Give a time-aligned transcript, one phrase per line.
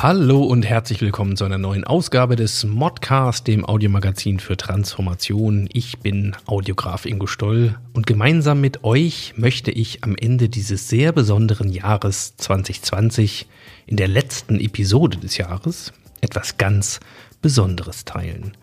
[0.00, 5.68] Hallo und herzlich willkommen zu einer neuen Ausgabe des Modcast, dem Audiomagazin für Transformation.
[5.72, 11.10] Ich bin Audiograf Ingo Stoll und gemeinsam mit euch möchte ich am Ende dieses sehr
[11.10, 13.48] besonderen Jahres 2020
[13.88, 17.00] in der letzten Episode des Jahres etwas ganz
[17.42, 18.56] Besonderes teilen.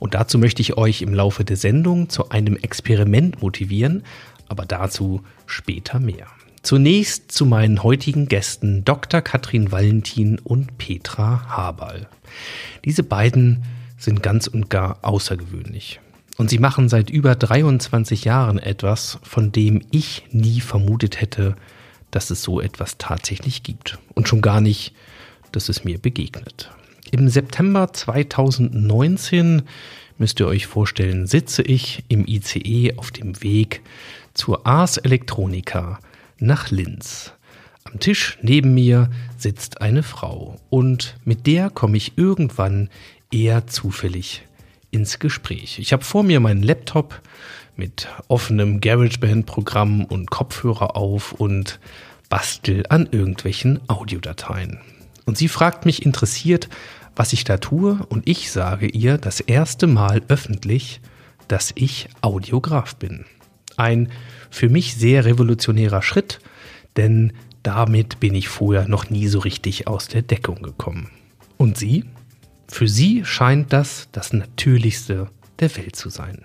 [0.00, 4.02] Und dazu möchte ich euch im Laufe der Sendung zu einem Experiment motivieren,
[4.48, 6.26] aber dazu später mehr.
[6.62, 9.22] Zunächst zu meinen heutigen Gästen Dr.
[9.22, 12.06] Katrin Valentin und Petra Haberl.
[12.84, 13.64] Diese beiden
[13.96, 16.00] sind ganz und gar außergewöhnlich.
[16.36, 21.56] Und sie machen seit über 23 Jahren etwas, von dem ich nie vermutet hätte,
[22.10, 23.98] dass es so etwas tatsächlich gibt.
[24.14, 24.94] Und schon gar nicht,
[25.52, 26.70] dass es mir begegnet.
[27.10, 29.62] Im September 2019,
[30.18, 33.80] müsst ihr euch vorstellen, sitze ich im ICE auf dem Weg
[34.34, 35.98] zur Ars Electronica
[36.40, 37.32] nach Linz.
[37.84, 42.88] Am Tisch neben mir sitzt eine Frau und mit der komme ich irgendwann
[43.30, 44.42] eher zufällig
[44.90, 45.78] ins Gespräch.
[45.78, 47.20] Ich habe vor mir meinen Laptop
[47.76, 51.80] mit offenem GarageBand-Programm und Kopfhörer auf und
[52.28, 54.80] bastel an irgendwelchen Audiodateien.
[55.24, 56.68] Und sie fragt mich interessiert,
[57.16, 61.00] was ich da tue, und ich sage ihr das erste Mal öffentlich,
[61.48, 63.24] dass ich Audiograf bin.
[63.76, 64.10] Ein
[64.50, 66.40] für mich sehr revolutionärer Schritt,
[66.96, 71.10] denn damit bin ich vorher noch nie so richtig aus der Deckung gekommen.
[71.56, 72.04] Und Sie?
[72.68, 75.28] Für Sie scheint das das Natürlichste
[75.58, 76.44] der Welt zu sein.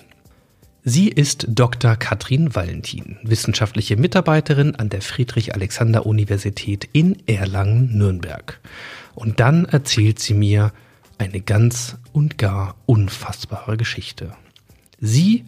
[0.87, 1.95] Sie ist Dr.
[1.95, 8.59] Katrin Valentin, wissenschaftliche Mitarbeiterin an der Friedrich-Alexander-Universität in Erlangen-Nürnberg.
[9.15, 10.73] Und dann erzählt sie mir
[11.17, 14.35] eine ganz und gar unfassbare Geschichte.
[14.99, 15.45] Sie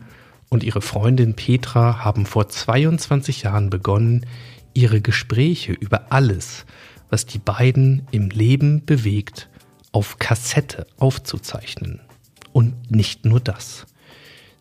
[0.50, 4.26] und ihre Freundin Petra haben vor 22 Jahren begonnen,
[4.74, 6.66] ihre Gespräche über alles,
[7.10, 9.50] was die beiden im Leben bewegt,
[9.92, 12.02] auf Kassette aufzuzeichnen.
[12.54, 13.86] Und nicht nur das.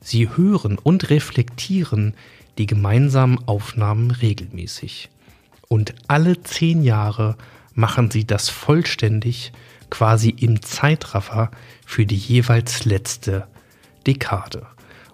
[0.00, 2.14] Sie hören und reflektieren
[2.58, 5.10] die gemeinsamen Aufnahmen regelmäßig.
[5.68, 7.36] Und alle zehn Jahre
[7.74, 9.52] machen sie das vollständig,
[9.90, 11.50] quasi im Zeitraffer
[11.84, 13.46] für die jeweils letzte
[14.06, 14.66] Dekade.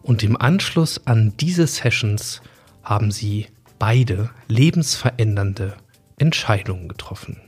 [0.03, 2.43] Und im Anschluss an diese Sessions
[2.83, 3.47] haben sie
[3.79, 5.75] beide lebensverändernde
[6.19, 7.41] Entscheidungen getroffen.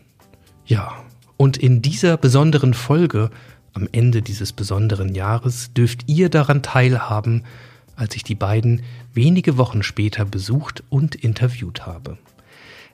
[0.66, 1.04] Ja,
[1.36, 3.30] und in dieser besonderen Folge,
[3.72, 7.44] am Ende dieses besonderen Jahres, dürft ihr daran teilhaben,
[7.96, 8.82] als ich die beiden
[9.12, 12.18] wenige Wochen später besucht und interviewt habe.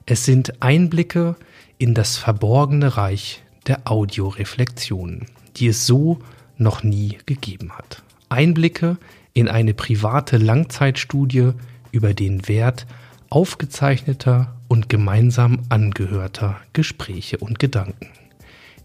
[0.05, 1.35] Es sind Einblicke
[1.77, 6.19] in das verborgene Reich der Audioreflexion, die es so
[6.57, 8.03] noch nie gegeben hat.
[8.29, 8.97] Einblicke
[9.33, 11.51] in eine private Langzeitstudie
[11.91, 12.85] über den Wert
[13.29, 18.09] aufgezeichneter und gemeinsam angehörter Gespräche und Gedanken.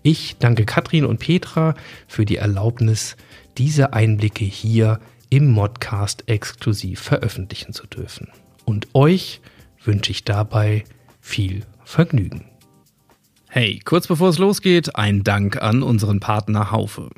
[0.02, 1.74] Ich danke Katrin und Petra
[2.06, 3.16] für die Erlaubnis,
[3.58, 8.28] diese Einblicke hier im Modcast exklusiv veröffentlichen zu dürfen.
[8.64, 9.40] Und euch
[9.82, 10.84] wünsche ich dabei
[11.20, 12.44] viel Vergnügen.
[13.48, 17.10] Hey, kurz bevor es losgeht, ein Dank an unseren Partner Haufe.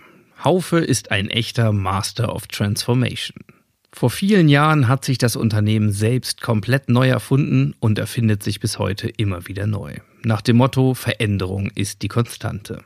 [0.43, 3.45] Haufe ist ein echter Master of Transformation.
[3.93, 8.79] Vor vielen Jahren hat sich das Unternehmen selbst komplett neu erfunden und erfindet sich bis
[8.79, 9.97] heute immer wieder neu.
[10.23, 12.85] Nach dem Motto Veränderung ist die Konstante.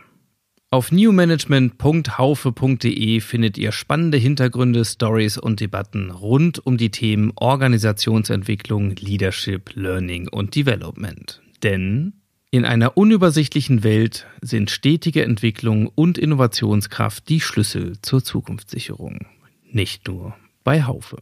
[0.71, 9.73] Auf newmanagement.haufe.de findet ihr spannende Hintergründe, Stories und Debatten rund um die Themen Organisationsentwicklung, Leadership,
[9.75, 11.43] Learning und Development.
[11.63, 12.22] Denn
[12.55, 19.27] in einer unübersichtlichen Welt sind stetige Entwicklung und Innovationskraft die Schlüssel zur Zukunftssicherung.
[19.71, 21.17] Nicht nur bei Haufe.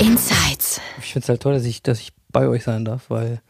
[0.00, 0.80] Insights.
[0.98, 3.40] Ich finde es halt toll, dass ich, dass ich bei euch sein darf, weil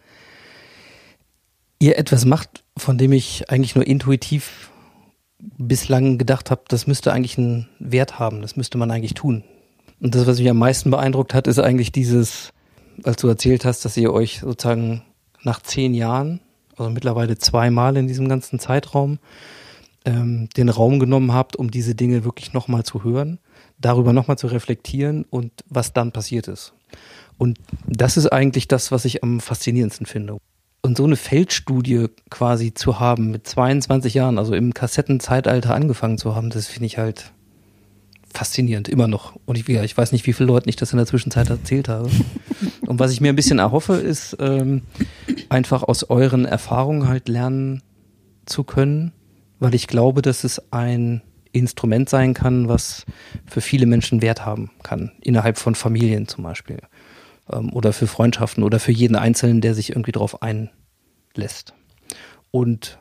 [1.79, 4.71] ihr etwas macht, von dem ich eigentlich nur intuitiv
[5.59, 9.45] bislang gedacht habe, das müsste eigentlich einen Wert haben, das müsste man eigentlich tun.
[10.01, 12.53] Und das, was mich am meisten beeindruckt hat, ist eigentlich dieses,
[13.05, 15.03] als du erzählt hast, dass ihr euch sozusagen
[15.43, 16.41] nach zehn Jahren,
[16.77, 19.19] also mittlerweile zweimal in diesem ganzen Zeitraum,
[20.05, 23.39] ähm, den Raum genommen habt, um diese Dinge wirklich nochmal zu hören,
[23.79, 26.73] darüber nochmal zu reflektieren und was dann passiert ist.
[27.39, 30.39] Und das ist eigentlich das, was ich am faszinierendsten finde.
[30.85, 36.35] Und so eine Feldstudie quasi zu haben mit 22 Jahren, also im Kassettenzeitalter angefangen zu
[36.35, 37.33] haben, das finde ich halt
[38.33, 39.39] faszinierend, immer noch.
[39.47, 42.11] Und ich, ich weiß nicht, wie viele Leuten ich das in der Zwischenzeit erzählt habe.
[42.87, 44.83] Und was ich mir ein bisschen erhoffe, ist ähm,
[45.49, 47.83] einfach aus euren Erfahrungen halt lernen
[48.45, 49.13] zu können,
[49.61, 53.07] weil ich glaube, dass es ein Instrument sein kann, was
[53.47, 56.79] für viele Menschen Wert haben kann, innerhalb von Familien zum Beispiel.
[57.51, 61.75] Ähm, oder für Freundschaften oder für jeden Einzelnen, der sich irgendwie darauf einlässt.
[62.51, 62.99] Und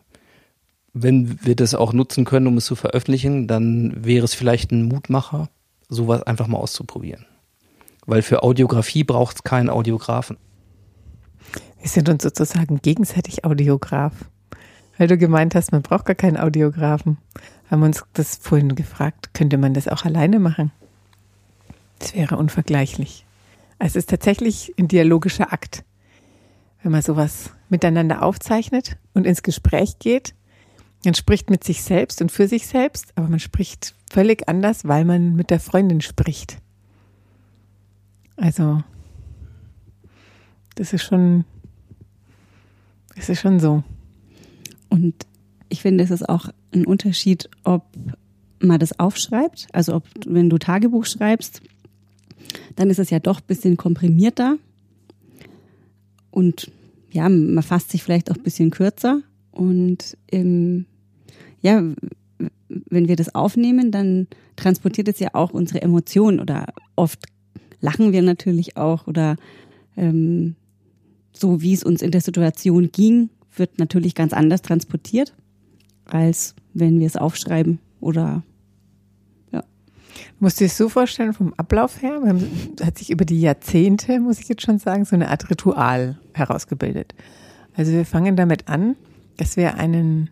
[0.94, 4.84] wenn wir das auch nutzen können, um es zu veröffentlichen, dann wäre es vielleicht ein
[4.84, 5.50] Mutmacher,
[5.88, 7.26] sowas einfach mal auszuprobieren.
[8.06, 10.38] Weil für Audiografie braucht es keinen Audiografen.
[11.80, 14.14] Wir sind uns sozusagen gegenseitig Audiograf.
[14.98, 17.18] Weil du gemeint hast, man braucht gar keinen Audiografen.
[17.70, 20.72] Haben uns das vorhin gefragt, könnte man das auch alleine machen?
[22.00, 23.26] Das wäre unvergleichlich.
[23.83, 25.83] Es ist tatsächlich ein dialogischer Akt.
[26.83, 30.36] Wenn man sowas miteinander aufzeichnet und ins Gespräch geht,
[31.04, 35.04] man spricht mit sich selbst und für sich selbst, aber man spricht völlig anders, weil
[35.04, 36.60] man mit der Freundin spricht.
[38.36, 38.83] Also,
[40.75, 41.44] das ist schon,
[43.16, 43.83] das ist schon so.
[44.89, 45.25] Und
[45.69, 47.83] ich finde, es ist auch ein Unterschied, ob
[48.60, 51.63] man das aufschreibt, also ob, wenn du Tagebuch schreibst,
[52.76, 54.58] dann ist es ja doch ein bisschen komprimierter.
[56.32, 56.72] Und
[57.12, 59.22] ja, man fasst sich vielleicht auch ein bisschen kürzer.
[59.52, 60.86] Und im
[61.62, 61.84] ja,
[62.68, 66.40] wenn wir das aufnehmen, dann transportiert es ja auch unsere Emotionen.
[66.40, 67.20] Oder oft
[67.80, 69.08] lachen wir natürlich auch.
[69.08, 69.36] Oder
[69.96, 70.56] ähm,
[71.34, 75.34] so wie es uns in der Situation ging, wird natürlich ganz anders transportiert,
[76.06, 78.44] als wenn wir es aufschreiben oder.
[80.42, 82.20] Musst du dir das so vorstellen vom Ablauf her?
[82.84, 87.14] Hat sich über die Jahrzehnte, muss ich jetzt schon sagen, so eine Art Ritual herausgebildet.
[87.76, 88.96] Also wir fangen damit an,
[89.38, 90.32] dass wir einen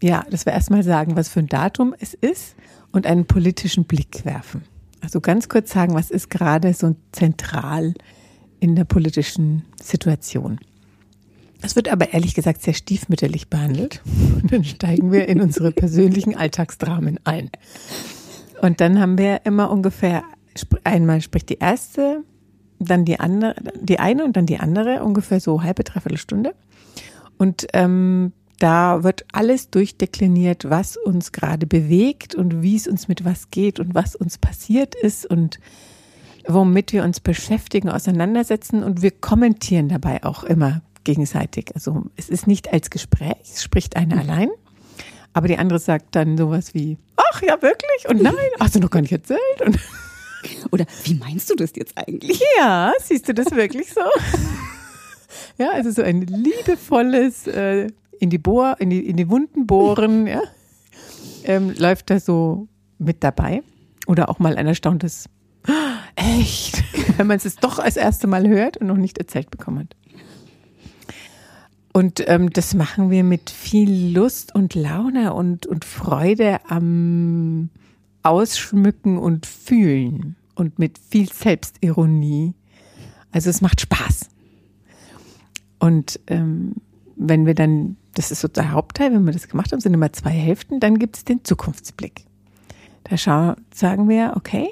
[0.00, 2.54] ja, dass wir erstmal sagen, was für ein Datum es ist
[2.92, 4.62] und einen politischen Blick werfen.
[5.00, 7.94] Also ganz kurz sagen, was ist gerade so zentral
[8.60, 10.60] in der politischen Situation.
[11.60, 14.02] Das wird aber ehrlich gesagt sehr stiefmütterlich behandelt.
[14.40, 17.50] Und dann steigen wir in unsere persönlichen Alltagsdramen ein.
[18.62, 20.22] Und dann haben wir immer ungefähr,
[20.84, 22.22] einmal spricht die erste,
[22.78, 26.54] dann die andere, die eine und dann die andere, ungefähr so halbe, dreiviertel Stunde.
[27.38, 33.24] Und ähm, da wird alles durchdekliniert, was uns gerade bewegt und wie es uns mit
[33.24, 35.58] was geht und was uns passiert ist und
[36.46, 41.72] womit wir uns beschäftigen, auseinandersetzen und wir kommentieren dabei auch immer gegenseitig.
[41.74, 44.50] Also es ist nicht als Gespräch, es spricht eine allein,
[45.32, 48.90] aber die andere sagt dann sowas wie, ach ja wirklich und nein, hast du noch
[48.90, 49.78] gar nicht erzählt und
[50.70, 52.42] oder wie meinst du das jetzt eigentlich?
[52.58, 54.00] Ja, siehst du das wirklich so?
[55.58, 57.88] Ja, also so ein liebevolles äh,
[58.18, 60.42] in die Bohr, in die, in die Wunden bohren, ja,
[61.44, 62.68] ähm, läuft da so
[62.98, 63.62] mit dabei.
[64.06, 65.28] Oder auch mal ein erstauntes,
[66.16, 66.82] echt,
[67.18, 69.96] wenn man es doch als erste Mal hört und noch nicht erzählt bekommen hat.
[71.92, 77.68] Und ähm, das machen wir mit viel Lust und Laune und, und Freude am
[78.22, 82.54] Ausschmücken und Fühlen und mit viel Selbstironie.
[83.30, 84.30] Also es macht Spaß.
[85.78, 86.76] Und ähm,
[87.16, 90.12] wenn wir dann das ist so der Hauptteil, wenn wir das gemacht haben, sind immer
[90.12, 92.26] zwei Hälften, dann gibt es den Zukunftsblick.
[93.04, 94.68] Da schau, sagen wir, okay,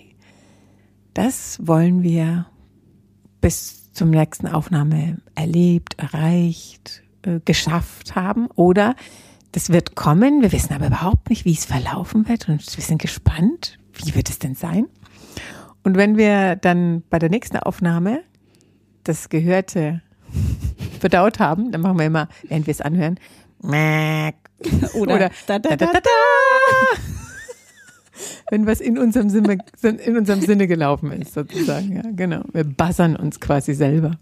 [1.14, 2.46] das wollen wir
[3.40, 8.94] bis zum nächsten Aufnahme erlebt, erreicht, äh, geschafft haben oder
[9.52, 13.02] das wird kommen, wir wissen aber überhaupt nicht, wie es verlaufen wird und wir sind
[13.02, 14.86] gespannt, wie wird es denn sein?
[15.82, 18.22] Und wenn wir dann bei der nächsten Aufnahme
[19.04, 20.02] das Gehörte
[21.00, 23.18] verdaut haben, dann machen wir immer, während wir es anhören,
[23.62, 24.32] oder,
[24.94, 25.90] oder da, da, da.
[28.50, 31.96] Wenn was in unserem, Sinne, in unserem Sinne gelaufen ist, sozusagen.
[31.96, 32.42] Ja, genau.
[32.52, 34.18] Wir buzzern uns quasi selber.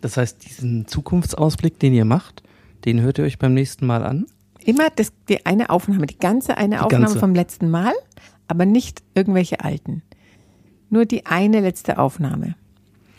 [0.00, 2.42] Das heißt, diesen Zukunftsausblick, den ihr macht,
[2.84, 4.26] den hört ihr euch beim nächsten Mal an?
[4.64, 7.18] Immer das, die eine Aufnahme, die ganze eine die Aufnahme ganze.
[7.18, 7.92] vom letzten Mal,
[8.46, 10.02] aber nicht irgendwelche alten.
[10.90, 12.54] Nur die eine letzte Aufnahme.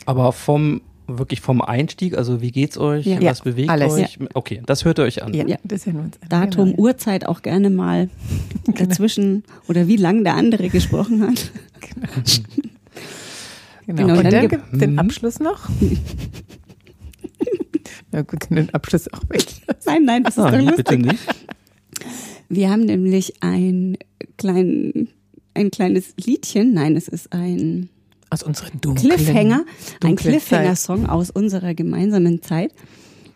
[0.06, 0.82] Aber vom
[1.18, 3.22] wirklich vom Einstieg, also wie geht's euch, ja.
[3.24, 4.18] was bewegt Alles, euch?
[4.20, 4.28] Ja.
[4.36, 5.34] Okay, das hört ihr euch an.
[5.34, 5.58] Ja, ja.
[5.64, 6.30] das hören wir uns an.
[6.30, 6.82] Datum, genau.
[6.84, 8.10] Uhrzeit auch gerne mal
[8.66, 8.78] genau.
[8.78, 11.52] dazwischen oder wie lang der andere gesprochen hat.
[11.82, 12.08] Genau.
[13.88, 14.04] genau.
[14.04, 14.18] genau.
[14.18, 15.68] Und dann, dann gibt es den Abschluss noch.
[18.12, 19.46] Na gut, den Abschluss auch weg.
[19.86, 20.78] Nein, nein, das ist ah, doch lustig.
[20.78, 21.20] Bitte nicht.
[22.50, 23.98] Wir haben nämlich ein,
[24.38, 25.10] klein,
[25.54, 27.90] ein kleines Liedchen, nein, es ist ein
[28.32, 29.66] Aus unseren dunklen Cliffhanger,
[30.04, 32.74] ein Cliffhanger-Song aus unserer gemeinsamen Zeit.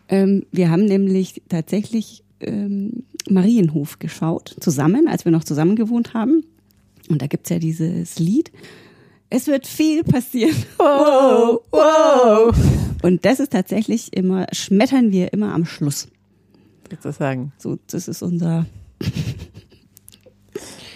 [0.09, 6.43] Ähm, wir haben nämlich tatsächlich ähm, Marienhof geschaut, zusammen, als wir noch zusammen gewohnt haben.
[7.09, 8.51] Und da gibt's ja dieses Lied.
[9.35, 10.55] Es wird viel passieren.
[10.77, 12.55] Wow, wow.
[13.01, 16.07] Und das ist tatsächlich immer, schmettern wir immer am Schluss.
[17.01, 17.51] sozusagen.
[17.57, 18.67] So, das ist unser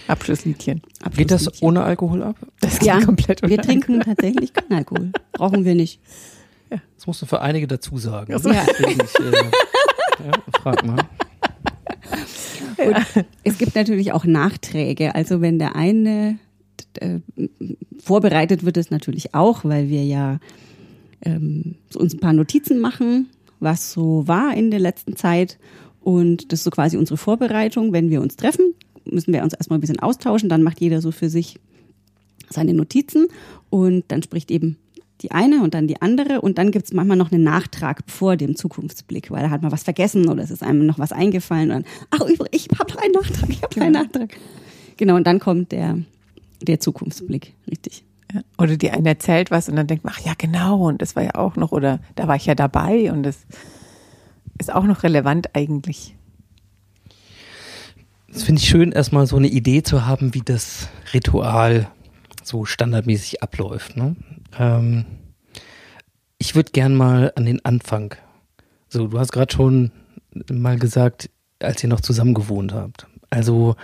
[0.06, 0.82] Abschlussliedchen.
[1.16, 1.68] Geht das Abschlussliedchen.
[1.68, 2.36] ohne Alkohol ab?
[2.60, 5.10] Das Ja, geht komplett wir ohne trinken tatsächlich keinen Alkohol.
[5.32, 5.98] Brauchen wir nicht.
[6.70, 8.32] Das musst du für einige dazu sagen.
[8.36, 8.50] Ach so.
[8.50, 8.64] Ja.
[8.78, 11.00] Ich, äh, ja, frag mal.
[12.78, 15.16] Und es gibt natürlich auch Nachträge.
[15.16, 16.38] Also wenn der eine
[17.02, 17.20] äh,
[17.98, 20.38] vorbereitet wird es natürlich auch, weil wir ja
[21.22, 23.28] ähm, uns ein paar Notizen machen,
[23.60, 25.58] was so war in der letzten Zeit.
[26.00, 27.92] Und das ist so quasi unsere Vorbereitung.
[27.92, 28.74] Wenn wir uns treffen,
[29.04, 30.48] müssen wir uns erstmal ein bisschen austauschen.
[30.48, 31.58] Dann macht jeder so für sich
[32.48, 33.26] seine Notizen
[33.70, 34.76] und dann spricht eben
[35.20, 38.56] die eine und dann die andere und dann gibt's manchmal noch einen Nachtrag vor dem
[38.56, 41.82] Zukunftsblick, weil da hat man was vergessen oder es ist einem noch was eingefallen und
[41.82, 44.36] dann, ach übrigens, ich habe noch einen Nachtrag, ich habe noch einen Nachtrag.
[44.96, 45.98] Genau, und dann kommt der,
[46.62, 48.04] der Zukunftsblick, richtig.
[48.32, 48.42] Ja.
[48.58, 51.22] Oder die eine erzählt was und dann denkt man, ach ja, genau, und das war
[51.22, 53.46] ja auch noch, oder da war ich ja dabei und das
[54.58, 56.14] ist auch noch relevant eigentlich.
[58.30, 61.90] Das finde ich schön, erstmal so eine Idee zu haben, wie das Ritual
[62.42, 63.96] so standardmäßig abläuft.
[63.96, 64.16] Ne?
[64.58, 65.06] Ähm,
[66.38, 68.14] ich würde gern mal an den Anfang.
[68.88, 69.90] So, du hast gerade schon
[70.50, 73.06] mal gesagt, als ihr noch zusammen gewohnt habt.
[73.30, 73.76] Also,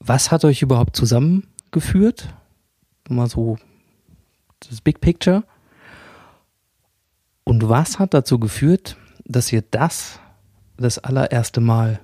[0.00, 2.34] was hat euch überhaupt zusammengeführt?
[3.08, 3.58] Mal so
[4.68, 5.44] das Big Picture.
[7.44, 10.18] Und was hat dazu geführt, dass ihr das
[10.76, 12.00] das allererste Mal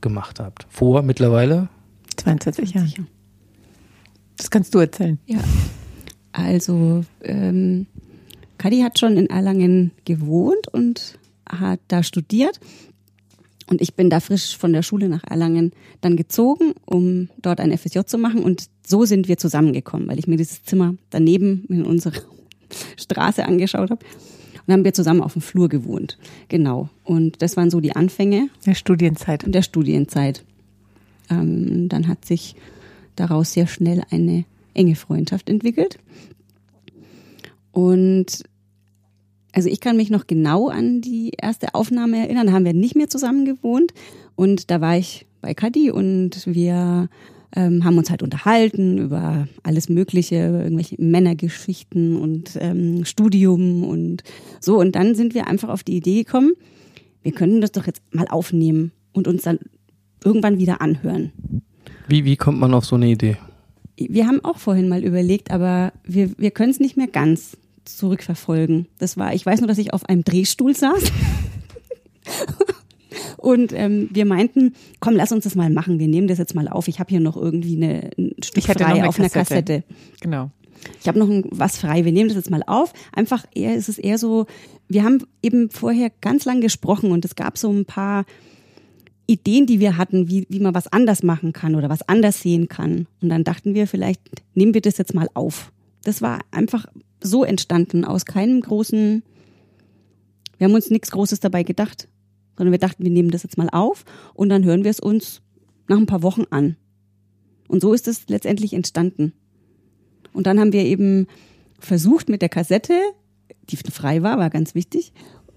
[0.00, 0.66] gemacht habt?
[0.68, 1.68] Vor mittlerweile?
[2.16, 3.06] 22 Jahre.
[4.36, 5.18] Das kannst du erzählen.
[5.26, 5.38] Ja.
[6.32, 7.86] Also, ähm,
[8.58, 11.18] Kadi hat schon in Erlangen gewohnt und
[11.48, 12.60] hat da studiert.
[13.72, 17.72] Und ich bin da frisch von der Schule nach Erlangen dann gezogen, um dort ein
[17.76, 18.42] FSJ zu machen.
[18.42, 22.20] Und so sind wir zusammengekommen, weil ich mir dieses Zimmer daneben in unserer
[22.98, 24.04] Straße angeschaut habe.
[24.04, 26.18] Und dann haben wir zusammen auf dem Flur gewohnt.
[26.48, 26.90] Genau.
[27.02, 29.42] Und das waren so die Anfänge Der Studienzeit.
[29.46, 30.44] der Studienzeit.
[31.30, 32.56] Ähm, dann hat sich
[33.16, 35.98] daraus sehr schnell eine enge Freundschaft entwickelt.
[37.70, 38.44] Und
[39.52, 42.46] also ich kann mich noch genau an die erste Aufnahme erinnern.
[42.46, 43.92] Da haben wir nicht mehr zusammen gewohnt.
[44.34, 47.08] Und da war ich bei Kadi und wir
[47.54, 54.22] ähm, haben uns halt unterhalten über alles Mögliche, irgendwelche Männergeschichten und ähm, Studium und
[54.60, 54.78] so.
[54.78, 56.52] Und dann sind wir einfach auf die Idee gekommen,
[57.22, 59.58] wir könnten das doch jetzt mal aufnehmen und uns dann
[60.24, 61.30] irgendwann wieder anhören.
[62.08, 63.36] Wie, wie kommt man auf so eine Idee?
[63.96, 68.88] Wir haben auch vorhin mal überlegt, aber wir, wir können es nicht mehr ganz zurückverfolgen.
[68.98, 71.02] Das war, ich weiß nur, dass ich auf einem Drehstuhl saß.
[73.36, 75.98] Und ähm, wir meinten, komm, lass uns das mal machen.
[75.98, 76.86] Wir nehmen das jetzt mal auf.
[76.86, 79.82] Ich habe hier noch irgendwie eine, ein Stück frei eine auf einer Kassette.
[79.82, 79.94] Kassette.
[80.20, 80.50] Genau.
[81.00, 82.04] Ich habe noch ein, was frei.
[82.04, 82.92] Wir nehmen das jetzt mal auf.
[83.12, 84.46] Einfach eher ist es eher so,
[84.88, 88.24] wir haben eben vorher ganz lang gesprochen und es gab so ein paar
[89.26, 92.68] Ideen, die wir hatten, wie, wie man was anders machen kann oder was anders sehen
[92.68, 93.06] kann.
[93.20, 94.20] Und dann dachten wir, vielleicht
[94.54, 95.72] nehmen wir das jetzt mal auf.
[96.04, 96.86] Das war einfach
[97.20, 99.22] so entstanden aus keinem großen,
[100.58, 102.08] wir haben uns nichts Großes dabei gedacht,
[102.56, 104.04] sondern wir dachten, wir nehmen das jetzt mal auf
[104.34, 105.42] und dann hören wir es uns
[105.88, 106.76] nach ein paar Wochen an.
[107.68, 109.32] Und so ist es letztendlich entstanden.
[110.32, 111.26] Und dann haben wir eben
[111.78, 112.94] versucht mit der Kassette,
[113.68, 115.12] die frei war, war ganz wichtig,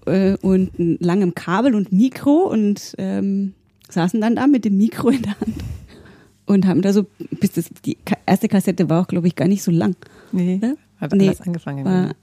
[0.06, 3.54] äh, und langem Kabel und Mikro und ähm,
[3.88, 5.54] saßen dann da mit dem Mikro in der Hand
[6.46, 9.62] und haben da so, bis das, die erste Kassette war auch, glaube ich, gar nicht
[9.62, 9.96] so lang.
[10.32, 10.76] Nee, Ne?
[10.98, 11.84] hat Nee, anders angefangen.
[11.84, 12.14] War,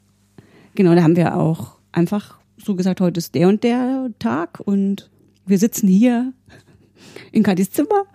[0.75, 5.09] genau, da haben wir auch einfach so gesagt, heute ist der und der Tag und
[5.45, 6.33] wir sitzen hier
[7.31, 8.05] in Kadis Zimmer.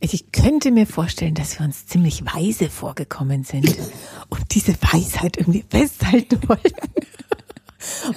[0.00, 3.76] Also Ich könnte mir vorstellen, dass wir uns ziemlich weise vorgekommen sind
[4.28, 6.92] und diese Weisheit irgendwie festhalten wollten.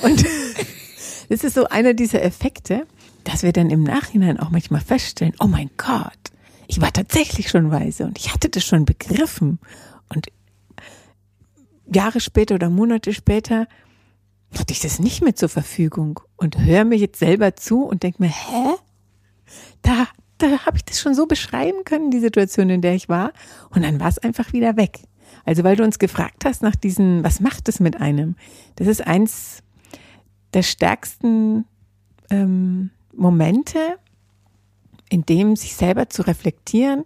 [0.02, 0.26] Und
[1.30, 2.86] das ist so einer dieser Effekte,
[3.24, 6.12] dass wir dann im Nachhinein auch manchmal feststellen, oh mein Gott,
[6.68, 9.60] ich war tatsächlich schon weise und ich hatte das schon begriffen.
[10.10, 10.28] Und
[11.94, 13.68] Jahre später oder Monate später
[14.58, 18.22] hatte ich das nicht mehr zur Verfügung und höre mir jetzt selber zu und denke
[18.22, 18.76] mir, hä?
[19.82, 20.08] Da,
[20.38, 23.34] da habe ich das schon so beschreiben können, die Situation, in der ich war.
[23.70, 25.00] Und dann war es einfach wieder weg.
[25.46, 28.36] Also weil du uns gefragt hast nach diesen, was macht es mit einem?
[28.76, 29.64] Das ist eins
[30.54, 31.66] der stärksten
[32.30, 33.98] ähm, Momente,
[35.10, 37.06] in dem sich selber zu reflektieren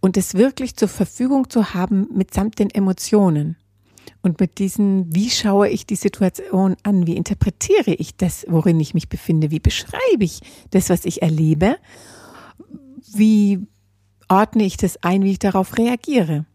[0.00, 3.56] und es wirklich zur Verfügung zu haben mitsamt den Emotionen.
[4.24, 7.06] Und mit diesen, wie schaue ich die Situation an?
[7.06, 9.50] Wie interpretiere ich das, worin ich mich befinde?
[9.50, 10.40] Wie beschreibe ich
[10.70, 11.76] das, was ich erlebe?
[13.12, 13.66] Wie
[14.30, 16.46] ordne ich das ein, wie ich darauf reagiere?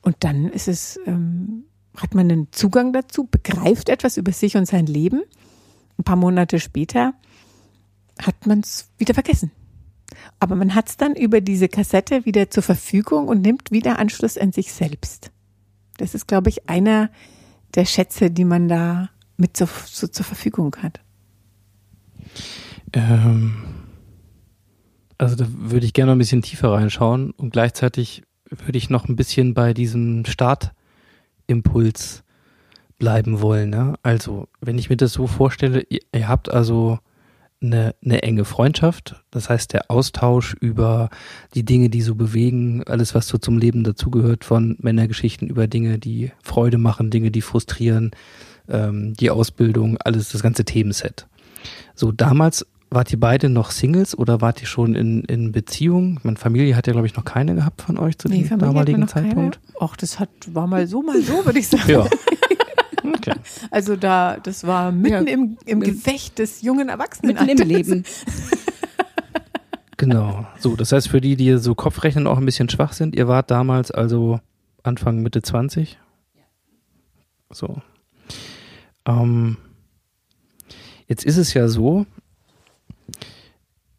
[0.00, 1.64] Und dann ist es, ähm,
[1.96, 5.22] hat man einen Zugang dazu, begreift etwas über sich und sein Leben.
[5.98, 7.14] Ein paar Monate später
[8.22, 9.50] hat man es wieder vergessen.
[10.38, 14.38] Aber man hat es dann über diese Kassette wieder zur Verfügung und nimmt wieder Anschluss
[14.38, 15.32] an sich selbst.
[15.98, 17.10] Das ist, glaube ich, einer
[17.74, 21.00] der Schätze, die man da mit so, so zur Verfügung hat.
[22.94, 23.56] Ähm,
[25.18, 29.08] also da würde ich gerne noch ein bisschen tiefer reinschauen und gleichzeitig würde ich noch
[29.08, 32.24] ein bisschen bei diesem Startimpuls
[32.98, 33.70] bleiben wollen.
[33.70, 33.94] Ne?
[34.02, 36.98] Also, wenn ich mir das so vorstelle, ihr, ihr habt also
[37.60, 41.10] eine, eine enge Freundschaft, das heißt der Austausch über
[41.54, 45.98] die Dinge, die so bewegen, alles, was so zum Leben dazugehört, von Männergeschichten über Dinge,
[45.98, 48.12] die Freude machen, Dinge, die frustrieren,
[48.68, 51.26] ähm, die Ausbildung, alles, das ganze Themenset.
[51.94, 56.20] So, damals wart ihr beide noch Singles oder wart ihr schon in, in Beziehung?
[56.22, 58.68] Meine Familie hat ja, glaube ich, noch keine gehabt von euch zu Nee, dem Familie
[58.68, 59.60] damaligen Zeitpunkt.
[59.62, 59.76] Keine.
[59.80, 61.90] Ach, das hat, war mal so, mal so, würde ich sagen.
[61.90, 62.06] Ja.
[63.04, 63.34] Okay.
[63.70, 65.32] Also da, das war mitten Ja.
[65.32, 67.34] im, im Gefecht des jungen Erwachsenen.
[67.36, 68.04] Mitten im Leben.
[70.00, 70.46] Genau.
[70.60, 73.50] So, das heißt, für die, die so Kopfrechnen auch ein bisschen schwach sind, ihr wart
[73.50, 74.38] damals also
[74.84, 75.98] Anfang, Mitte 20?
[77.50, 77.82] So.
[79.06, 79.56] Ähm,
[81.08, 82.06] jetzt ist es ja so,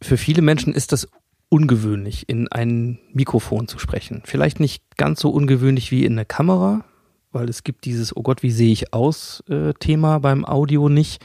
[0.02, 1.10] für viele Menschen ist das
[1.50, 4.22] ungewöhnlich, in ein Mikrofon zu sprechen.
[4.24, 6.86] Vielleicht nicht ganz so ungewöhnlich wie in eine Kamera,
[7.32, 11.24] weil es gibt dieses, oh Gott, wie sehe ich aus, äh, Thema beim Audio nicht.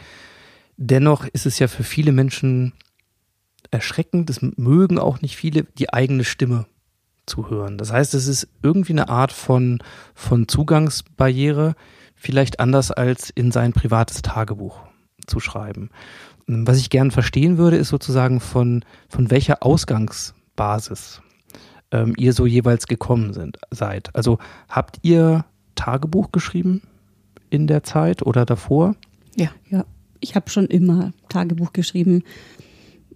[0.77, 2.73] Dennoch ist es ja für viele Menschen
[3.71, 6.67] erschreckend, das mögen auch nicht viele, die eigene Stimme
[7.27, 7.79] zu hören.
[7.79, 9.83] Das heißt, es ist irgendwie eine Art von,
[10.15, 11.75] von Zugangsbarriere,
[12.15, 14.81] vielleicht anders als in sein privates Tagebuch
[15.27, 15.91] zu schreiben.
[16.47, 21.23] Was ich gern verstehen würde, ist sozusagen von, von welcher Ausgangsbasis
[21.91, 24.15] ähm, ihr so jeweils gekommen sind, seid.
[24.15, 24.39] Also
[24.69, 26.83] habt ihr Tagebuch geschrieben
[27.51, 28.97] in der Zeit oder davor?
[29.37, 29.51] Ja.
[29.71, 29.85] Ja,
[30.21, 32.23] ich habe schon immer Tagebuch geschrieben.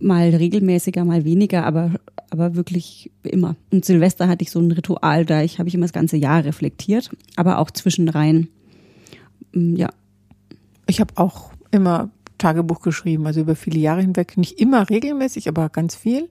[0.01, 1.93] Mal regelmäßiger, mal weniger, aber,
[2.31, 3.57] aber wirklich immer.
[3.73, 6.45] Und Silvester hatte ich so ein Ritual, da ich habe ich immer das ganze Jahr
[6.45, 8.49] reflektiert, aber auch zwischenrein.
[9.53, 9.89] Mm, Ja,
[10.87, 14.37] Ich habe auch immer Tagebuch geschrieben, also über viele Jahre hinweg.
[14.37, 16.29] Nicht immer regelmäßig, aber ganz viel.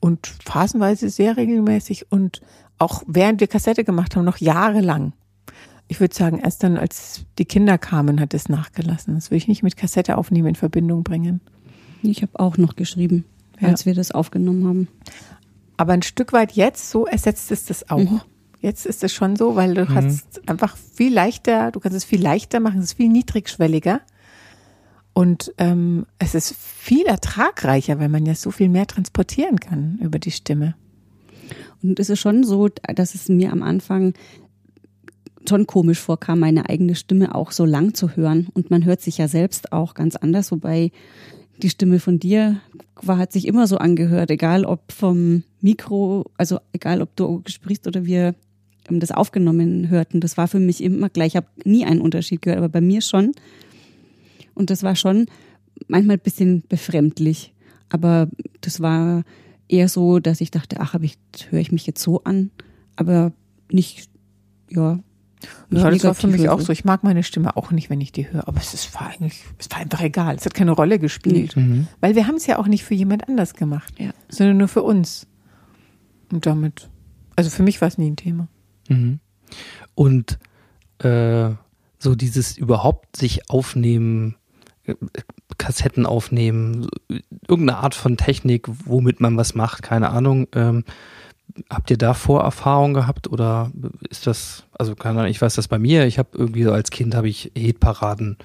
[0.00, 2.40] Und phasenweise sehr regelmäßig und
[2.78, 5.12] auch während wir Kassette gemacht haben, noch jahrelang.
[5.88, 9.14] Ich würde sagen, erst dann, als die Kinder kamen, hat es nachgelassen.
[9.14, 11.40] Das will ich nicht mit Kassette aufnehmen in Verbindung bringen.
[12.02, 13.24] ich habe auch noch geschrieben,
[13.60, 13.68] Ja.
[13.68, 14.88] als wir das aufgenommen haben.
[15.76, 17.98] Aber ein Stück weit jetzt, so ersetzt es das auch.
[17.98, 18.20] Mhm.
[18.60, 22.20] Jetzt ist es schon so, weil du hast einfach viel leichter, du kannst es viel
[22.20, 24.00] leichter machen, es ist viel niedrigschwelliger.
[25.12, 30.18] Und ähm, es ist viel ertragreicher, weil man ja so viel mehr transportieren kann über
[30.18, 30.74] die Stimme.
[31.82, 34.14] Und es ist schon so, dass es mir am Anfang
[35.48, 38.48] schon komisch vorkam, meine eigene Stimme auch so lang zu hören.
[38.52, 40.90] Und man hört sich ja selbst auch ganz anders, wobei
[41.62, 42.60] die Stimme von dir
[43.02, 47.86] war, hat sich immer so angehört, egal ob vom Mikro, also egal ob du sprichst
[47.86, 48.34] oder wir
[48.90, 50.20] das aufgenommen hörten.
[50.20, 51.28] Das war für mich immer gleich.
[51.28, 53.32] Ich habe nie einen Unterschied gehört, aber bei mir schon.
[54.54, 55.26] Und das war schon
[55.88, 57.52] manchmal ein bisschen befremdlich.
[57.90, 58.28] Aber
[58.60, 59.24] das war
[59.68, 61.18] eher so, dass ich dachte, ach, ich,
[61.50, 62.50] höre ich mich jetzt so an,
[62.96, 63.32] aber
[63.70, 64.08] nicht,
[64.70, 65.00] ja.
[65.70, 66.72] Nicht Ja, das war für mich auch so.
[66.72, 68.46] Ich mag meine Stimme auch nicht, wenn ich die höre.
[68.48, 70.36] Aber es ist, war eigentlich, es war einfach egal.
[70.36, 71.56] Es hat keine Rolle gespielt.
[72.00, 74.10] Weil wir haben es ja auch nicht für jemand anders gemacht, Ja.
[74.28, 75.26] sondern nur für uns.
[76.30, 76.88] Und damit,
[77.36, 78.48] also für mich war es nie ein Thema.
[78.88, 79.20] Mhm.
[79.94, 80.38] Und
[80.98, 81.50] äh,
[81.98, 84.36] so dieses überhaupt sich aufnehmen,
[84.84, 84.94] äh,
[85.56, 86.86] Kassetten aufnehmen,
[87.48, 90.46] irgendeine Art von Technik, womit man was macht, keine Ahnung.
[90.54, 90.84] Ähm,
[91.70, 93.70] habt ihr da Vorerfahrung gehabt oder
[94.08, 96.90] ist das, also keine Ahnung, ich weiß das bei mir, ich habe irgendwie so als
[96.90, 98.36] Kind habe ich Hitparaden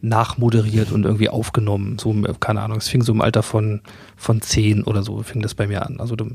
[0.00, 3.82] nachmoderiert und irgendwie aufgenommen, so, keine Ahnung, es fing so im Alter von,
[4.16, 6.00] von zehn oder so, fing das bei mir an.
[6.00, 6.26] Also da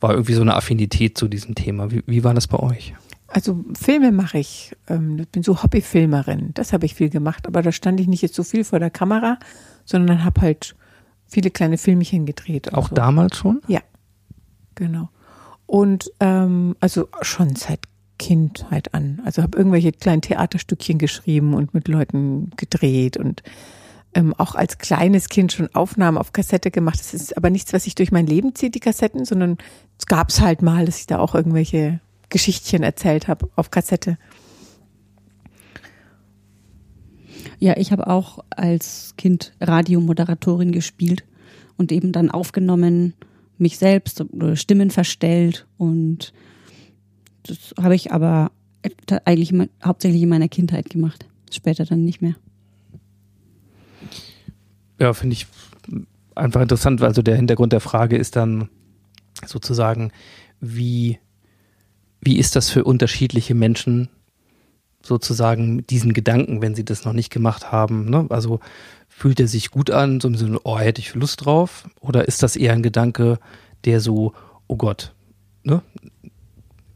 [0.00, 1.90] war irgendwie so eine Affinität zu diesem Thema.
[1.90, 2.94] Wie, wie war das bei euch?
[3.28, 4.72] Also Filme mache ich.
[4.88, 6.50] Ähm, ich bin so Hobbyfilmerin.
[6.54, 7.46] Das habe ich viel gemacht.
[7.46, 9.38] Aber da stand ich nicht jetzt so viel vor der Kamera,
[9.84, 10.74] sondern habe halt
[11.28, 12.74] viele kleine Filmchen gedreht.
[12.74, 12.94] Auch so.
[12.94, 13.60] damals schon?
[13.68, 13.80] Ja,
[14.74, 15.10] genau.
[15.70, 17.78] Und ähm, also schon seit
[18.18, 19.22] Kindheit an.
[19.24, 23.44] Also habe irgendwelche kleinen Theaterstückchen geschrieben und mit Leuten gedreht und
[24.12, 26.98] ähm, auch als kleines Kind schon Aufnahmen auf Kassette gemacht.
[26.98, 29.58] Das ist aber nichts, was sich durch mein Leben zieht, die Kassetten, sondern
[29.96, 34.18] es gab es halt mal, dass ich da auch irgendwelche Geschichtchen erzählt habe auf Kassette.
[37.60, 41.22] Ja, ich habe auch als Kind Radiomoderatorin gespielt
[41.76, 43.14] und eben dann aufgenommen,
[43.60, 46.32] mich selbst oder Stimmen verstellt und
[47.42, 48.50] das habe ich aber
[49.24, 49.52] eigentlich
[49.84, 51.26] hauptsächlich in meiner Kindheit gemacht.
[51.50, 52.34] Später dann nicht mehr.
[54.98, 55.46] Ja, finde ich
[56.34, 57.02] einfach interessant.
[57.02, 58.68] Also der Hintergrund der Frage ist dann
[59.46, 60.12] sozusagen,
[60.60, 61.18] wie,
[62.20, 64.08] wie ist das für unterschiedliche Menschen
[65.02, 68.10] sozusagen mit diesen Gedanken, wenn sie das noch nicht gemacht haben?
[68.10, 68.26] Ne?
[68.28, 68.60] Also
[69.20, 71.84] fühlt er sich gut an, so im Sinne, oh, hätte ich Lust drauf?
[72.00, 73.38] Oder ist das eher ein Gedanke,
[73.84, 74.32] der so,
[74.66, 75.12] oh Gott,
[75.62, 75.82] ne?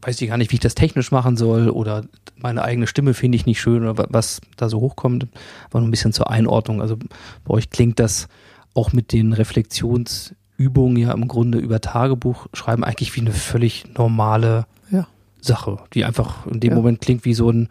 [0.01, 2.03] weiß ich gar nicht, wie ich das technisch machen soll oder
[2.37, 5.27] meine eigene Stimme finde ich nicht schön oder wa- was da so hochkommt.
[5.69, 6.79] Aber nur ein bisschen zur Einordnung.
[6.81, 6.97] Also
[7.43, 8.27] bei euch klingt das
[8.75, 14.65] auch mit den Reflexionsübungen ja im Grunde über Tagebuch schreiben eigentlich wie eine völlig normale
[14.91, 15.07] Ja.
[15.41, 16.75] Sache, die einfach in dem Ja.
[16.75, 17.69] Moment klingt wie so ein,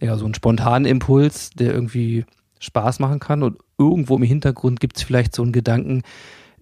[0.00, 2.24] ja, so ein spontaner Impuls, der irgendwie
[2.58, 6.02] Spaß machen kann und irgendwo im Hintergrund gibt es vielleicht so einen Gedanken,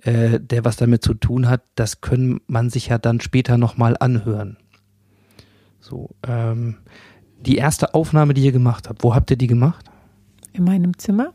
[0.03, 3.97] äh, der was damit zu tun hat, das können man sich ja dann später nochmal
[3.99, 4.57] anhören.
[5.81, 6.77] So, ähm,
[7.41, 9.85] die erste Aufnahme, die ihr gemacht habt, wo habt ihr die gemacht?
[10.53, 11.33] In meinem Zimmer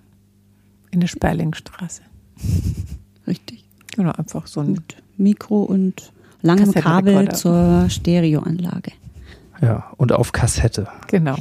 [0.92, 2.04] in der Sperlingstraße.
[3.28, 3.66] Richtig.
[3.96, 4.74] Genau, einfach so ein.
[4.74, 8.92] Mit Mikro und langem Kabel zur Stereoanlage.
[9.62, 10.88] Ja, und auf Kassette.
[11.08, 11.38] Genau.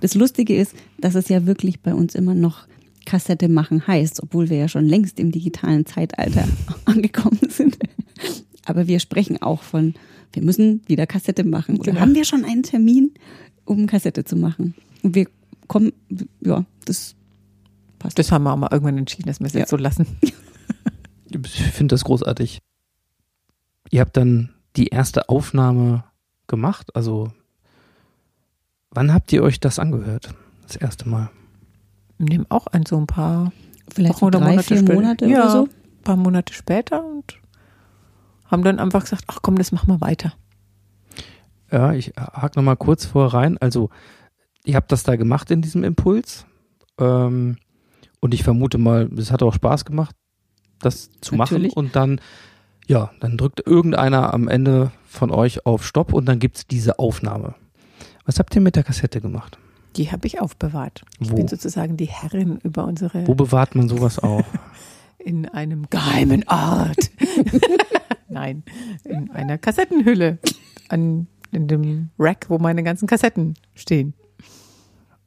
[0.00, 2.66] Das Lustige ist, dass es ja wirklich bei uns immer noch
[3.04, 6.46] Kassette machen heißt, obwohl wir ja schon längst im digitalen Zeitalter
[6.84, 7.78] angekommen sind.
[8.64, 9.94] Aber wir sprechen auch von,
[10.32, 11.76] wir müssen wieder Kassette machen.
[11.78, 12.00] Oder Genau.
[12.00, 13.12] haben wir schon einen Termin,
[13.64, 14.74] um Kassette zu machen?
[15.02, 15.26] Und wir
[15.68, 15.92] kommen,
[16.40, 17.14] ja, das
[17.98, 18.18] passt.
[18.18, 19.60] Das haben wir auch mal irgendwann entschieden, dass wir es Ja.
[19.60, 20.06] jetzt so lassen.
[21.44, 22.58] Ich finde das großartig.
[23.90, 26.04] Ihr habt dann die erste Aufnahme
[26.46, 27.32] gemacht, also
[28.90, 30.34] wann habt ihr euch das angehört?
[30.66, 31.30] Das erste Mal.
[32.22, 33.52] Wir nehmen auch an so ein paar
[33.92, 34.94] Vielleicht so Wochen oder drei, Monate vier später.
[34.94, 35.38] Monate Ja.
[35.40, 35.68] oder so.
[36.04, 37.40] paar Monate später und
[38.46, 40.32] haben dann einfach gesagt, ach komm, das machen wir weiter.
[41.72, 43.58] Ja, ich hake nochmal kurz vor rein.
[43.58, 43.90] Also,
[44.64, 46.46] ihr habt das da gemacht in diesem Impuls.
[47.00, 47.56] Ähm,
[48.20, 50.14] und ich vermute mal, es hat auch Spaß gemacht,
[50.80, 51.74] das zu Natürlich.
[51.74, 51.86] machen.
[51.86, 52.20] Und dann,
[52.86, 57.54] ja, dann drückt irgendeiner am Ende von euch auf Stopp und dann gibt's diese Aufnahme.
[58.26, 59.58] Was habt ihr mit der Kassette gemacht?
[59.96, 61.04] Die habe ich aufbewahrt.
[61.20, 61.36] Ich Wo?
[61.36, 64.44] bin sozusagen die Herrin über unsere Wo bewahrt man sowas auf?
[65.18, 67.10] in einem geheimen Ort.
[68.28, 68.62] Nein,
[69.04, 70.38] in einer Kassettenhülle
[70.88, 74.14] an in dem Rack, wo meine ganzen Kassetten stehen.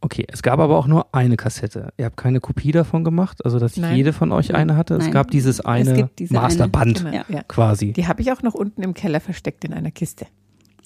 [0.01, 1.93] Okay, es gab aber auch nur eine Kassette.
[1.97, 3.95] Ihr habt keine Kopie davon gemacht, also dass Nein.
[3.95, 4.95] jede von euch eine hatte.
[4.95, 5.11] Es Nein.
[5.13, 7.43] gab dieses eine Masterband Genau, Ja.
[7.47, 7.93] quasi.
[7.93, 10.27] Die habe ich auch noch unten im Keller versteckt in einer Kiste.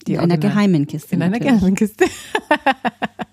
[0.07, 1.15] Die in einer geheimen Kiste.
[1.15, 1.53] In einer natürlich.
[1.59, 2.05] geheimen Kiste.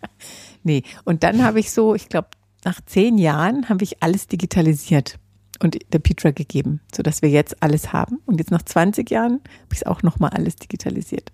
[0.66, 2.28] nee, und dann habe ich so, ich glaube,
[2.64, 5.18] nach zehn Jahren habe ich alles digitalisiert
[5.60, 8.18] und der Petra gegeben, sodass wir jetzt alles haben.
[8.26, 11.32] Und jetzt nach 20 Jahren habe ich es auch nochmal alles digitalisiert.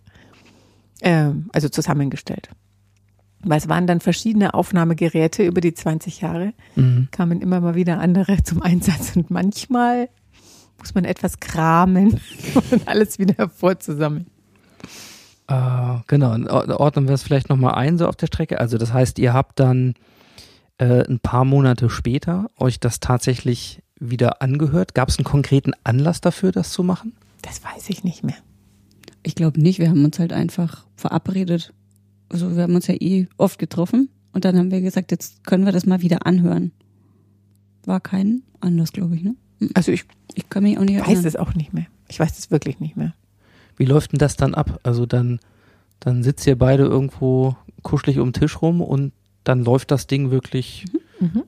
[1.01, 2.51] Ähm, also zusammengestellt.
[3.41, 7.09] Weil es waren dann verschiedene Aufnahmegeräte über die 20 Jahre, Mhm.
[7.11, 10.09] kamen immer mal wieder andere zum Einsatz und manchmal
[10.79, 12.21] muss man etwas kramen
[12.71, 14.27] und alles wieder hervorzusammeln.
[15.49, 16.31] Äh, genau,
[16.77, 18.61] ordnen wir es vielleicht nochmal ein, so auf der Strecke.
[18.61, 19.95] Also das heißt, ihr habt dann
[20.79, 24.95] äh, ein paar Monate später euch das tatsächlich wieder angehört.
[24.95, 27.13] Gab es einen konkreten Anlass dafür, das zu machen?
[27.43, 28.37] Das weiß ich nicht mehr.
[29.23, 31.73] Ich glaube nicht, wir haben uns halt einfach verabredet.
[32.29, 35.65] Also wir haben uns ja eh oft getroffen und dann haben wir gesagt, jetzt können
[35.65, 36.73] wir das mal wieder anhören.
[37.85, 39.35] War kein Anlass, glaube ich, ne?
[39.75, 41.27] Also ich Ich kann mich auch nicht weiß erinnern.
[41.27, 41.87] es auch nicht mehr.
[42.09, 43.15] Ich weiß es wirklich nicht mehr.
[43.83, 44.79] Wie läuft denn das dann ab?
[44.85, 45.41] Also dann,
[45.99, 49.11] dann sitzt ihr beide irgendwo kuschelig um den Tisch rum und
[49.43, 50.85] dann läuft das Ding wirklich
[51.19, 51.43] Mhm.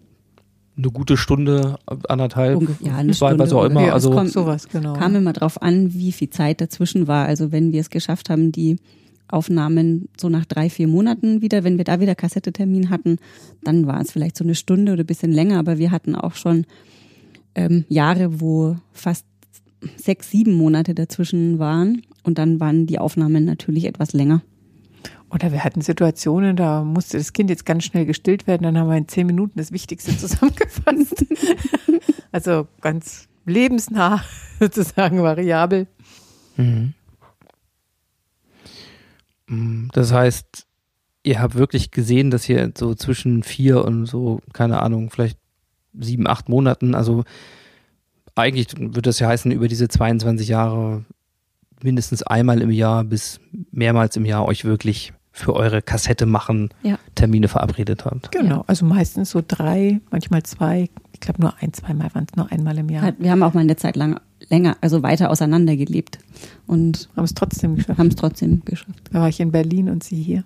[0.76, 1.76] eine gute Stunde,
[2.08, 3.86] anderthalb, Ungefähr, ja, eine zwei, Stunde was auch immer.
[3.86, 4.94] Ja, also es kommt- Sowas, genau.
[4.94, 7.26] Kam immer drauf an, wie viel Zeit dazwischen war.
[7.26, 8.78] Also wenn wir es geschafft haben, die
[9.28, 13.18] Aufnahmen so nach drei, vier Monaten wieder, wenn wir da wieder Kassettetermin hatten,
[13.62, 16.34] dann war es vielleicht so eine Stunde oder ein bisschen länger, aber wir hatten auch
[16.34, 16.66] schon
[17.54, 19.24] ähm, Jahre, wo fast
[19.96, 24.42] sechs, sieben Monate dazwischen waren und dann waren die Aufnahmen natürlich etwas länger.
[25.30, 28.88] Oder wir hatten Situationen, da musste das Kind jetzt ganz schnell gestillt werden, dann haben
[28.88, 31.24] wir in zehn Minuten das Wichtigste zusammengefasst.
[32.32, 34.24] also ganz lebensnah,
[34.60, 35.86] sozusagen variabel.
[36.56, 36.94] Mhm.
[39.46, 40.66] Mm, Das heißt,
[41.24, 45.38] ihr habt wirklich gesehen, dass ihr so zwischen vier und so, keine Ahnung, vielleicht
[45.98, 46.94] sieben, acht Monaten.
[46.94, 47.24] Also
[48.34, 51.04] eigentlich würde das ja heißen, über diese 22 Jahre
[51.82, 53.40] mindestens einmal im Jahr bis
[53.72, 56.96] mehrmals im Jahr euch wirklich für eure Kassette machen Ja.
[57.16, 58.30] Termine verabredet habt.
[58.30, 60.88] Genau, also meistens so drei, manchmal zwei.
[61.12, 63.02] Ich glaube nur ein, zweimal waren es nur einmal im Jahr.
[63.02, 66.18] Hat- Wir haben auch mal eine Zeit lang länger, also weiter auseinander gelebt
[66.68, 67.98] und Haben es trotzdem geschafft.
[67.98, 69.10] haben es trotzdem geschafft.
[69.10, 70.44] Da war ich in Berlin und sie hier.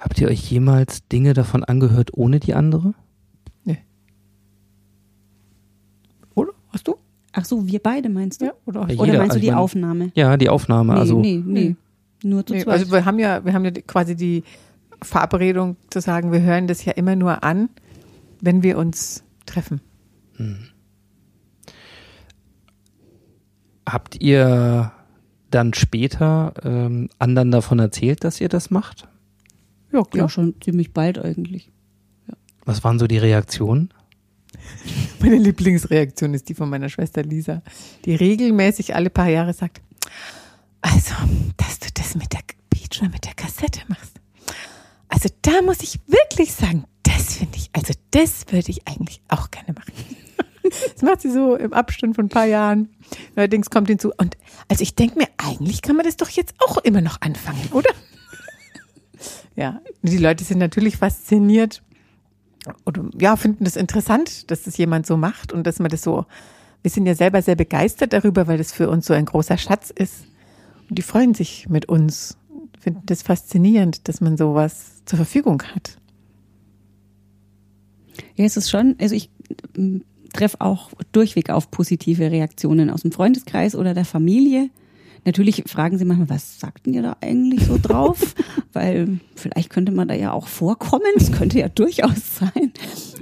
[0.00, 2.92] Habt ihr euch jemals Dinge davon angehört ohne die andere?
[6.34, 6.52] Oder?
[6.68, 6.96] Hast du?
[7.38, 8.46] Ach so, wir beide meinst du?
[8.46, 8.88] Ja, oder?
[8.90, 10.10] Ja, Oder meinst also du die ich mein- Aufnahme?
[10.14, 10.94] Ja, die Aufnahme.
[10.94, 11.76] Nee, also nee, nee.
[12.22, 12.80] Nur zu Nee, zweit.
[12.80, 14.42] also wir haben ja, wir haben ja quasi die
[15.02, 17.68] Verabredung zu sagen, wir hören das ja immer nur an,
[18.40, 19.80] wenn wir uns treffen.
[23.88, 24.92] habt ihr
[25.50, 29.08] dann später ähm, anderen davon erzählt, dass ihr das macht?
[29.92, 31.70] Ja, ja, schon ziemlich bald eigentlich.
[32.64, 33.90] Was waren so die Reaktionen?
[35.20, 37.62] Meine Lieblingsreaktion ist die von meiner Schwester Lisa,
[38.04, 39.80] die regelmäßig alle paar Jahre sagt,
[40.80, 41.14] also,
[41.56, 44.20] dass du das mit der Beacher, mit der Kassette machst.
[45.08, 49.50] Also da muss ich wirklich sagen, das finde ich, also das würde ich eigentlich auch
[49.50, 49.92] gerne machen.
[50.94, 52.88] Das macht sie so im Abstand von ein paar Jahren.
[53.36, 56.78] Allerdings kommt hinzu, und also ich denke mir, eigentlich kann man das doch jetzt auch
[56.78, 57.90] immer noch anfangen, oder?
[59.54, 61.82] Ja, die Leute sind natürlich fasziniert
[62.84, 66.26] oder ja, finden das interessant, dass das jemand so macht und dass man das so,
[66.82, 69.90] wir sind ja selber sehr begeistert darüber, weil das für uns so ein großer Schatz
[69.90, 70.26] ist.
[70.88, 72.36] Und die freuen sich mit uns,
[72.78, 75.98] finden das faszinierend, dass man sowas zur Verfügung hat.
[78.36, 79.30] Ja, es ist schon, also ich
[79.76, 84.70] ähm, treffe auch durchweg auf positive Reaktionen aus dem Freundeskreis oder der Familie.
[85.26, 88.36] Natürlich fragen sie manchmal, was sagt denn ihr da eigentlich so drauf?
[88.72, 92.72] Weil vielleicht könnte man da ja auch vorkommen, das könnte ja durchaus sein.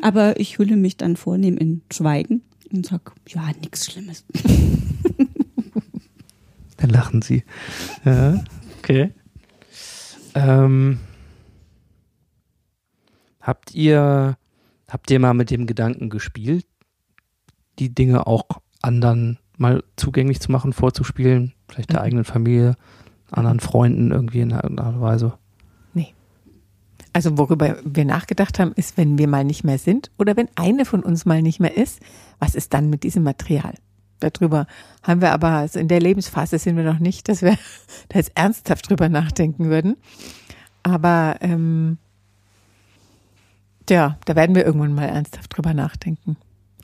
[0.03, 4.27] Aber ich hülle mich dann vornehm in Schweigen und sag, ja, nichts Schlimmes.
[6.77, 7.45] Dann lachen sie.
[8.05, 8.45] Ja,
[8.79, 9.15] okay.
[10.35, 10.99] Ähm,
[13.41, 14.37] habt ihr
[14.89, 16.67] habt ihr mal mit dem Gedanken gespielt,
[17.79, 18.45] die Dinge auch
[18.83, 22.05] anderen mal zugänglich zu machen, vorzuspielen, vielleicht der Mhm.
[22.07, 22.77] eigenen Familie,
[23.31, 25.35] anderen Freunden irgendwie in einer Art und Weise?
[27.15, 30.85] Also worüber wir nachgedacht haben, ist, wenn wir mal nicht mehr sind oder wenn eine
[30.85, 32.01] von uns mal nicht mehr ist,
[32.41, 33.75] was ist dann mit diesem Material?
[34.19, 34.67] Darüber
[35.05, 37.57] haben wir aber, also in der Lebensphase sind wir noch nicht, dass wir
[38.09, 39.97] da jetzt ernsthaft drüber nachdenken würden.
[40.83, 41.99] Aber ähm,
[43.89, 46.37] ja, da werden wir irgendwann mal ernsthaft drüber nachdenken.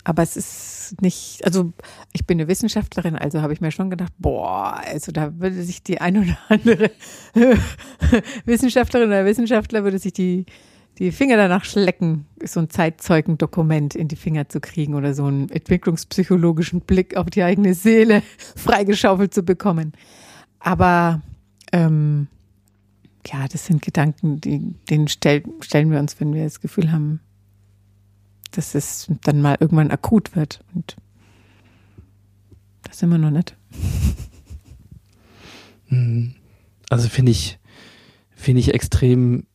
[0.04, 1.72] Aber es ist nicht, also
[2.12, 5.82] ich bin eine Wissenschaftlerin, also habe ich mir schon gedacht, boah, also da würde sich
[5.82, 6.90] die ein oder andere
[8.44, 10.46] Wissenschaftlerin oder Wissenschaftler würde sich die,
[10.98, 15.50] die Finger danach schlecken, so ein Zeitzeugendokument in die Finger zu kriegen oder so einen
[15.50, 18.22] entwicklungspsychologischen Blick auf die eigene Seele
[18.56, 19.92] freigeschaufelt zu bekommen.
[20.60, 21.20] Aber
[21.72, 22.28] ähm,
[23.26, 27.20] ja, das sind Gedanken, die, den stell, stellen wir uns, wenn wir das Gefühl haben,
[28.50, 30.64] dass es dann mal irgendwann akut wird.
[30.74, 30.96] Und
[32.82, 33.56] das sind wir noch nicht.
[35.88, 36.34] Mhm.
[36.88, 37.58] Also finde ich,
[38.30, 39.46] finde ich extrem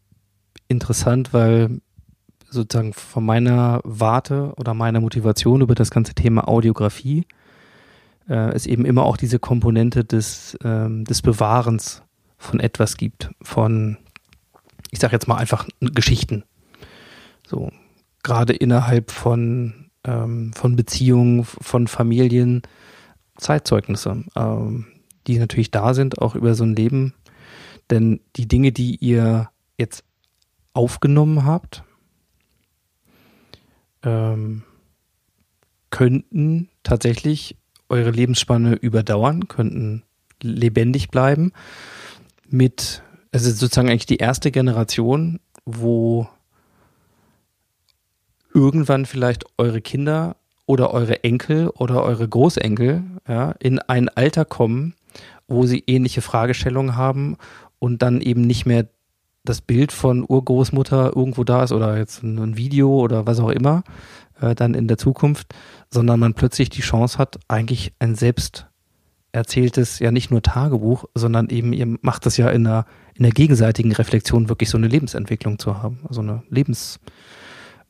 [0.68, 1.82] interessant, weil
[2.50, 7.26] sozusagen von meiner Warte oder meiner Motivation über das ganze Thema Audiografie
[8.30, 12.02] äh, es eben immer auch diese Komponente des, ähm, des Bewahrens
[12.38, 13.98] von etwas gibt, von,
[14.92, 16.44] ich sage jetzt mal einfach Geschichten.
[17.48, 17.72] So,
[18.26, 22.64] gerade innerhalb von, ähm, von Beziehungen, von Familien,
[23.38, 24.88] Zeitzeugnisse, ähm,
[25.28, 27.14] die natürlich da sind, auch über so ein Leben.
[27.92, 30.04] Denn die Dinge, die ihr jetzt
[30.74, 31.84] aufgenommen habt,
[34.02, 34.64] ähm,
[35.92, 37.58] könnten tatsächlich
[37.90, 40.02] eure Lebensspanne überdauern, könnten
[40.42, 41.52] lebendig bleiben.
[42.50, 46.28] Mit, es ist sozusagen eigentlich die erste Generation, wo
[48.56, 54.96] irgendwann vielleicht eure Kinder oder eure Enkel oder eure Großenkel ja, in ein Alter kommen,
[55.48, 57.38] wo sie ähnliche Fragestellungen haben
[57.78, 58.88] und dann eben nicht mehr
[59.44, 63.84] das Bild von Urgroßmutter irgendwo da ist oder jetzt ein Video oder was auch immer
[64.42, 65.54] äh, dann in der Zukunft,
[65.92, 68.68] sondern man plötzlich die Chance hat, eigentlich ein selbst
[69.34, 73.34] erzähltes, ja nicht nur Tagebuch, sondern eben ihr macht das ja in einer, in der
[73.34, 76.42] gegenseitigen Reflexion wirklich so eine Lebensentwicklung zu haben, also eine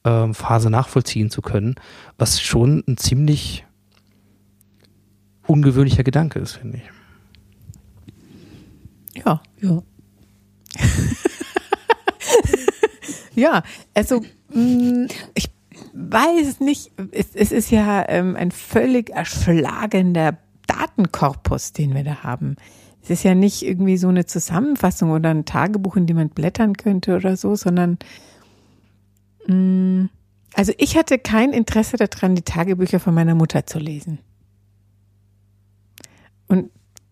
[0.05, 1.75] Lebensphase nachvollziehen zu können,
[2.17, 3.65] was schon ein ziemlich
[5.47, 6.83] ungewöhnlicher Gedanke ist, finde ich.
[9.25, 9.41] Ja.
[9.61, 9.81] Ja.
[13.37, 13.63] Ja,
[13.93, 14.21] also
[14.53, 15.49] mh, ich
[15.93, 20.37] weiß nicht, es, es ist ja ähm, ein völlig erschlagender
[20.67, 22.55] Datenkorpus, den wir da haben.
[23.03, 26.75] Es ist ja nicht irgendwie so eine Zusammenfassung oder ein Tagebuch, in dem man blättern
[26.77, 27.99] könnte oder so, sondern
[29.47, 34.19] also ich hatte kein Interesse daran, die Tagebücher von meiner Mutter zu lesen.
[36.47, 36.69] Und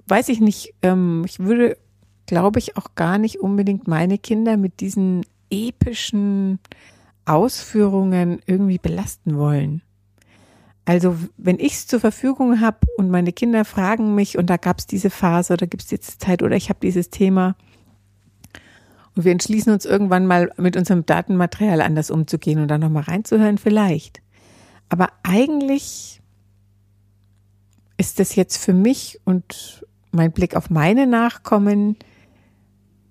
[0.07, 1.77] weiß ich nicht, ähm, ich würde,
[2.25, 6.59] glaube ich, auch gar nicht unbedingt meine Kinder mit diesen epischen
[7.25, 9.81] Ausführungen irgendwie belasten wollen.
[10.85, 14.79] Also wenn ich es zur Verfügung habe und meine Kinder fragen mich und da gab
[14.79, 17.55] es diese Phase oder gibt es jetzt Zeit oder ich habe dieses Thema
[19.15, 23.57] und wir entschließen uns irgendwann mal mit unserem Datenmaterial anders umzugehen und dann nochmal reinzuhören,
[23.57, 24.21] vielleicht.
[24.89, 26.21] Aber eigentlich
[27.97, 31.95] ist das jetzt für mich und mein Blick auf meine Nachkommen,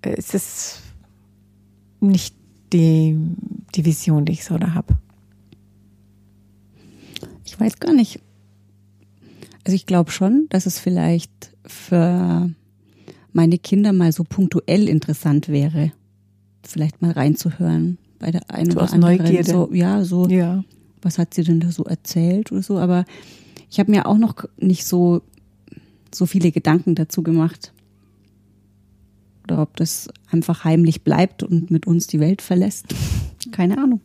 [0.01, 0.81] äh, ist es
[1.99, 2.35] nicht
[2.73, 3.17] die,
[3.75, 4.97] die Vision, die ich so da habe.
[7.45, 8.19] Ich weiß gar nicht.
[9.65, 12.49] Also ich glaube schon, dass es vielleicht für
[13.33, 15.91] meine Kinder mal so punktuell interessant wäre,
[16.63, 19.17] vielleicht mal reinzuhören bei der einen So oder aus anderen.
[19.17, 19.49] Neugierde.
[19.51, 20.63] So, ja, so, Ja.
[21.01, 22.77] was hat sie denn da so erzählt oder so.
[22.77, 23.05] Aber
[23.69, 25.21] ich habe mir auch noch nicht so,
[26.13, 27.73] so viele Gedanken dazu gemacht.
[29.43, 32.85] Oder ob das einfach heimlich bleibt und mit uns die Welt verlässt.
[33.51, 33.99] Keine Ahnung.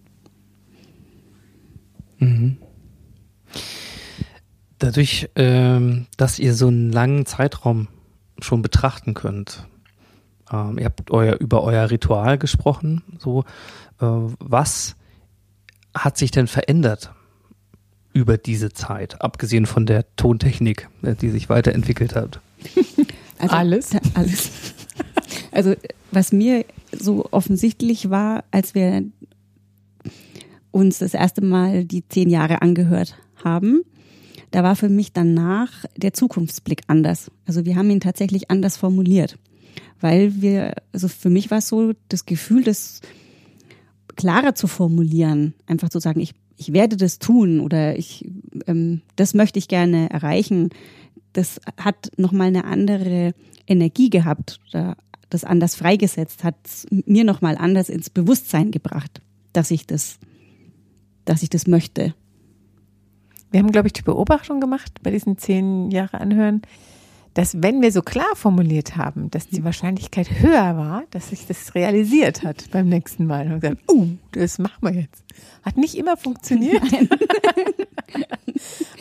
[4.78, 7.88] Dadurch, ähm, dass ihr so einen langen Zeitraum
[8.40, 9.66] schon betrachten könnt,
[10.52, 13.44] ähm, ihr habt euer, über euer Ritual gesprochen, so,
[14.00, 14.06] äh,
[14.38, 14.96] was
[15.94, 17.12] hat sich denn verändert
[18.12, 22.40] über diese Zeit, abgesehen von der Tontechnik, äh, die sich weiterentwickelt hat?
[23.40, 23.90] Also, Alles?
[24.14, 24.50] alles.
[25.52, 25.74] Also
[26.10, 29.04] was mir so offensichtlich war, als wir
[30.72, 33.84] uns das erste Mal die zehn Jahre angehört haben,
[34.50, 37.30] da war für mich danach der Zukunftsblick anders.
[37.46, 39.38] Also wir haben ihn tatsächlich anders formuliert,
[40.00, 43.00] weil wir, also für mich war es so das Gefühl, das
[44.16, 48.28] klarer zu formulieren, einfach zu sagen, ich, ich werde das tun oder ich,
[48.66, 50.70] ähm, das möchte ich gerne erreichen.
[51.32, 53.32] Das hat nochmal eine andere
[53.66, 54.96] Energie gehabt oder
[55.30, 56.56] das anders freigesetzt, hat
[56.90, 59.20] mir nochmal anders ins Bewusstsein gebracht,
[59.52, 60.18] dass ich das,
[61.24, 62.14] dass ich das möchte.
[63.50, 66.62] Wir haben, glaube ich, die Beobachtung gemacht bei diesen zehn Jahre Anhören,
[67.34, 71.74] dass wenn wir so klar formuliert haben, dass die Wahrscheinlichkeit höher war, dass sich das
[71.74, 73.52] realisiert hat beim nächsten Mal.
[73.52, 75.24] Und gesagt, uh, das machen wir jetzt.
[75.62, 76.82] Hat nicht immer funktioniert.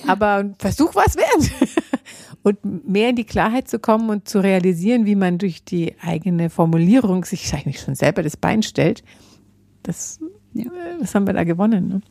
[0.08, 1.52] Aber Versuch war es wert.
[2.44, 6.50] Und mehr in die Klarheit zu kommen und zu realisieren, wie man durch die eigene
[6.50, 9.04] Formulierung sich eigentlich schon selber das Bein stellt,
[9.84, 10.20] das,
[10.54, 10.66] Ja.
[10.66, 11.88] äh, das haben wir da gewonnen.
[11.88, 12.02] Ne?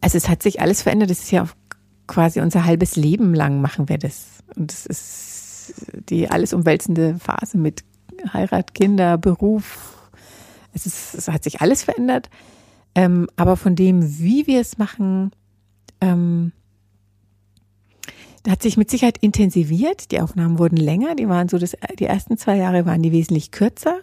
[0.00, 1.10] Also es hat sich alles verändert.
[1.10, 1.54] Das ist ja auch
[2.06, 4.42] quasi unser halbes Leben lang machen wir das.
[4.54, 5.74] Und es ist
[6.08, 7.84] die alles umwälzende Phase mit
[8.32, 10.10] Heirat, Kinder, Beruf.
[10.72, 12.30] Es, ist, es hat sich alles verändert.
[12.94, 15.32] Ähm, aber von dem, wie wir es machen,
[16.00, 16.52] ähm,
[18.42, 20.12] da hat sich mit Sicherheit intensiviert.
[20.12, 21.14] Die Aufnahmen wurden länger.
[21.14, 24.00] Die waren so, das, die ersten zwei Jahre waren die wesentlich kürzer.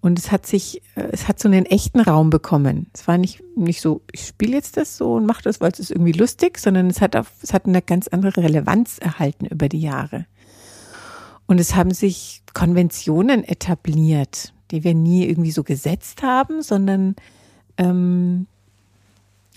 [0.00, 2.88] Und es hat sich, äh, es hat so einen echten Raum bekommen.
[2.92, 5.80] Es war nicht, nicht so, ich spiele jetzt das so und mache das, weil es
[5.80, 9.68] ist irgendwie lustig, sondern es hat auf, es hat eine ganz andere Relevanz erhalten über
[9.68, 10.26] die Jahre.
[11.46, 17.16] Und es haben sich Konventionen etabliert, die wir nie irgendwie so gesetzt haben, sondern
[17.78, 18.46] ähm,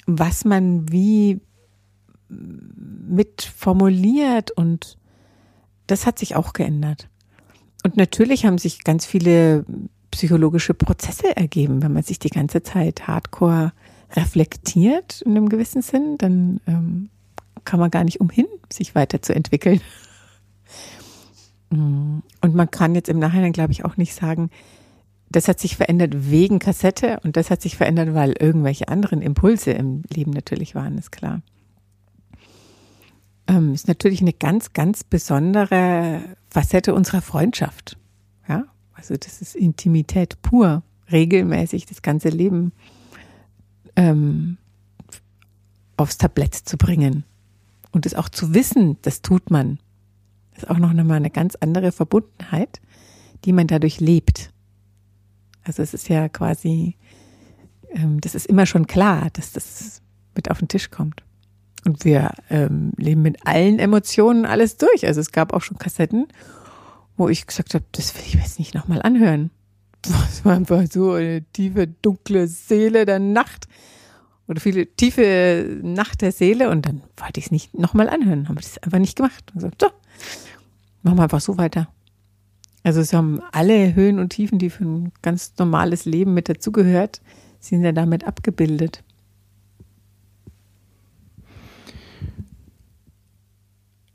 [0.06, 1.40] was man wie
[2.30, 4.98] mit formuliert und
[5.88, 7.10] das hat sich auch geändert.
[7.84, 9.66] Und natürlich haben sich ganz viele
[10.12, 13.74] psychologische Prozesse ergeben, wenn man sich die ganze Zeit hardcore
[14.16, 17.10] reflektiert in einem gewissen Sinn, dann ähm,
[17.66, 19.82] kann man gar nicht umhin, sich weiterzuentwickeln.
[21.72, 22.24] Mm.
[22.42, 24.50] Und man kann jetzt im Nachhinein, glaube ich, auch nicht sagen,
[25.30, 29.72] das hat sich verändert wegen Kassette und das hat sich verändert, weil irgendwelche anderen Impulse
[29.72, 31.42] im Leben natürlich waren, ist klar.
[33.48, 37.98] Ähm, ist natürlich eine ganz, ganz besondere Facette unserer Freundschaft.
[38.48, 38.66] Ja,
[39.00, 42.74] also das ist Intimität pur, regelmäßig das ganze Leben
[43.96, 44.58] ähm,
[45.96, 47.24] aufs Tablett zu bringen
[47.92, 49.80] und es auch zu wissen, das tut man.
[50.52, 52.82] Das ist auch noch einmal eine ganz andere Verbundenheit,
[53.46, 54.52] die man dadurch lebt.
[55.64, 56.98] Also es ist ja quasi,
[57.92, 60.02] ähm, das ist immer schon klar, dass das
[60.36, 61.24] mit auf den Tisch kommt.
[61.86, 65.08] Und wir ähm, leben mit allen Emotionen alles durch.
[65.08, 66.28] Also es gab auch schon Kassetten,
[67.20, 69.52] wo ich gesagt habe, das will ich mir jetzt nicht nochmal anhören.
[70.02, 73.68] Das war einfach so eine tiefe, dunkle Seele der Nacht.
[74.48, 78.56] oder viele tiefe Nacht der Seele und dann wollte ich es nicht nochmal anhören, haben
[78.56, 79.44] wir das einfach nicht gemacht.
[79.54, 79.90] Und gesagt, so,
[81.04, 81.90] machen wir einfach so weiter.
[82.84, 87.22] Also es haben alle Höhen und Tiefen, die für ein ganz normales Leben mit dazugehört,
[87.60, 89.04] sind ja damit abgebildet.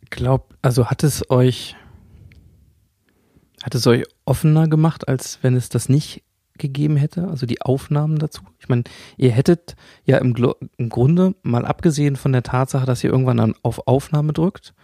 [0.09, 1.76] Glaub, also hat es euch,
[3.64, 6.22] hat es euch offener gemacht, als wenn es das nicht
[6.58, 8.42] gegeben hätte, also die Aufnahmen dazu?
[8.58, 8.84] Ich meine,
[9.16, 10.36] ihr hättet ja im,
[10.76, 14.74] im Grunde mal abgesehen von der Tatsache, dass ihr irgendwann dann auf Aufnahme drückt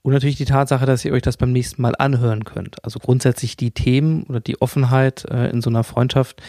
[0.00, 2.82] und natürlich die Tatsache, dass ihr euch das beim nächsten Mal anhören könnt.
[2.82, 6.42] Also grundsätzlich die Themen oder die Offenheit äh, in so einer Freundschaft,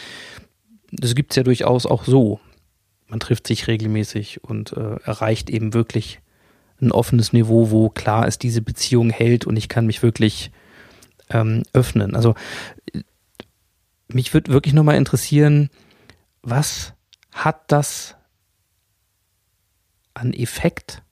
[0.90, 2.40] das gibt's ja durchaus auch so.
[3.08, 6.20] Man trifft sich regelmäßig und äh, erreicht eben wirklich
[6.80, 10.50] ein offenes Niveau, wo klar ist, diese Beziehung hält und ich kann mich wirklich
[11.30, 12.14] ähm, öffnen.
[12.14, 12.34] Also
[14.08, 15.70] mich würde wirklich nochmal interessieren,
[16.42, 16.94] was
[17.32, 18.16] hat das
[20.14, 21.02] an Effekt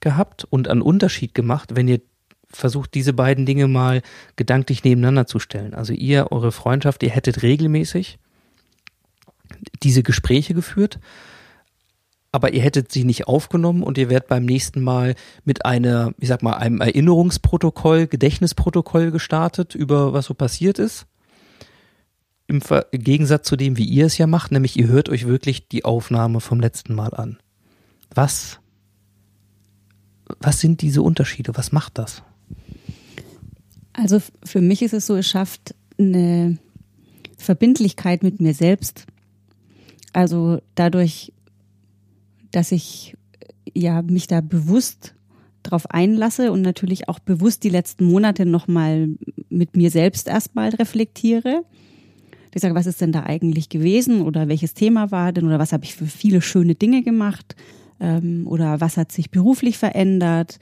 [0.00, 2.00] gehabt und an Unterschied gemacht, wenn ihr
[2.48, 4.02] versucht, diese beiden Dinge mal
[4.36, 5.74] gedanklich nebeneinander zu stellen.
[5.74, 8.18] Also ihr, eure Freundschaft, ihr hättet regelmäßig
[9.82, 11.00] diese Gespräche geführt,
[12.32, 15.14] aber ihr hättet sie nicht aufgenommen und ihr werdet beim nächsten Mal
[15.44, 21.06] mit einer, ich sag mal, einem Erinnerungsprotokoll, Gedächtnisprotokoll gestartet über was so passiert ist.
[22.46, 22.60] Im
[22.90, 26.40] Gegensatz zu dem, wie ihr es ja macht, nämlich ihr hört euch wirklich die Aufnahme
[26.40, 27.38] vom letzten Mal an.
[28.14, 28.58] Was,
[30.40, 31.52] was sind diese Unterschiede?
[31.54, 32.22] Was macht das?
[33.92, 36.58] Also für mich ist es so, es schafft eine
[37.36, 39.06] Verbindlichkeit mit mir selbst.
[40.12, 41.32] Also dadurch,
[42.52, 45.14] dass ich äh, ja mich da bewusst
[45.62, 49.10] drauf einlasse und natürlich auch bewusst die letzten Monate nochmal
[49.48, 51.64] mit mir selbst erstmal reflektiere.
[52.54, 55.72] Ich sage, was ist denn da eigentlich gewesen oder welches Thema war denn oder was
[55.72, 57.56] habe ich für viele schöne Dinge gemacht
[58.00, 60.58] ähm, oder was hat sich beruflich verändert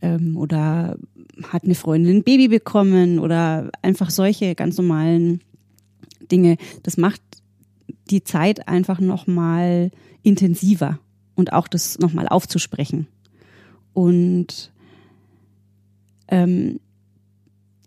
[0.00, 0.96] ähm, oder
[1.44, 5.40] hat eine Freundin ein Baby bekommen oder einfach solche ganz normalen
[6.30, 6.56] Dinge.
[6.82, 7.22] Das macht
[8.10, 9.90] die Zeit einfach nochmal
[10.22, 10.98] intensiver
[11.34, 13.06] und auch das nochmal aufzusprechen.
[13.92, 14.72] Und
[16.28, 16.80] ähm,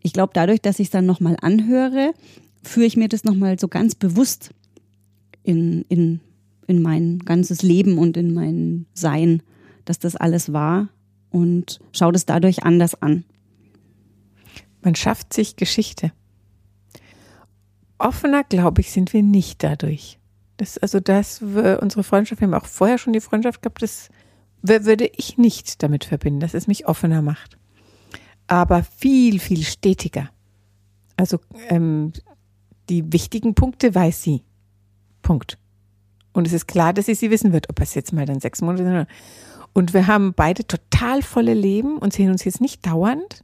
[0.01, 2.13] ich glaube, dadurch, dass ich es dann nochmal anhöre,
[2.63, 4.51] führe ich mir das nochmal so ganz bewusst
[5.43, 6.19] in, in,
[6.67, 9.41] in mein ganzes Leben und in mein Sein,
[9.85, 10.89] dass das alles war
[11.29, 13.23] und schaue das dadurch anders an.
[14.81, 16.11] Man schafft sich Geschichte.
[17.97, 20.19] Offener, glaube ich, sind wir nicht dadurch.
[20.57, 24.09] Das, also das, wir- unsere Freundschaft, wir haben auch vorher schon die Freundschaft gehabt, das
[24.63, 27.57] wür- würde ich nicht damit verbinden, dass es mich offener macht.
[28.47, 30.29] Aber viel, viel stetiger.
[31.17, 31.39] Also
[31.69, 32.13] ähm,
[32.89, 34.43] die wichtigen Punkte weiß sie.
[35.21, 35.57] Punkt.
[36.33, 38.61] Und es ist klar, dass sie sie wissen wird, ob es jetzt mal dann sechs
[38.61, 39.07] Monate sind.
[39.73, 43.43] Und wir haben beide total volle Leben und sehen uns jetzt nicht dauernd.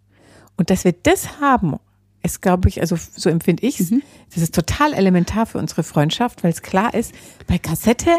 [0.57, 1.77] Und dass wir das haben,
[2.23, 3.89] ist, glaube ich, also so empfinde ich es,
[4.33, 7.13] das ist total elementar für unsere Freundschaft, weil es klar ist,
[7.47, 8.11] bei Kassette,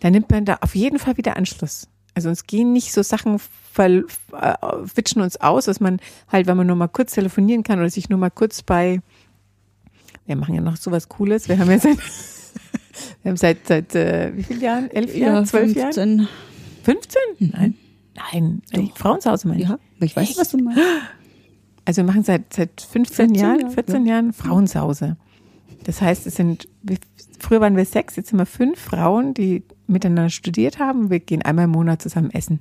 [0.00, 1.88] da nimmt man da auf jeden Fall wieder Anschluss.
[2.14, 3.40] Also uns gehen nicht so Sachen,
[3.76, 4.02] äh,
[4.94, 6.00] witschen uns aus, dass man
[6.30, 9.00] halt, wenn man nur mal kurz telefonieren kann oder sich nur mal kurz bei,
[10.26, 11.98] wir machen ja noch sowas Cooles, wir haben ja seit,
[13.22, 14.90] wir haben seit, seit äh, wie vielen Jahren?
[14.90, 15.46] Elf Jahren?
[15.46, 15.92] Zwölf Jahren?
[15.92, 16.28] 15.
[16.84, 17.20] 15?
[17.38, 17.74] Nein.
[18.32, 19.68] Nein, die Frauenshause meine ich.
[19.68, 20.80] Ja, ich weiß, was du meinst.
[21.84, 25.16] Also wir machen seit, seit 15 14 Jahren, Jahre, 14 Jahren Frauensause.
[25.84, 26.68] Das heißt, es sind,
[27.38, 31.10] früher waren wir sechs, jetzt sind wir fünf Frauen, die miteinander studiert haben.
[31.10, 32.60] Wir gehen einmal im Monat zusammen essen.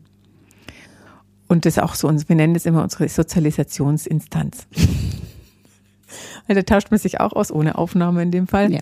[1.48, 4.68] Und das ist auch so, wir nennen das immer unsere Sozialisationsinstanz.
[6.48, 8.74] Weil da tauscht man sich auch aus, ohne Aufnahme in dem Fall.
[8.74, 8.82] Ja.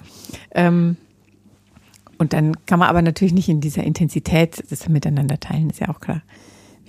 [0.51, 0.97] Ähm,
[2.17, 5.89] und dann kann man aber natürlich nicht in dieser Intensität das miteinander teilen, ist ja
[5.89, 6.21] auch klar,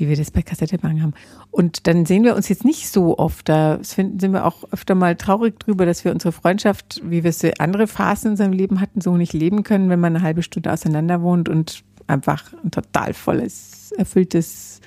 [0.03, 1.15] wie wir das bei Kassette Bang haben.
[1.53, 3.49] Und dann sehen wir uns jetzt nicht so oft.
[3.49, 7.61] Da sind wir auch öfter mal traurig drüber, dass wir unsere Freundschaft, wie wir für
[7.61, 10.73] andere Phasen in unserem Leben hatten, so nicht leben können, wenn man eine halbe Stunde
[10.73, 14.81] auseinander wohnt und einfach ein total volles, erfülltes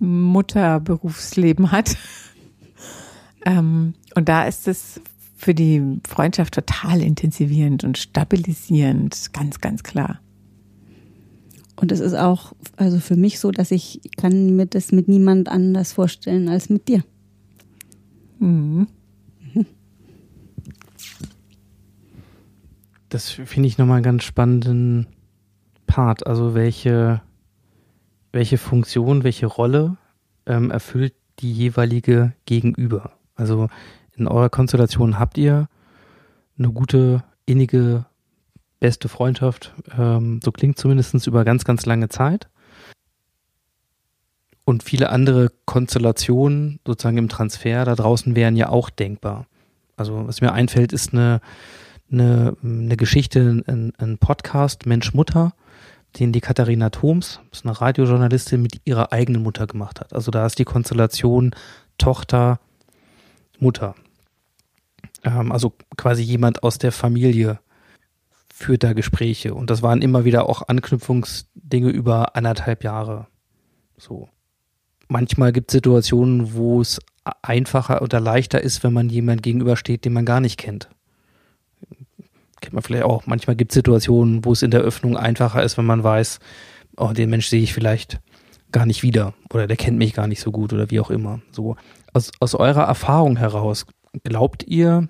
[0.00, 1.96] Mutterberufsleben hat.
[3.46, 5.00] ähm, und da ist es
[5.36, 10.18] für die Freundschaft total intensivierend und stabilisierend, ganz, ganz klar.
[11.82, 15.48] Und es ist auch, also für mich so, dass ich kann mir das mit niemand
[15.48, 17.02] anders vorstellen als mit dir.
[18.38, 18.86] Mhm.
[23.08, 25.08] Das finde ich nochmal einen ganz spannenden
[25.86, 26.24] Part.
[26.24, 27.20] Also welche,
[28.30, 29.96] welche Funktion, welche Rolle
[30.46, 33.10] ähm, erfüllt die jeweilige Gegenüber?
[33.34, 33.68] Also
[34.14, 35.68] in eurer Konstellation habt ihr
[36.56, 38.06] eine gute innige
[38.82, 39.72] beste Freundschaft.
[39.96, 42.48] Ähm, so klingt zumindest über ganz, ganz lange Zeit.
[44.64, 49.46] Und viele andere Konstellationen sozusagen im Transfer da draußen wären ja auch denkbar.
[49.96, 51.40] Also was mir einfällt, ist eine,
[52.10, 55.54] eine, eine Geschichte, ein, ein Podcast Mensch Mutter,
[56.18, 60.12] den die Katharina Thoms, ist eine Radiojournalistin, mit ihrer eigenen Mutter gemacht hat.
[60.12, 61.54] Also da ist die Konstellation
[61.98, 62.58] Tochter,
[63.60, 63.94] Mutter.
[65.22, 67.60] Ähm, also quasi jemand aus der Familie
[68.62, 69.54] führt da Gespräche.
[69.54, 73.26] Und das waren immer wieder auch Anknüpfungsdinge über anderthalb Jahre.
[73.96, 74.28] So
[75.12, 76.98] manchmal gibt es Situationen, wo es
[77.42, 80.88] einfacher oder leichter ist, wenn man jemand gegenübersteht, den man gar nicht kennt.
[82.60, 83.26] Kennt man vielleicht auch.
[83.26, 86.40] Manchmal gibt es Situationen, wo es in der Öffnung einfacher ist, wenn man weiß,
[86.96, 88.20] oh, den Mensch sehe ich vielleicht
[88.72, 91.40] gar nicht wieder oder der kennt mich gar nicht so gut oder wie auch immer.
[91.52, 91.76] So
[92.12, 93.86] aus, aus eurer Erfahrung heraus,
[94.24, 95.08] glaubt ihr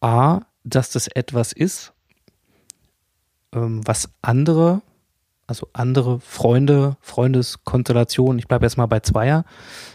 [0.00, 1.94] A, dass das etwas ist,
[3.56, 4.82] was andere
[5.46, 9.44] also andere Freunde, Freundeskonstellationen, ich bleibe erstmal bei Zweier,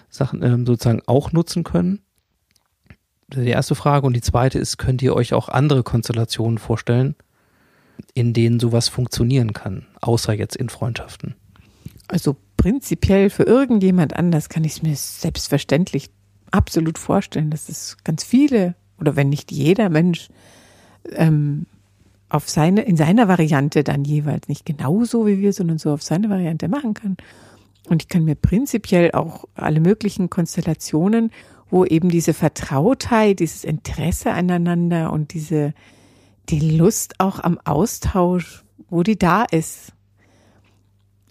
[0.10, 2.00] Sachen ähm, sozusagen auch nutzen können?
[3.28, 4.08] Die erste Frage.
[4.08, 7.16] Und die zweite ist, könnt ihr euch auch andere Konstellationen vorstellen,
[8.14, 11.36] in denen sowas funktionieren kann, außer jetzt in Freundschaften?
[12.08, 16.10] Also prinzipiell für irgendjemand anders kann ich es mir selbstverständlich
[16.52, 20.28] absolut vorstellen, dass es ganz viele oder wenn nicht jeder Mensch
[21.14, 21.66] ähm,
[22.32, 26.30] auf seine, in seiner Variante dann jeweils nicht genauso wie wir, sondern so auf seine
[26.30, 27.18] Variante machen kann.
[27.90, 31.32] Und ich kann mir prinzipiell auch alle möglichen Konstellationen,
[31.70, 35.74] wo eben diese Vertrautheit, dieses Interesse aneinander und diese,
[36.50, 39.94] die Lust auch am Austausch, wo die da ist,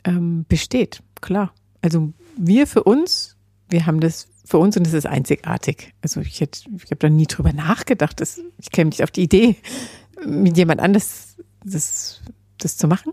[0.05, 1.03] ähm, besteht.
[1.20, 1.53] Klar.
[1.80, 3.36] Also wir für uns,
[3.70, 5.94] wir haben das für uns und es ist einzigartig.
[6.03, 8.20] Also ich hätte, ich habe da nie drüber nachgedacht.
[8.20, 9.57] Das, ich käme nicht auf die Idee,
[10.27, 12.23] mit jemand anders das,
[12.59, 13.12] das zu machen.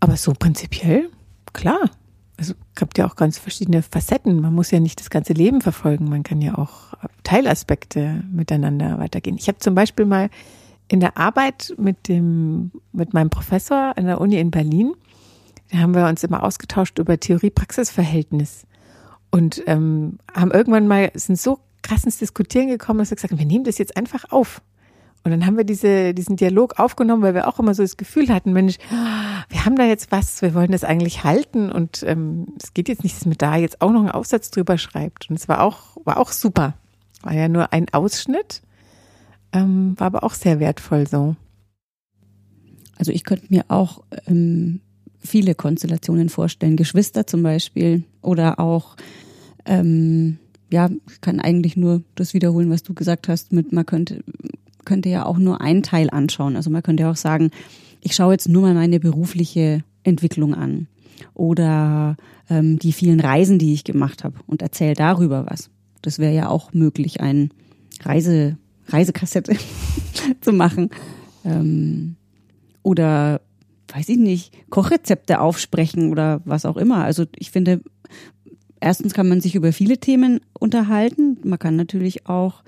[0.00, 1.10] Aber so prinzipiell,
[1.52, 1.90] klar.
[2.36, 4.40] Also habt ja auch ganz verschiedene Facetten.
[4.40, 6.08] Man muss ja nicht das ganze Leben verfolgen.
[6.08, 9.36] Man kann ja auch Teilaspekte miteinander weitergehen.
[9.38, 10.30] Ich habe zum Beispiel mal
[10.88, 14.94] in der Arbeit mit dem, mit meinem Professor an der Uni in Berlin,
[15.70, 18.66] da haben wir uns immer ausgetauscht über Theorie-Praxis-Verhältnis
[19.30, 23.38] und ähm, haben irgendwann mal, sind so krass ins Diskutieren gekommen, dass wir gesagt haben,
[23.38, 24.60] wir nehmen das jetzt einfach auf.
[25.24, 28.28] Und dann haben wir diese, diesen Dialog aufgenommen, weil wir auch immer so das Gefühl
[28.28, 28.76] hatten, Mensch,
[29.48, 33.04] wir haben da jetzt was, wir wollen das eigentlich halten und ähm, es geht jetzt
[33.04, 35.30] nicht, dass man da jetzt auch noch einen Aufsatz drüber schreibt.
[35.30, 36.74] Und es war auch, war auch super.
[37.22, 38.60] War ja nur ein Ausschnitt,
[39.54, 41.36] ähm, war aber auch sehr wertvoll so.
[42.98, 44.82] Also ich könnte mir auch ähm,
[45.20, 48.96] viele Konstellationen vorstellen, Geschwister zum Beispiel oder auch
[49.64, 50.38] ähm,
[50.70, 54.22] ja, ich kann eigentlich nur das wiederholen, was du gesagt hast, mit man könnte
[54.84, 56.56] könnte ja auch nur einen Teil anschauen.
[56.56, 57.50] Also man könnte ja auch sagen,
[58.00, 60.88] ich schaue jetzt nur mal meine berufliche Entwicklung an
[61.32, 62.16] oder
[62.50, 65.70] ähm, die vielen Reisen, die ich gemacht habe und erzähle darüber was.
[66.02, 67.50] Das wäre ja auch möglich, ein
[68.02, 68.58] Reise,
[68.88, 69.56] Reisekassette
[70.40, 70.90] zu machen.
[71.44, 72.16] Ähm,
[72.82, 73.40] oder
[73.88, 77.04] weiß ich nicht, Kochrezepte aufsprechen oder was auch immer.
[77.04, 77.80] Also ich finde,
[78.80, 81.38] erstens kann man sich über viele Themen unterhalten.
[81.44, 82.62] Man kann natürlich auch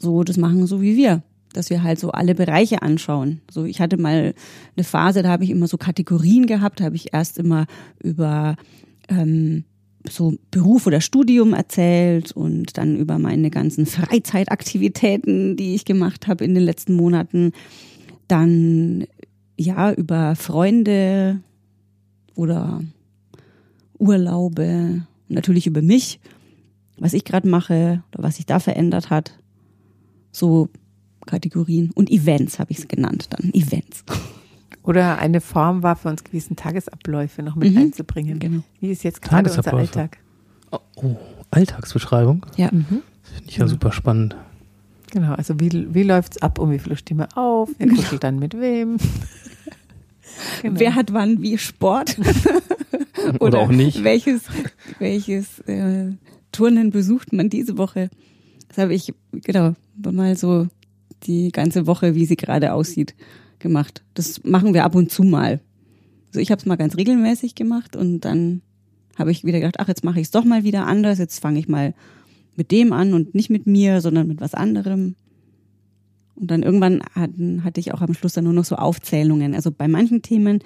[0.00, 1.22] so das machen, so wie wir.
[1.52, 3.40] Dass wir halt so alle Bereiche anschauen.
[3.50, 4.34] So, ich hatte mal
[4.76, 7.66] eine Phase, da habe ich immer so Kategorien gehabt, da habe ich erst immer
[8.02, 8.56] über
[9.08, 9.64] ähm,
[10.08, 16.44] so Beruf oder Studium erzählt und dann über meine ganzen Freizeitaktivitäten, die ich gemacht habe
[16.44, 17.52] in den letzten Monaten.
[18.28, 19.06] Dann
[19.56, 21.40] ja über Freunde
[22.36, 22.80] oder
[23.98, 26.20] Urlaube, natürlich über mich,
[26.96, 29.39] was ich gerade mache oder was sich da verändert hat
[30.32, 30.68] so
[31.26, 31.90] Kategorien.
[31.94, 33.52] Und Events habe ich es genannt dann.
[33.52, 34.04] Events.
[34.82, 37.78] Oder eine Form war für uns gewesen, Tagesabläufe noch mit mhm.
[37.78, 38.38] einzubringen.
[38.38, 38.62] Genau.
[38.80, 40.18] Wie ist jetzt gerade unser Alltag?
[40.70, 41.16] Oh, oh,
[41.50, 42.46] Alltagsbeschreibung?
[42.56, 42.70] Ja.
[42.72, 43.02] Mhm.
[43.22, 43.68] Finde ich ja genau.
[43.68, 44.36] super spannend.
[45.10, 47.68] Genau, also wie, wie läuft es ab, um wie viel Stimme auf?
[47.78, 48.96] Wer kuschelt dann mit wem?
[50.62, 50.80] genau.
[50.80, 52.16] Wer hat wann wie Sport?
[52.18, 54.04] Oder, Oder, auch nicht.
[54.04, 54.42] Welches,
[54.98, 56.12] welches äh,
[56.52, 58.08] Turnen besucht man diese Woche?
[58.70, 60.68] Das habe ich, genau, mal so
[61.24, 63.16] die ganze Woche, wie sie gerade aussieht,
[63.58, 64.04] gemacht.
[64.14, 65.60] Das machen wir ab und zu mal.
[66.28, 68.62] Also ich habe es mal ganz regelmäßig gemacht und dann
[69.18, 71.18] habe ich wieder gedacht, ach, jetzt mache ich es doch mal wieder anders.
[71.18, 71.94] Jetzt fange ich mal
[72.54, 75.16] mit dem an und nicht mit mir, sondern mit was anderem.
[76.36, 79.52] Und dann irgendwann hatten, hatte ich auch am Schluss dann nur noch so Aufzählungen.
[79.52, 80.60] Also bei manchen Themen,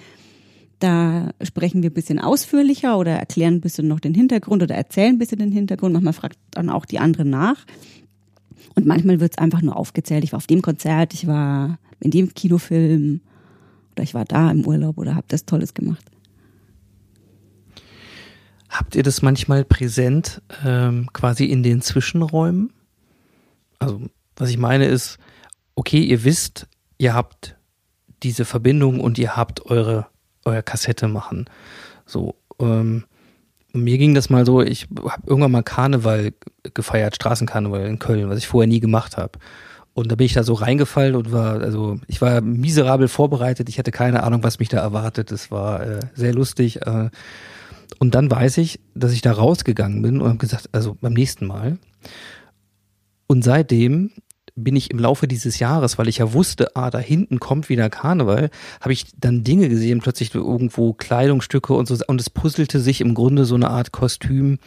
[0.85, 5.15] da sprechen wir ein bisschen ausführlicher oder erklären ein bisschen noch den Hintergrund oder erzählen
[5.15, 5.95] ein bisschen den Hintergrund.
[5.95, 7.65] Manchmal fragt dann auch die andere nach.
[8.75, 10.25] Und manchmal wird es einfach nur aufgezählt.
[10.25, 13.23] Ich war auf dem Konzert, ich war in dem Kinofilm
[13.93, 16.05] oder ich war da im Urlaub oder habe das Tolles gemacht.
[18.69, 22.73] Habt ihr das manchmal präsent ähm, quasi in den Zwischenräumen?
[23.79, 24.03] Also
[24.37, 25.19] was ich meine ist,
[25.77, 26.67] okay, ihr wisst,
[26.99, 27.57] ihr habt
[28.23, 30.09] diese Verbindung und ihr habt eure
[30.45, 31.47] euer Kassette machen.
[32.07, 33.05] So ähm,
[33.75, 36.33] mir ging das mal so, ich habe irgendwann mal Karneval
[36.75, 39.39] gefeiert, Straßenkarneval in Köln, was ich vorher nie gemacht habe.
[39.95, 43.79] Und da bin ich da so reingefallen und war, also ich war miserabel vorbereitet, ich
[43.79, 45.31] hatte keine Ahnung, was mich da erwartet.
[45.31, 46.83] Es war äh, sehr lustig.
[46.83, 47.11] Äh,
[47.99, 51.47] und dann weiß ich, dass ich da rausgegangen bin und habe gesagt, also beim nächsten
[51.47, 51.79] Mal.
[53.27, 54.11] Und seitdem
[54.57, 57.91] bin ich im Laufe dieses Jahres, weil ich ja wusste, ah, da hinten kommt wieder
[57.91, 58.51] Karneval,
[58.81, 63.15] habe ich dann Dinge gesehen, plötzlich irgendwo Kleidungsstücke und so, und es puzzelte sich im
[63.15, 64.59] Grunde so eine Art Kostüm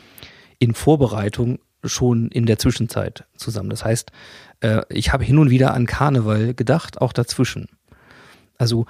[0.59, 3.69] in Vorbereitung schon in der Zwischenzeit zusammen.
[3.69, 4.11] Das heißt,
[4.59, 7.69] äh, ich habe hin und wieder an Karneval gedacht, auch dazwischen.
[8.57, 8.85] Also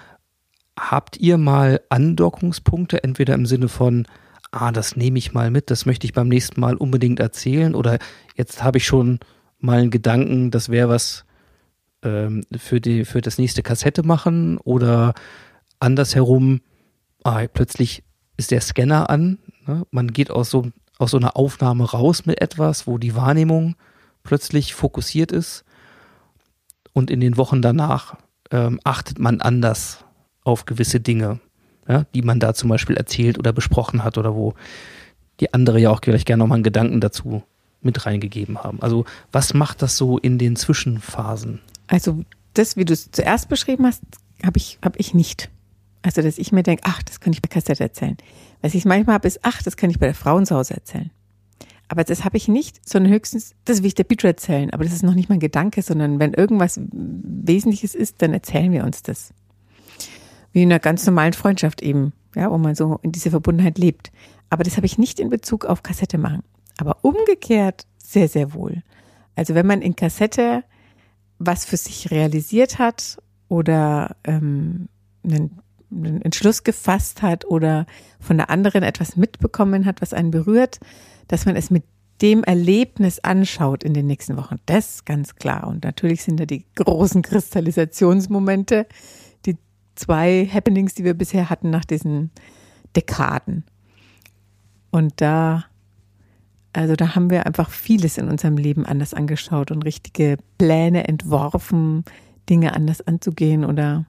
[0.80, 4.08] habt ihr mal Andockungspunkte, entweder im Sinne von,
[4.52, 8.00] ah, das nehme ich mal mit, das möchte ich beim nächsten Mal unbedingt erzählen, oder
[8.36, 9.20] jetzt habe ich schon
[9.60, 11.26] mal einen Gedanken, das wäre was
[12.04, 15.14] ähm, für, die, für das nächste Kassette machen oder
[15.80, 16.62] andersherum,
[17.24, 18.04] ah, plötzlich
[18.38, 19.40] ist der Scanner an.
[19.66, 19.86] Ne?
[19.92, 23.76] Man geht aus so, aus so einer Aufnahme raus mit etwas, wo die Wahrnehmung
[24.24, 25.64] plötzlich fokussiert ist.
[26.94, 28.18] Und in den Wochen danach
[28.52, 30.04] ähm, achtet man anders
[30.44, 31.40] auf gewisse Dinge,
[31.88, 34.54] ja, die man da zum Beispiel erzählt oder besprochen hat oder wo
[35.40, 37.44] die andere ja auch gleich gerne nochmal einen Gedanken dazu
[37.82, 38.82] mit reingegeben haben.
[38.82, 41.62] Also was macht das so in den Zwischenphasen?
[41.88, 42.24] Also
[42.54, 44.04] das, wie du es zuerst beschrieben hast,
[44.44, 45.50] habe ich, hab ich nicht.
[46.02, 48.18] Also dass ich mir denke, ach, das kann ich bei Kassette erzählen.
[48.62, 51.12] Was ich manchmal habe, ist, ach, das kann ich bei der Frau zu Hause erzählen.
[51.90, 54.72] Aber das habe ich nicht, sondern höchstens, das will ich der Bitte erzählen.
[54.72, 58.84] Aber das ist noch nicht mein Gedanke, sondern wenn irgendwas Wesentliches ist, dann erzählen wir
[58.84, 59.34] uns das.
[60.52, 64.12] Wie in einer ganz normalen Freundschaft eben, ja, wo man so in dieser Verbundenheit lebt.
[64.50, 66.44] Aber das habe ich nicht in Bezug auf Kassette machen.
[66.78, 68.84] Aber umgekehrt sehr, sehr wohl.
[69.36, 70.64] Also wenn man in Kassette
[71.40, 73.18] was für sich realisiert hat
[73.48, 74.90] oder ähm,
[75.24, 75.60] einen,
[75.92, 77.86] einen Entschluss gefasst hat oder
[78.20, 80.80] von der anderen etwas mitbekommen hat, was einen berührt,
[81.28, 81.84] dass man es mit
[82.22, 84.58] dem Erlebnis anschaut in den nächsten Wochen.
[84.66, 85.68] Das ist ganz klar.
[85.68, 88.88] Und natürlich sind da die großen Kristallisationsmomente,
[89.46, 89.58] die
[89.96, 92.32] zwei Happenings, die wir bisher hatten nach diesen
[92.96, 93.66] Dekaden.
[94.90, 95.66] Und da
[96.78, 102.06] also da haben wir einfach vieles in unserem Leben anders angeschaut und richtige Pläne entworfen,
[102.52, 103.66] Dinge anders anzugehen.
[103.66, 104.06] Oder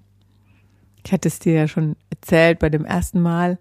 [1.02, 3.58] ich hatte es dir ja schon erzählt, bei dem ersten Mal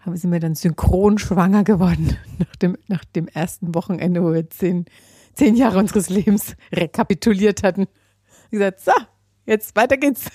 [0.00, 4.50] haben sie mir dann synchron schwanger geworden nach dem, nach dem ersten Wochenende, wo wir
[4.50, 4.84] zehn,
[5.32, 7.86] zehn Jahre unseres Lebens rekapituliert hatten.
[8.44, 8.92] Ich gesagt, so,
[9.46, 10.26] jetzt weiter geht's.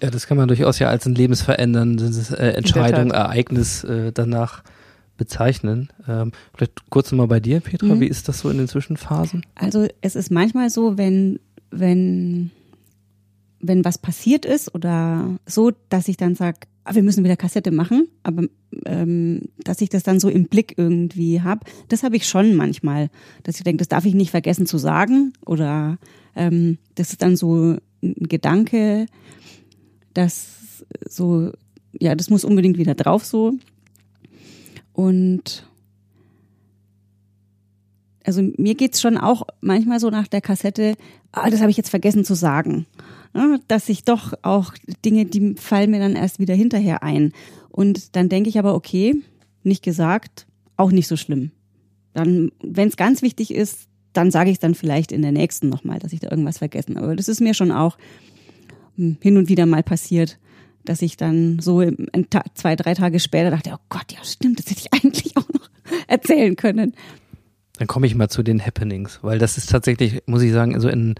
[0.00, 4.62] Ja, das kann man durchaus ja als ein lebensveränderndes äh, Entscheidung, Ereignis äh, danach
[5.20, 5.90] bezeichnen.
[6.08, 8.00] Ähm, vielleicht kurz nochmal bei dir, Petra, mhm.
[8.00, 9.44] wie ist das so in den Zwischenphasen?
[9.54, 11.38] Also es ist manchmal so, wenn,
[11.70, 12.50] wenn,
[13.60, 17.70] wenn was passiert ist oder so, dass ich dann sage, ah, wir müssen wieder Kassette
[17.70, 18.44] machen, aber
[18.86, 23.10] ähm, dass ich das dann so im Blick irgendwie habe, das habe ich schon manchmal,
[23.42, 25.98] dass ich denke, das darf ich nicht vergessen zu sagen oder
[26.34, 29.04] ähm, das ist dann so ein Gedanke,
[30.14, 31.52] dass so,
[31.92, 33.52] ja, das muss unbedingt wieder drauf so.
[34.92, 35.66] Und
[38.24, 40.94] also mir geht's schon auch manchmal so nach der Kassette,
[41.32, 42.86] ah, das habe ich jetzt vergessen zu sagen.
[43.34, 44.74] Ja, dass ich doch auch
[45.04, 47.32] Dinge, die fallen mir dann erst wieder hinterher ein.
[47.70, 49.22] Und dann denke ich aber, okay,
[49.62, 51.52] nicht gesagt, auch nicht so schlimm.
[52.12, 56.00] Dann, wenn es ganz wichtig ist, dann sage ich dann vielleicht in der nächsten nochmal,
[56.00, 56.96] dass ich da irgendwas vergessen.
[56.96, 57.96] Aber das ist mir schon auch
[58.96, 60.38] hm, hin und wieder mal passiert,
[60.84, 61.82] dass ich dann so
[62.54, 65.68] zwei, drei Tage später dachte, oh Gott, ja stimmt, das hätte ich eigentlich auch noch
[66.06, 66.94] erzählen können.
[67.78, 70.88] Dann komme ich mal zu den Happenings, weil das ist tatsächlich, muss ich sagen, so
[70.88, 71.14] in,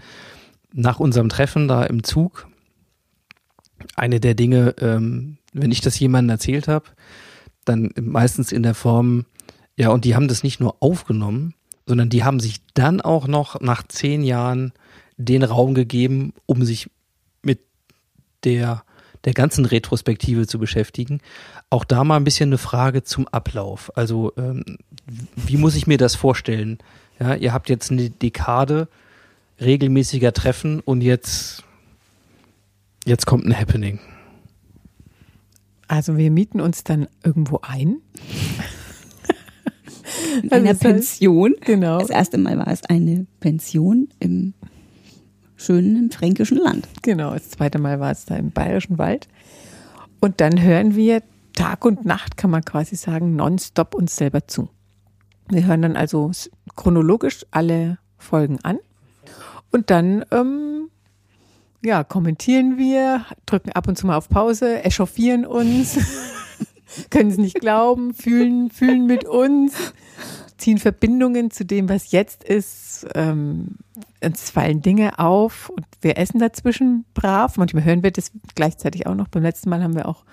[0.73, 2.47] nach unserem Treffen da im Zug,
[3.95, 6.85] eine der Dinge, ähm, wenn ich das jemandem erzählt habe,
[7.65, 9.25] dann meistens in der Form,
[9.75, 11.55] ja, und die haben das nicht nur aufgenommen,
[11.85, 14.71] sondern die haben sich dann auch noch nach zehn Jahren
[15.17, 16.89] den Raum gegeben, um sich
[17.41, 17.59] mit
[18.43, 18.83] der
[19.25, 21.19] der ganzen Retrospektive zu beschäftigen.
[21.69, 23.91] Auch da mal ein bisschen eine Frage zum Ablauf.
[23.95, 24.63] Also ähm,
[25.35, 26.79] wie muss ich mir das vorstellen?
[27.19, 28.87] Ja, ihr habt jetzt eine Dekade
[29.59, 31.63] regelmäßiger Treffen und jetzt
[33.05, 33.99] jetzt kommt ein Happening.
[35.87, 37.97] Also wir mieten uns dann irgendwo ein.
[40.41, 41.55] in einer Das heißt- Pension.
[41.61, 41.99] Genau.
[41.99, 44.53] Das erste Mal war es eine Pension im
[45.61, 46.87] schönen fränkischen Land.
[47.01, 49.27] Genau, das zweite Mal war es da im Bayerischen Wald.
[50.19, 51.21] Und dann hören wir
[51.53, 54.69] Tag und Nacht, kann man quasi sagen, nonstop uns selber zu.
[55.49, 56.31] Wir hören dann also
[56.75, 58.79] chronologisch alle Folgen an
[59.71, 60.89] und dann ähm,
[61.83, 65.97] ja, kommentieren wir, drücken ab und zu mal auf Pause, echauffieren uns,
[67.09, 69.73] können es nicht glauben, fühlen, fühlen mit uns,
[70.57, 73.07] ziehen Verbindungen zu dem, was jetzt ist.
[73.15, 73.77] Ähm,
[74.23, 77.57] uns fallen Dinge auf und wir essen dazwischen brav.
[77.57, 79.27] Manchmal hören wir das gleichzeitig auch noch.
[79.27, 80.23] Beim letzten Mal haben wir auch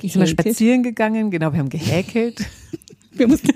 [0.00, 1.30] sind wir spazieren gegangen.
[1.30, 2.44] Genau, wir haben gehäkelt.
[3.16, 3.48] Wir mussten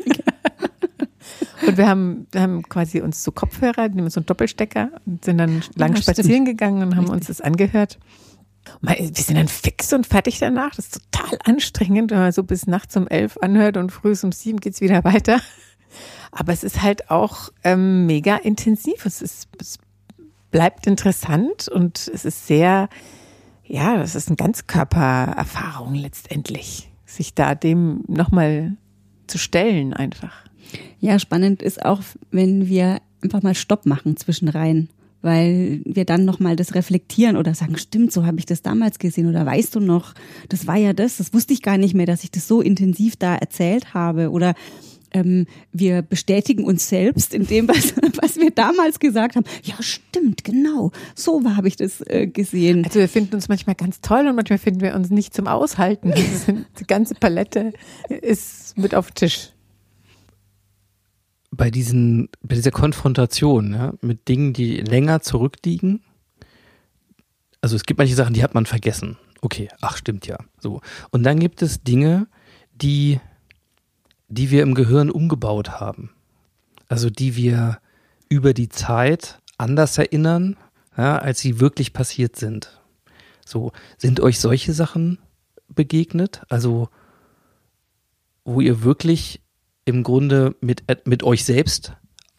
[1.66, 5.38] Und wir haben, wir haben quasi uns so Kopfhörer, nehmen so einen Doppelstecker und sind
[5.38, 6.46] dann lang Ja, spazieren stimmt.
[6.46, 7.16] gegangen und haben Richtig.
[7.16, 7.98] uns das angehört.
[8.80, 10.74] Wir sind dann fix und fertig danach.
[10.74, 14.32] Das ist total anstrengend, wenn man so bis nachts um elf anhört und früh um
[14.32, 15.40] sieben geht's wieder weiter.
[16.30, 19.06] Aber es ist halt auch ähm, mega intensiv.
[19.06, 19.78] Es, ist, es
[20.50, 22.88] bleibt interessant und es ist sehr,
[23.64, 28.76] ja, das ist eine Ganzkörpererfahrung letztendlich, sich da dem nochmal
[29.26, 30.44] zu stellen einfach.
[31.00, 34.88] Ja, spannend ist auch, wenn wir einfach mal Stopp machen zwischenrein,
[35.28, 39.28] weil wir dann nochmal das reflektieren oder sagen, stimmt, so habe ich das damals gesehen
[39.28, 40.14] oder weißt du noch,
[40.48, 43.16] das war ja das, das wusste ich gar nicht mehr, dass ich das so intensiv
[43.16, 44.54] da erzählt habe oder
[45.12, 49.44] ähm, wir bestätigen uns selbst in dem, was, was wir damals gesagt haben.
[49.62, 52.84] Ja, stimmt, genau, so habe ich das äh, gesehen.
[52.86, 56.14] Also wir finden uns manchmal ganz toll und manchmal finden wir uns nicht zum Aushalten.
[56.80, 57.74] Die ganze Palette
[58.08, 59.52] ist mit auf dem Tisch.
[61.50, 66.02] Bei diesen, bei dieser Konfrontation ja, mit Dingen, die länger zurückliegen,
[67.60, 69.16] also es gibt manche Sachen, die hat man vergessen.
[69.40, 70.38] Okay, ach stimmt ja.
[70.58, 70.80] So.
[71.10, 72.28] Und dann gibt es Dinge,
[72.72, 73.20] die,
[74.28, 76.10] die wir im Gehirn umgebaut haben.
[76.88, 77.78] Also die wir
[78.28, 80.56] über die Zeit anders erinnern,
[80.96, 82.80] ja, als sie wirklich passiert sind.
[83.44, 85.18] So, sind euch solche Sachen
[85.68, 86.42] begegnet?
[86.48, 86.88] Also,
[88.44, 89.40] wo ihr wirklich
[89.88, 91.94] im Grunde mit, mit euch selbst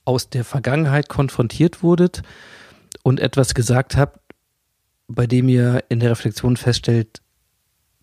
[0.05, 2.21] aus der Vergangenheit konfrontiert wurdet
[3.03, 4.19] und etwas gesagt habt,
[5.07, 7.21] bei dem ihr in der Reflexion feststellt,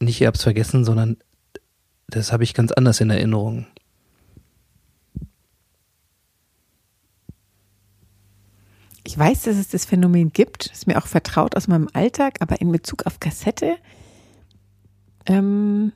[0.00, 1.16] nicht ihr habt es vergessen, sondern
[2.08, 3.66] das habe ich ganz anders in Erinnerung.
[9.04, 12.60] Ich weiß, dass es das Phänomen gibt, ist mir auch vertraut aus meinem Alltag, aber
[12.60, 13.76] in Bezug auf Kassette
[15.26, 15.92] ähm,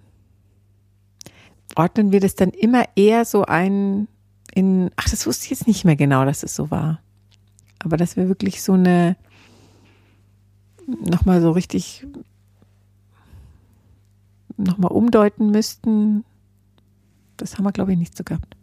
[1.77, 4.09] ordnen wir das dann immer eher so ein
[4.55, 7.01] in, ach, das wusste ich jetzt nicht mehr genau, dass es so war.
[7.79, 9.16] Aber dass wir wirklich so eine,
[10.87, 12.07] nochmal so richtig,
[14.57, 16.25] nochmal umdeuten müssten,
[17.37, 18.57] das haben wir, glaube ich, nicht so gehabt.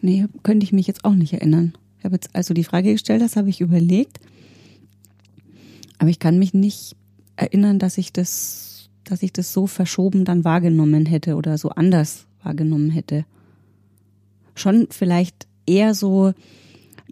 [0.00, 1.76] Nee, könnte ich mich jetzt auch nicht erinnern.
[1.98, 4.20] Ich habe jetzt also die Frage gestellt, das habe ich überlegt.
[5.98, 6.96] Aber ich kann mich nicht
[7.36, 12.26] erinnern, dass ich das, dass ich das so verschoben dann wahrgenommen hätte oder so anders
[12.46, 13.26] wahrgenommen hätte.
[14.54, 16.32] Schon vielleicht eher so,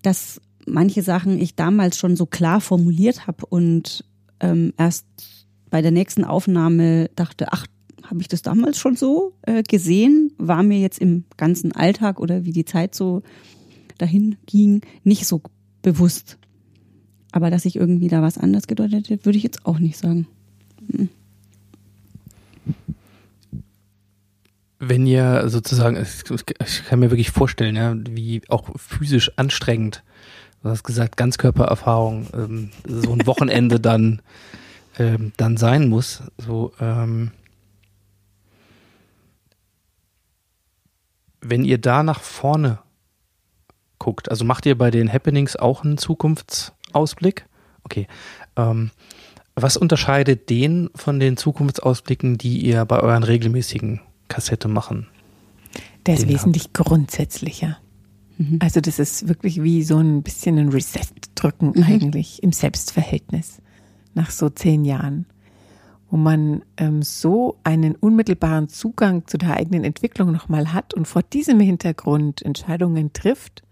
[0.03, 4.05] dass manche Sachen ich damals schon so klar formuliert habe und
[4.41, 5.07] ähm, erst
[5.71, 7.67] bei der nächsten Aufnahme dachte, ach,
[8.05, 10.33] habe ich das damals schon so äh, gesehen?
[10.39, 13.23] War mir jetzt im ganzen Alltag oder wie die Zeit so
[13.99, 15.43] dahin ging, nicht so
[15.83, 16.39] bewusst.
[17.33, 20.27] Aber dass ich irgendwie da was anders gedeutet hätte, würde ich jetzt auch nicht sagen.
[24.89, 30.03] Wenn ihr sozusagen, ich kann mir wirklich vorstellen, ja, wie auch physisch anstrengend,
[30.63, 34.21] du hast gesagt, Ganzkörpererfahrung, ähm, so ein Wochenende dann,
[34.99, 36.23] ähm, dann sein muss.
[36.39, 37.31] So, ähm,
[41.41, 42.79] wenn ihr da nach vorne
[43.99, 47.47] guckt, also macht ihr bei den Happenings auch einen Zukunftsausblick?
[47.85, 48.07] Okay.
[48.57, 48.91] Ähm,
[49.57, 55.07] was unterscheidet den von den Zukunftsausblicken, die ihr bei euren regelmäßigen Kassette machen?
[56.07, 57.79] Der ist wesentlich grundsätzlicher.
[58.59, 61.07] Also das ist wirklich wie so ein bisschen ein Reset
[61.37, 61.83] drücken Mhm.
[61.85, 63.59] eigentlich im Selbstverhältnis
[64.13, 65.27] nach so zehn Jahren,
[66.11, 71.23] wo man ähm, so einen unmittelbaren Zugang zu der eigenen Entwicklung nochmal hat und vor
[71.23, 73.63] diesem Hintergrund Entscheidungen trifft,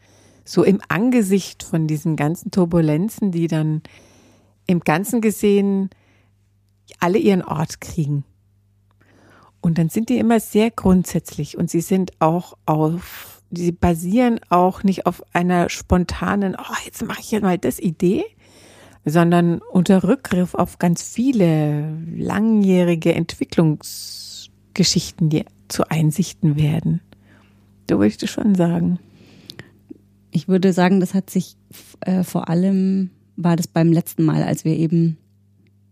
[0.44, 3.82] so im Angesicht von diesen ganzen Turbulenzen, die dann
[4.66, 5.90] im Ganzen gesehen
[7.00, 8.24] alle ihren Ort kriegen.
[9.62, 14.82] Und dann sind die immer sehr grundsätzlich und sie sind auch auf, sie basieren auch
[14.82, 18.24] nicht auf einer spontanen, oh, jetzt mache ich jetzt mal das Idee,
[19.04, 27.00] sondern unter Rückgriff auf ganz viele langjährige Entwicklungsgeschichten, die zu Einsichten werden.
[27.88, 28.98] So würde ich das schon sagen.
[30.32, 31.54] Ich würde sagen, das hat sich
[32.00, 35.18] äh, vor allem, war das beim letzten Mal, als wir eben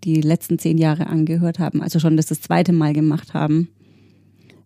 [0.04, 3.68] die letzten zehn Jahre angehört haben, also schon das das zweite Mal gemacht haben.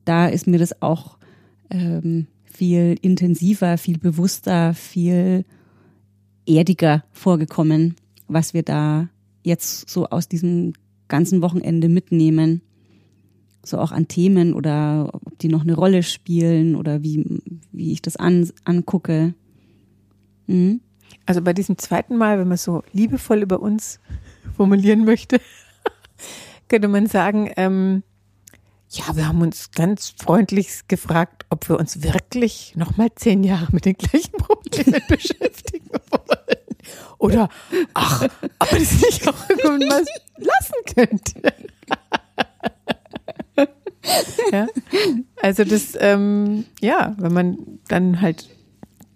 [0.05, 1.19] Da ist mir das auch
[1.71, 5.45] ähm, viel intensiver, viel bewusster, viel
[6.47, 7.97] erdiger vorgekommen,
[8.29, 9.09] was wir da
[9.43, 10.75] jetzt so aus diesem
[11.09, 12.63] ganzen Wochenende mitnehmen.
[13.65, 17.41] So auch an Themen oder ob die noch eine Rolle spielen oder wie,
[17.73, 19.35] wie ich das an, angucke.
[20.47, 20.81] Mhm.
[21.25, 24.01] Also bei diesem zweiten Mal, wenn man so liebevoll über uns
[24.55, 25.41] formulieren möchte,
[26.69, 28.03] könnte man sagen, ähm,
[28.91, 33.85] ja, wir haben uns ganz freundlich gefragt, ob wir uns wirklich nochmal zehn Jahre mit
[33.85, 36.59] den gleichen Problemen beschäftigen wollen.
[37.19, 37.49] Oder,
[37.95, 38.23] ach,
[38.59, 41.55] ob man das nicht auch irgendwas lassen könnte.
[44.53, 44.67] ja,
[45.41, 48.49] also das, ähm, ja, wenn man dann halt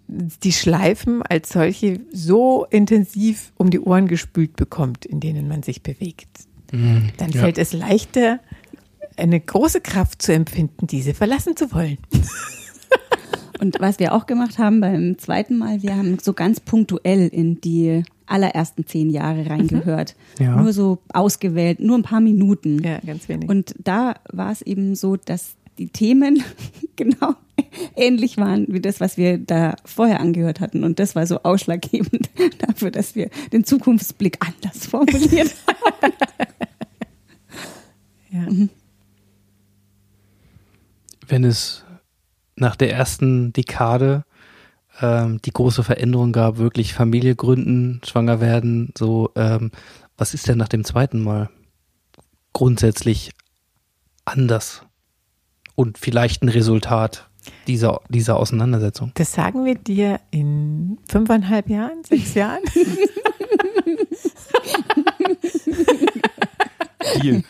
[0.09, 5.83] die Schleifen als solche so intensiv um die Ohren gespült bekommt, in denen man sich
[5.83, 6.27] bewegt,
[6.71, 7.09] Mhm.
[7.17, 7.41] dann Ja.
[7.41, 8.39] fällt es leichter,
[9.17, 11.97] eine große Kraft zu empfinden, diese verlassen zu wollen.
[13.59, 17.59] Und was wir auch gemacht haben beim zweiten Mal, wir haben so ganz punktuell in
[17.59, 20.15] die allerersten zehn Jahre reingehört.
[20.39, 20.55] Ja.
[20.61, 22.81] Nur so ausgewählt, nur ein paar Minuten.
[22.81, 23.49] Ja, ganz wenig.
[23.49, 26.43] Und da war es eben so, dass die Themen
[26.95, 27.35] genau
[27.95, 30.83] ähnlich waren wie das, was wir da vorher angehört hatten.
[30.83, 35.55] Und das war so ausschlaggebend dafür, dass wir den Zukunftsblick anders formuliert
[36.01, 36.13] haben.
[38.31, 38.67] ja.
[41.27, 41.83] wenn es
[42.55, 44.25] nach der ersten Dekade
[45.01, 49.71] ähm, die große Veränderung gab, wirklich Familie gründen, schwanger werden, so, ähm,
[50.17, 51.49] was ist denn nach dem zweiten Mal
[52.51, 53.31] grundsätzlich
[54.25, 54.83] anders
[55.79, 57.29] und vielleicht ein Resultat
[57.65, 59.11] dieser, dieser Auseinandersetzung?
[59.13, 62.59] Das sagen wir dir in fünfeinhalb Jahren, sechs Jahren.
[67.23, 67.43] Deal.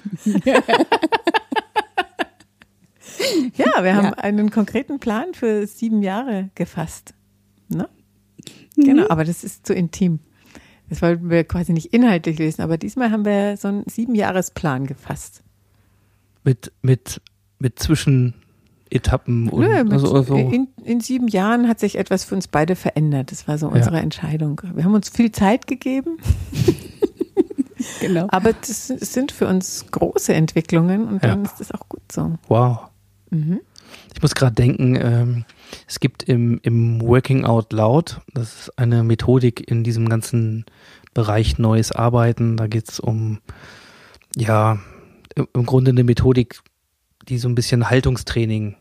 [3.55, 4.11] Ja, wir haben Ja.
[4.19, 7.15] einen konkreten Plan für sieben Jahre gefasst.
[7.67, 7.89] Ne?
[8.75, 10.19] Genau, aber das ist zu intim.
[10.87, 15.43] Das wollten wir quasi nicht inhaltlich lesen, aber diesmal haben wir so einen Siebenjahresplan gefasst.
[16.43, 17.21] Mit, mit,
[17.59, 22.35] mit Zwischenetappen und Nö, mit, also, also, in, in sieben Jahren hat sich etwas für
[22.35, 23.31] uns beide verändert.
[23.31, 24.61] Das war so unsere Entscheidung.
[24.73, 26.17] Wir haben uns viel Zeit gegeben,
[28.01, 28.27] Genau.
[28.29, 31.49] aber das sind für uns große Entwicklungen und dann Ja.
[31.49, 32.33] ist das auch gut so.
[32.47, 32.79] wow.
[33.29, 33.59] Mhm.
[34.13, 35.45] Ich muss gerade denken, ähm,
[35.87, 40.65] es gibt im, im Working Out Loud, das ist eine Methodik in diesem ganzen
[41.13, 42.57] Bereich neues Arbeiten.
[42.57, 43.39] Da geht es um,
[44.35, 44.77] ja,
[45.35, 46.59] im Grunde eine Methodik,
[47.29, 48.75] die so ein bisschen Haltungstraining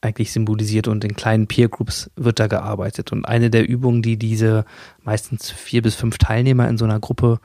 [0.00, 3.12] eigentlich symbolisiert und in kleinen Peer Groups wird da gearbeitet.
[3.12, 4.64] Und eine der Übungen, die diese
[5.02, 7.40] meistens vier bis fünf Teilnehmer in so einer Gruppe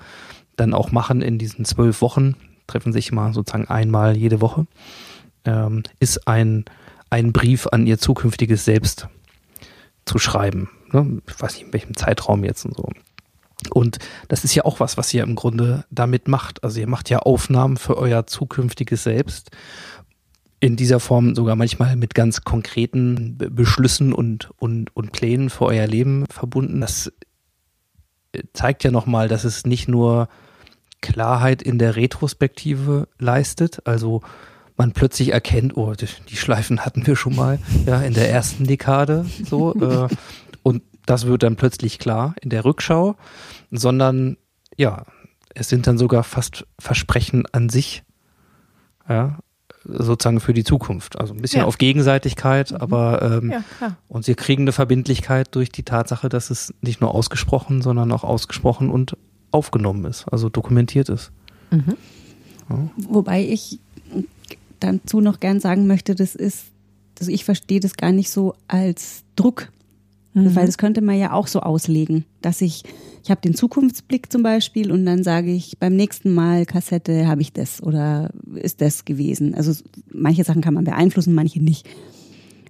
[0.55, 2.35] dann auch machen in diesen zwölf Wochen,
[2.67, 4.67] treffen sich mal sozusagen einmal jede Woche,
[5.45, 6.65] ähm, ist ein,
[7.09, 9.07] ein Brief an ihr zukünftiges Selbst
[10.05, 10.69] zu schreiben.
[10.91, 11.21] Ne?
[11.27, 12.89] Ich weiß nicht, in welchem Zeitraum jetzt und so.
[13.69, 16.63] Und das ist ja auch was, was ihr im Grunde damit macht.
[16.63, 19.51] Also ihr macht ja Aufnahmen für euer zukünftiges Selbst.
[20.61, 25.65] In dieser Form sogar manchmal mit ganz konkreten Be- Beschlüssen und, und, und Plänen für
[25.65, 26.79] euer Leben verbunden.
[26.79, 27.11] Das
[28.31, 30.29] äh, zeigt ja nochmal, dass es nicht nur
[31.01, 34.21] Klarheit in der Retrospektive leistet, also
[34.77, 38.65] man plötzlich erkennt, oh, die, die Schleifen hatten wir schon mal, ja, in der ersten
[38.65, 40.07] Dekade, so, äh,
[40.63, 43.15] und das wird dann plötzlich klar in der Rückschau,
[43.71, 44.37] sondern,
[44.77, 45.05] ja,
[45.53, 48.03] es sind dann sogar fast Versprechen an sich,
[49.09, 49.39] ja,
[49.83, 51.19] sozusagen für die Zukunft.
[51.19, 51.65] Also ein bisschen Ja.
[51.65, 53.97] auf Gegenseitigkeit, aber, ähm, Ja, klar.
[54.07, 58.23] und sie kriegen eine Verbindlichkeit durch die Tatsache, dass es nicht nur ausgesprochen, sondern auch
[58.23, 59.17] ausgesprochen und
[59.51, 61.31] aufgenommen ist, also dokumentiert ist.
[61.71, 61.97] Mhm.
[63.09, 63.79] Wobei ich
[64.79, 66.65] dazu noch gern sagen möchte, das ist,
[67.19, 69.69] also ich verstehe das gar nicht so als Druck,
[70.33, 70.55] Mhm.
[70.55, 72.83] weil das könnte man ja auch so auslegen, dass ich,
[73.23, 77.41] ich habe den Zukunftsblick zum Beispiel und dann sage ich beim nächsten Mal Kassette habe
[77.41, 79.53] ich das oder ist das gewesen.
[79.53, 79.73] Also
[80.11, 81.87] manche Sachen kann man beeinflussen, manche nicht.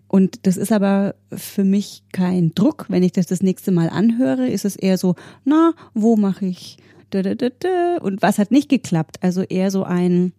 [0.07, 2.87] Und das ist aber für mich kein Druck.
[2.89, 6.77] Wenn ich das das nächste Mal anhöre, ist es eher so, na, wo mache ich
[7.13, 9.17] und was hat nicht geklappt?
[9.21, 10.31] Also eher so ein,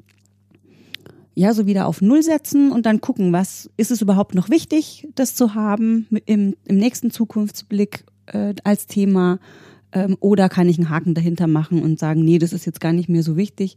[1.34, 5.08] ja, so wieder auf Null setzen und dann gucken, was ist es überhaupt noch wichtig,
[5.14, 9.38] das zu haben im, im nächsten Zukunftsblick äh, als Thema
[9.93, 12.93] ähm, oder kann ich einen Haken dahinter machen und sagen, nee, das ist jetzt gar
[12.93, 13.76] nicht mehr so wichtig.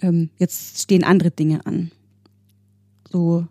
[0.00, 1.90] Ähm, jetzt stehen andere Dinge an.
[3.10, 3.46] So,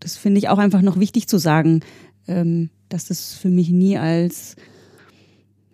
[0.00, 1.80] das finde ich auch einfach noch wichtig zu sagen.
[2.28, 4.54] ähm, dass das für mich nie als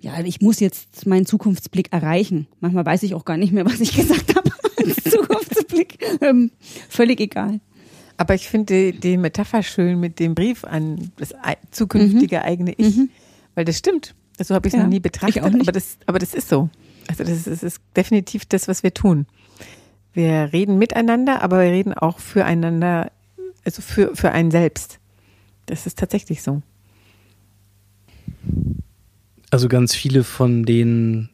[0.00, 2.46] ja, ich muss jetzt meinen Zukunftsblick erreichen.
[2.60, 5.98] Manchmal weiß ich auch gar nicht mehr, was ich gesagt habe als Zukunftsblick.
[6.22, 6.52] Ähm,
[6.88, 7.58] völlig egal.
[8.16, 11.34] Aber ich finde die, die Metapher schön mit dem Brief an das
[11.72, 13.10] zukünftige eigene Ich, Mhm.
[13.56, 14.14] weil das stimmt.
[14.38, 16.70] So habe ich es Ja, noch nie betrachtet, aber das, aber das ist so.
[17.08, 19.26] Also das ist, das ist definitiv das, was wir tun.
[20.12, 23.10] Wir reden miteinander, aber wir reden auch füreinander,
[23.64, 24.98] also für, für einen selbst.
[25.66, 26.62] Das ist tatsächlich so.
[29.50, 31.30] Also ganz viele von den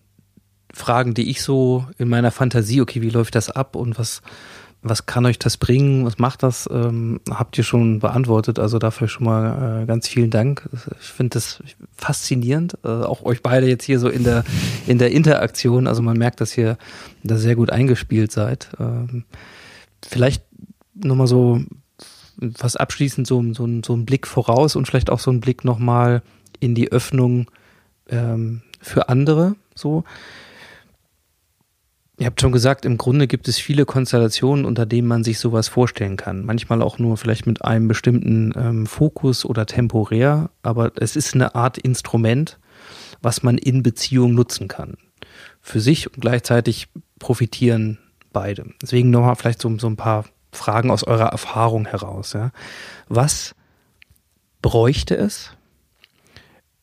[0.72, 4.22] Fragen, die ich so in meiner Fantasie, okay, wie läuft das ab und was,
[4.85, 8.59] was kann euch das bringen, was macht das, ähm, habt ihr schon beantwortet.
[8.59, 10.68] Also dafür schon mal äh, ganz vielen Dank.
[11.01, 11.62] Ich finde das
[11.97, 14.45] faszinierend, äh, auch euch beide jetzt hier so in der,
[14.87, 15.87] in der Interaktion.
[15.87, 16.76] Also man merkt, dass ihr
[17.22, 18.68] da sehr gut eingespielt seid.
[18.78, 19.24] Ähm,
[20.07, 20.45] vielleicht
[20.95, 21.62] nochmal so
[22.37, 26.22] was abschließend so, so, so ein Blick voraus und vielleicht auch so ein Blick nochmal
[26.61, 27.51] in die Öffnung
[28.09, 30.05] ähm, für andere so.
[32.17, 35.67] Ihr habt schon gesagt, im Grunde gibt es viele Konstellationen, unter denen man sich sowas
[35.67, 36.45] vorstellen kann.
[36.45, 41.57] Manchmal auch nur vielleicht mit einem bestimmten ähm, Fokus oder temporär, aber es ist eine
[41.57, 42.61] Art Instrument,
[43.21, 44.97] was man in Beziehung nutzen kann.
[45.61, 46.89] Für sich und gleichzeitig
[47.19, 47.99] profitieren
[48.33, 48.67] beide.
[48.81, 52.33] Deswegen nochmal vielleicht so, so ein paar Fragen aus eurer Erfahrung heraus.
[52.35, 52.53] Ja.
[53.09, 53.57] Was
[54.62, 55.51] bräuchte es,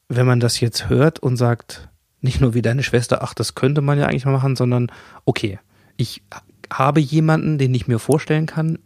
[0.10, 1.90] wenn man das jetzt hört und sagt,
[2.22, 4.91] nicht nur wie deine Schwester, ach, das könnte man ja eigentlich mal machen, sondern
[5.26, 5.59] okay,
[5.97, 6.22] ich
[6.72, 8.78] habe jemanden, den ich mir vorstellen kann.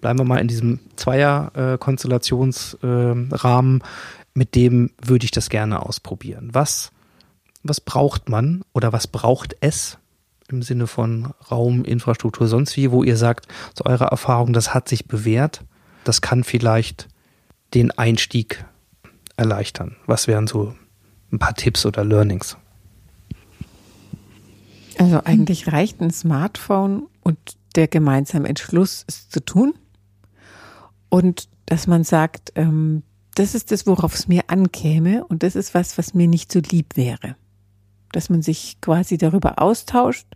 [0.00, 3.82] Bleiben wir mal in diesem Zweier-Konstellationsrahmen,
[4.34, 6.50] mit dem würde ich das gerne ausprobieren.
[6.52, 6.92] Was,
[7.64, 9.98] was braucht man oder was braucht es
[10.48, 14.88] im Sinne von Raum, Infrastruktur, sonst wie, wo ihr sagt, zu eurer Erfahrung, das hat
[14.88, 15.64] sich bewährt,
[16.04, 17.08] das kann vielleicht
[17.74, 18.64] den Einstieg
[19.36, 19.96] erleichtern.
[20.06, 20.76] Was wären so
[21.32, 22.56] ein paar Tipps oder Learnings?
[24.98, 27.38] Also eigentlich reicht ein Smartphone und
[27.76, 29.74] der gemeinsame Entschluss, es zu tun.
[31.08, 33.02] Und dass man sagt, ähm,
[33.34, 36.58] das ist das, worauf es mir ankäme und das ist was, was mir nicht so
[36.58, 37.36] lieb wäre.
[38.10, 40.26] Dass man sich quasi darüber austauscht.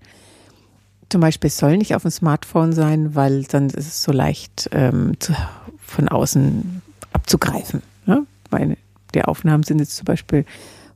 [1.08, 5.14] Zum Beispiel soll nicht auf dem Smartphone sein, weil dann ist es so leicht ähm,
[5.18, 5.34] zu,
[5.78, 6.82] von außen
[7.12, 7.82] abzugreifen.
[8.06, 8.24] Ne?
[8.50, 8.76] Weil
[9.14, 10.44] die Aufnahmen sind jetzt zum Beispiel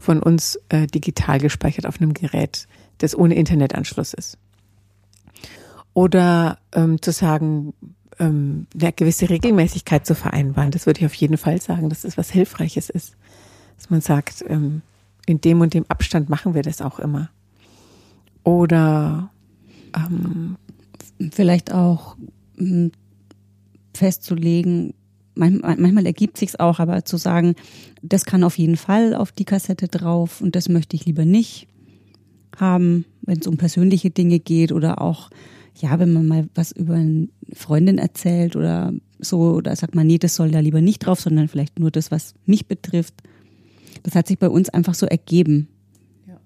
[0.07, 2.67] von uns äh, digital gespeichert auf einem Gerät,
[2.99, 4.39] das ohne Internetanschluss ist.
[5.95, 7.75] Oder ähm, zu sagen,
[8.19, 12.17] ähm, eine gewisse Regelmäßigkeit zu vereinbaren, das würde ich auf jeden Fall sagen, dass das
[12.17, 13.17] was Hilfreiches ist.
[13.77, 14.83] Dass man sagt, ähm,
[15.27, 17.29] in dem und dem Abstand machen wir das auch immer.
[18.45, 19.31] Oder
[19.95, 20.57] ähm,
[21.31, 22.17] Vielleicht auch
[22.57, 22.91] mh,
[23.95, 24.95] festzulegen,
[25.37, 27.55] manchmal, manchmal ergibt sich's auch, aber zu sagen,
[28.03, 31.69] das kann auf jeden Fall auf die Kassette drauf und das möchte ich lieber nicht
[32.57, 35.31] haben, wenn es um persönliche Dinge geht oder auch,
[35.75, 40.19] ja, wenn man mal was über eine Freundin erzählt oder so, oder sagt man, nee,
[40.19, 43.15] das soll da lieber nicht drauf, sondern vielleicht nur das, was mich betrifft.
[44.03, 45.69] Das hat sich bei uns einfach so ergeben.
[46.27, 46.41] Ja.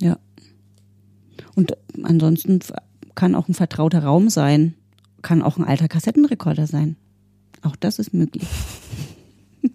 [0.00, 0.18] Ja.
[1.54, 2.60] Und ansonsten
[3.14, 4.74] kann auch ein vertrauter Raum sein,
[5.22, 6.96] kann auch ein alter Kassettenrekorder sein.
[7.62, 8.48] Auch das ist möglich.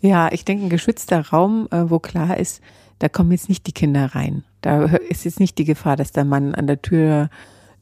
[0.00, 2.60] Ja, ich denke, ein geschützter Raum, äh, wo klar ist,
[2.98, 4.44] da kommen jetzt nicht die Kinder rein.
[4.60, 7.30] Da ist jetzt nicht die Gefahr, dass der Mann an der Tür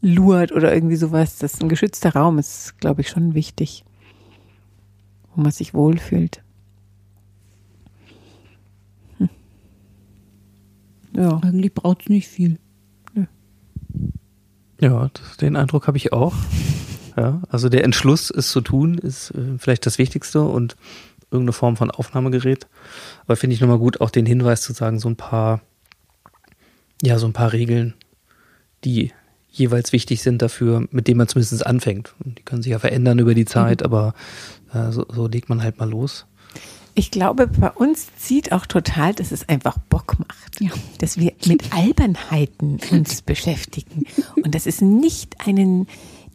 [0.01, 1.39] lurt oder irgendwie sowas.
[1.39, 3.85] Das ist ein geschützter Raum, ist, glaube ich, schon wichtig,
[5.35, 6.45] wo man sich wohlfühlt.
[9.19, 9.29] Hm.
[11.17, 12.61] Ja, Eigentlich braucht es nicht viel.
[14.81, 16.35] Ja, das, den Eindruck habe ich auch.
[17.17, 20.77] Ja, also der Entschluss, es zu tun, ist äh, vielleicht das Wichtigste und
[21.31, 22.67] irgendeine Form von Aufnahmegerät.
[23.25, 25.61] Aber finde ich nochmal gut, auch den Hinweis zu sagen, so ein paar,
[27.03, 27.95] ja, so ein paar Regeln,
[28.85, 29.13] die
[29.51, 32.15] jeweils wichtig sind dafür, mit denen man zumindest anfängt.
[32.25, 34.15] Und die können sich ja verändern über die Zeit, aber
[34.73, 36.27] äh, so, so legt man halt mal los.
[36.95, 40.61] Ich glaube, bei uns zieht auch total, dass es einfach Bock macht.
[40.61, 40.71] Ja.
[40.99, 44.05] Dass wir mit Albernheiten uns beschäftigen
[44.37, 45.87] und dass es nicht einen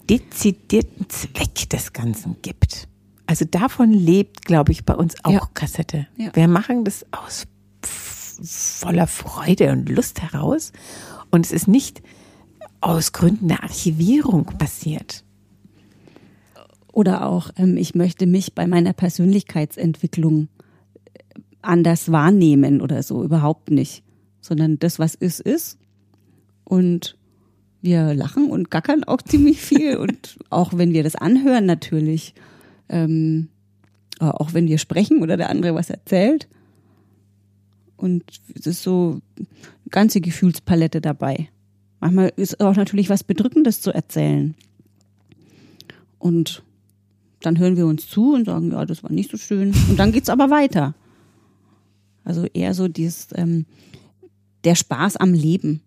[0.09, 2.87] dezidierten Zweck des Ganzen gibt.
[3.25, 5.49] Also davon lebt, glaube ich, bei uns auch Ja.
[5.53, 6.07] Kassette.
[6.17, 6.33] Ja.
[6.33, 7.45] Wir machen das aus
[8.41, 10.71] voller Freude und Lust heraus
[11.31, 12.01] und es ist nicht
[12.81, 15.23] aus Gründen der Archivierung passiert.
[16.93, 20.47] Oder auch, ähm, ich möchte mich bei meiner Persönlichkeitsentwicklung
[21.13, 21.19] äh,
[21.61, 24.03] anders wahrnehmen oder so, überhaupt nicht.
[24.41, 25.77] Sondern das, was ist, ist.
[26.63, 27.17] Und
[27.81, 29.97] wir lachen und gackern auch ziemlich viel.
[29.97, 32.33] und auch wenn wir das anhören, natürlich.
[32.89, 33.49] Ähm,
[34.19, 36.47] Äh, auch wenn wir sprechen oder der andere was erzählt.
[37.97, 38.23] Und
[38.55, 39.47] es ist so eine
[39.89, 41.49] ganze Gefühlspalette dabei.
[41.99, 44.55] Manchmal ist auch natürlich was Bedrückendes zu erzählen.
[46.19, 46.63] Und
[47.41, 49.73] dann hören wir uns zu und sagen, ja, das war nicht so schön.
[49.89, 50.95] Und dann geht's aber weiter.
[52.23, 53.65] Also eher so dieses, ähm,
[54.63, 55.81] der Spaß am Leben.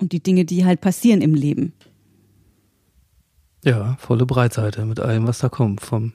[0.00, 1.72] Und die Dinge, die halt passieren im Leben.
[3.64, 5.82] Ja, volle Breitseite mit allem, was da kommt.
[5.82, 6.14] Vom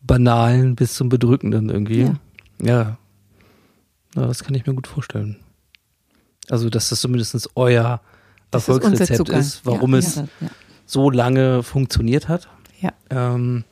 [0.00, 2.02] Banalen bis zum Bedrückenden irgendwie.
[2.02, 2.14] Ja.
[2.62, 2.98] Ja.
[4.14, 5.36] ja das kann ich mir gut vorstellen.
[6.48, 8.00] Also, dass das zumindest euer
[8.50, 9.40] Das ist Erfolgsrezept Zugang.
[9.40, 10.26] ist, warum Ja, es ja.
[10.86, 12.48] so lange funktioniert hat.
[12.80, 12.92] Ja.
[13.10, 13.64] Ähm,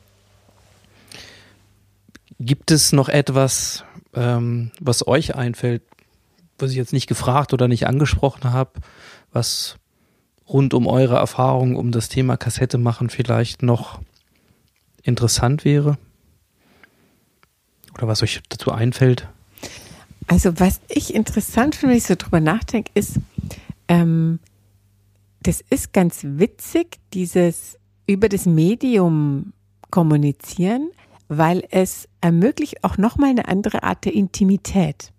[2.39, 3.83] gibt es noch etwas,
[4.13, 5.83] ähm, was euch einfällt,
[6.57, 8.71] was ich jetzt nicht gefragt oder nicht angesprochen habe,
[9.31, 9.77] was
[10.47, 13.99] rund um eure Erfahrung um das Thema Kassette machen vielleicht noch
[15.03, 15.97] interessant wäre?
[17.95, 19.27] Oder was euch dazu einfällt?
[20.27, 23.19] Also was ich interessant finde, wenn ich so drüber nachdenke, ist,
[23.87, 24.39] ähm,
[25.41, 29.53] das ist ganz witzig, dieses über das Medium
[29.91, 30.89] kommunizieren,
[31.27, 35.11] weil es ermöglicht auch nochmal eine andere Art der Intimität.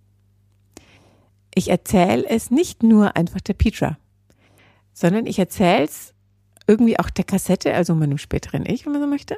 [1.54, 3.98] Ich erzähle es nicht nur einfach der Petra,
[4.92, 6.14] sondern ich erzähle es
[6.66, 9.36] irgendwie auch der Kassette, also meinem späteren Ich, wenn man so möchte.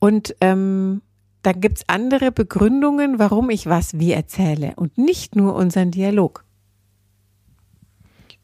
[0.00, 1.02] Und ähm,
[1.42, 6.44] da gibt's andere Begründungen, warum ich was wie erzähle und nicht nur unseren Dialog.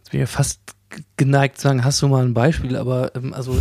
[0.04, 0.60] Ich bin ja fast
[1.16, 3.60] geneigt zu sagen, hast du mal ein Beispiel, aber ähm, also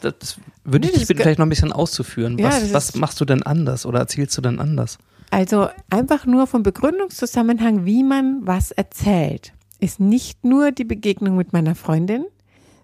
[0.00, 2.38] das, würde Nee, ich dich bitten, vielleicht noch ein bisschen auszuführen.
[2.38, 4.98] Ja, Was, machst du denn anders oder erzählst du denn anders?
[5.32, 11.54] Also einfach nur vom Begründungszusammenhang, wie man was erzählt, ist nicht nur die Begegnung mit
[11.54, 12.26] meiner Freundin,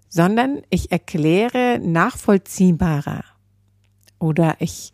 [0.09, 3.23] sondern ich erkläre nachvollziehbarer
[4.17, 4.91] oder ich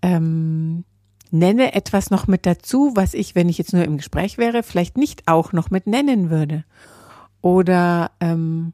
[0.00, 0.86] ähm,
[1.30, 4.96] nenne etwas noch mit dazu, was ich, wenn ich jetzt nur im Gespräch wäre, vielleicht
[4.96, 6.64] nicht auch noch mit nennen würde.
[7.42, 8.72] Oder ähm,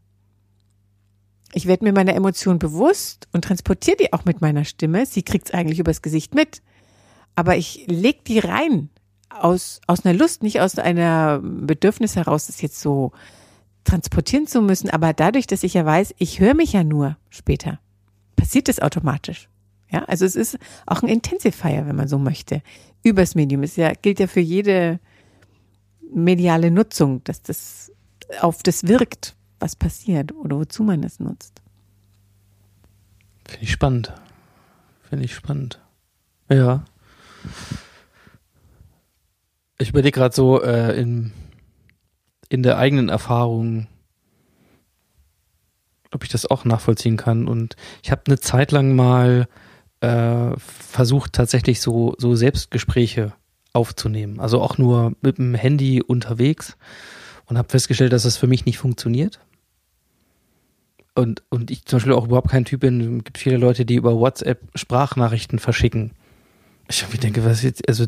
[1.52, 5.04] ich werde mir meiner Emotion bewusst und transportiere die auch mit meiner Stimme.
[5.04, 6.62] Sie kriegt es eigentlich übers Gesicht mit.
[7.34, 8.90] Aber ich leg die rein
[9.30, 13.12] aus, aus einer Lust, nicht aus einer Bedürfnis heraus, das jetzt so
[13.84, 14.90] transportieren zu müssen.
[14.90, 17.80] Aber dadurch, dass ich ja weiß, ich höre mich ja nur später,
[18.36, 19.48] passiert das automatisch.
[19.90, 22.62] Ja, also es ist auch ein Intensifier, wenn man so möchte.
[23.02, 23.62] Übers Medium.
[23.62, 24.98] Es ja, gilt ja für jede
[26.12, 27.92] mediale Nutzung, dass das
[28.40, 31.60] auf das wirkt, was passiert oder wozu man es nutzt.
[33.46, 34.12] Finde ich spannend.
[35.02, 35.80] Finde ich spannend.
[36.48, 36.84] Ja.
[39.78, 41.32] Ich überlege gerade so äh, in,
[42.48, 43.88] in der eigenen Erfahrung,
[46.12, 47.48] ob ich das auch nachvollziehen kann.
[47.48, 49.48] Und ich habe eine Zeit lang mal
[50.00, 53.32] äh, versucht, tatsächlich so, so Selbstgespräche
[53.72, 54.40] aufzunehmen.
[54.40, 56.76] Also auch nur mit dem Handy unterwegs
[57.46, 59.40] und habe festgestellt, dass das für mich nicht funktioniert.
[61.14, 63.94] Und, und ich zum Beispiel auch überhaupt kein Typ bin, es gibt viele Leute, die
[63.94, 66.12] über WhatsApp Sprachnachrichten verschicken.
[66.88, 68.06] Ich irgendwie denke, was jetzt, also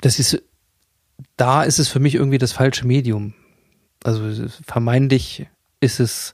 [0.00, 0.42] das ist,
[1.36, 3.34] da ist es für mich irgendwie das falsche Medium.
[4.02, 5.46] Also vermeintlich
[5.80, 6.32] ist es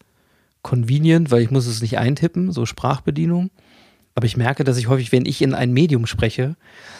[0.63, 3.51] convenient, weil ich muss es nicht eintippen, so Sprachbedienung.
[4.15, 6.57] Aber ich merke, dass ich häufig, wenn ich in ein Medium spreche,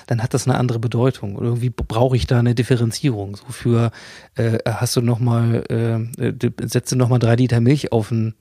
[0.07, 1.35] dann hat das eine andere Bedeutung.
[1.35, 3.37] Und irgendwie brauche ich da eine Differenzierung.
[3.37, 3.91] So für,
[4.37, 8.35] äh, hast du noch mal, äh, äh, setze noch mal drei Liter Milch auf einen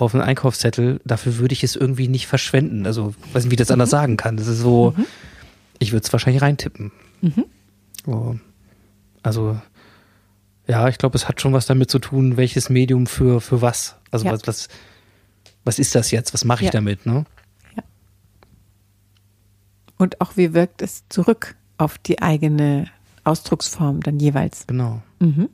[0.00, 1.00] auf einen Einkaufszettel.
[1.04, 2.86] Dafür würde ich es irgendwie nicht verschwenden.
[2.86, 4.36] Also, weiß nicht, wie ich das anders sagen kann.
[4.36, 4.94] Das ist so,
[5.78, 6.92] ich würde es wahrscheinlich reintippen.
[8.06, 8.38] So.
[9.22, 9.60] Also,
[10.66, 13.96] ja, ich glaube, es hat schon was damit zu tun, welches Medium für, für was.
[14.10, 14.32] Also, Ja.
[14.32, 14.68] was, was,
[15.64, 16.32] was ist das jetzt?
[16.32, 16.72] Was mache ich Ja.
[16.72, 17.24] damit, ne?
[19.98, 22.86] Und auch wie wirkt es zurück auf die eigene
[23.24, 24.66] Ausdrucksform dann jeweils.
[24.66, 25.02] Genau.
[25.18, 25.50] Mhm.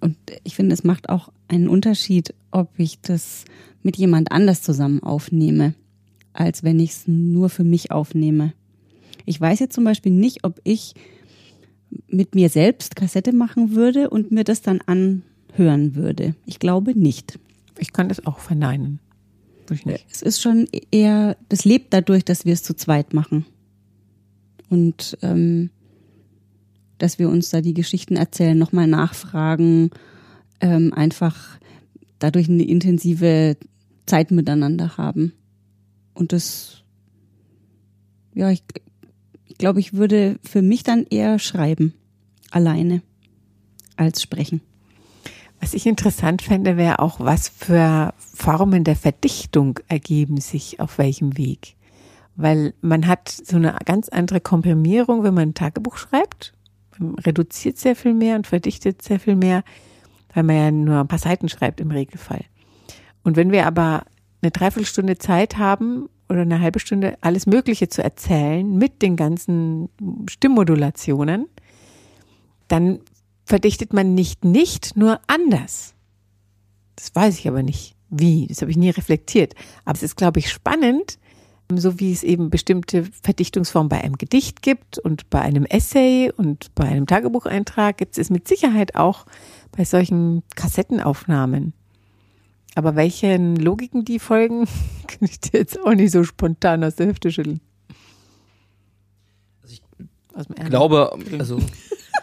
[0.00, 3.44] Und ich finde, es macht auch einen Unterschied, ob ich das
[3.82, 5.74] mit jemand anders zusammen aufnehme,
[6.32, 8.52] als wenn ich es nur für mich aufnehme.
[9.24, 10.94] Ich weiß jetzt zum Beispiel nicht, ob ich
[12.08, 16.34] mit mir selbst Kassette machen würde und mir das dann anhören würde.
[16.44, 17.38] Ich glaube nicht.
[17.78, 19.00] Ich kann das auch verneinen.
[20.10, 23.46] Es ist schon eher, das lebt dadurch, dass wir es zu zweit machen.
[24.68, 25.70] Und ähm,
[26.98, 29.90] dass wir uns da die Geschichten erzählen, nochmal nachfragen,
[30.60, 31.58] ähm, einfach
[32.18, 33.56] dadurch eine intensive
[34.06, 35.32] Zeit miteinander haben.
[36.14, 36.82] Und das,
[38.34, 38.62] ja, ich,
[39.46, 41.94] ich glaube, ich würde für mich dann eher schreiben,
[42.50, 43.02] alleine,
[43.96, 44.60] als sprechen.
[45.60, 51.38] Was ich interessant fände, wäre auch, was für Formen der Verdichtung ergeben sich auf welchem
[51.38, 51.76] Weg.
[52.36, 56.52] Weil man hat so eine ganz andere Komprimierung, wenn man ein Tagebuch schreibt.
[56.98, 59.64] Man reduziert sehr viel mehr und verdichtet sehr viel mehr,
[60.34, 62.44] weil man ja nur ein paar Seiten schreibt im Regelfall.
[63.22, 64.04] Und wenn wir aber
[64.42, 69.88] eine Dreiviertelstunde Zeit haben oder eine halbe Stunde alles Mögliche zu erzählen mit den ganzen
[70.28, 71.46] Stimmmodulationen,
[72.68, 73.00] dann
[73.44, 75.94] verdichtet man nicht nicht, nur anders.
[76.96, 77.96] Das weiß ich aber nicht.
[78.10, 78.46] Wie?
[78.46, 79.54] Das habe ich nie reflektiert.
[79.84, 81.18] Aber es ist, glaube ich, spannend,
[81.72, 86.74] so wie es eben bestimmte Verdichtungsformen bei einem Gedicht gibt und bei einem Essay und
[86.74, 89.26] bei einem Tagebucheintrag gibt es mit Sicherheit auch
[89.76, 91.72] bei solchen Kassettenaufnahmen.
[92.74, 94.66] Aber welchen Logiken die folgen,
[95.06, 97.60] kann ich dir jetzt auch nicht so spontan aus der Hüfte schütteln.
[100.34, 101.60] Also ich glaube, also,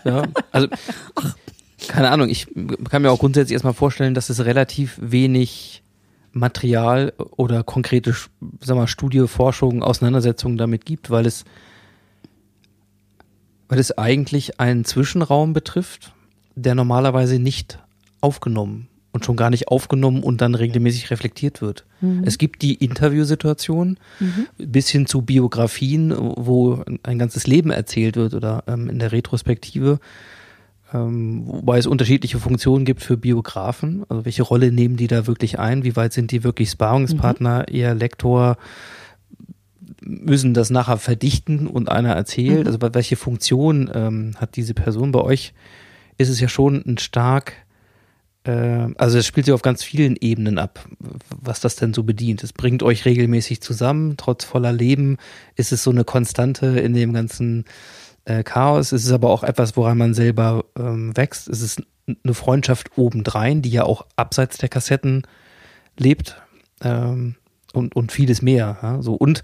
[0.03, 0.67] ja, also,
[1.87, 2.47] keine Ahnung, ich
[2.89, 5.81] kann mir auch grundsätzlich erstmal vorstellen, dass es relativ wenig
[6.33, 8.13] Material oder konkrete,
[8.59, 11.45] sag mal, Studie, Forschung, Auseinandersetzungen damit gibt, weil es,
[13.69, 16.13] weil es eigentlich einen Zwischenraum betrifft,
[16.55, 17.79] der normalerweise nicht
[18.21, 21.85] aufgenommen und schon gar nicht aufgenommen und dann regelmäßig reflektiert wird.
[21.99, 22.23] Mhm.
[22.25, 24.47] Es gibt die Interviewsituation mhm.
[24.57, 29.99] bis hin zu Biografien, wo ein ganzes Leben erzählt wird oder ähm, in der Retrospektive
[30.93, 34.03] ähm, wobei es unterschiedliche Funktionen gibt für Biografen.
[34.09, 35.83] Also welche Rolle nehmen die da wirklich ein?
[35.83, 37.75] Wie weit sind die wirklich Sparungspartner, mhm.
[37.75, 38.57] eher Lektor?
[40.01, 42.61] Müssen das nachher verdichten und einer erzählt?
[42.61, 42.67] Mhm.
[42.67, 45.11] Also welche Funktion ähm, hat diese Person?
[45.11, 45.53] Bei euch
[46.21, 47.53] ist es ja schon ein stark,
[48.43, 50.87] äh, also es spielt sich auf ganz vielen Ebenen ab,
[51.29, 52.43] was das denn so bedient.
[52.43, 55.17] Es bringt euch regelmäßig zusammen, trotz voller Leben
[55.55, 57.65] ist es so eine Konstante in dem ganzen
[58.25, 58.91] äh, Chaos.
[58.91, 61.47] Es ist aber auch etwas, woran man selber ähm, wächst.
[61.47, 65.23] Es ist eine Freundschaft obendrein, die ja auch abseits der Kassetten
[65.97, 66.41] lebt
[66.81, 67.35] ähm,
[67.73, 68.77] und, und vieles mehr.
[68.81, 69.01] Ja?
[69.01, 69.43] So und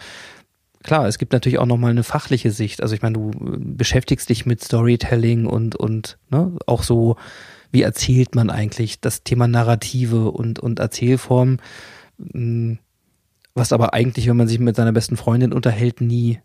[0.88, 2.82] klar, es gibt natürlich auch nochmal eine fachliche Sicht.
[2.82, 7.18] Also ich meine, du äh, beschäftigst dich mit Storytelling und und ne, auch so,
[7.72, 11.60] wie erzählt man eigentlich das Thema Narrative und und Erzählform,
[12.32, 12.80] hm,
[13.54, 16.40] was aber eigentlich, wenn man sich mit seiner besten Freundin unterhält, nie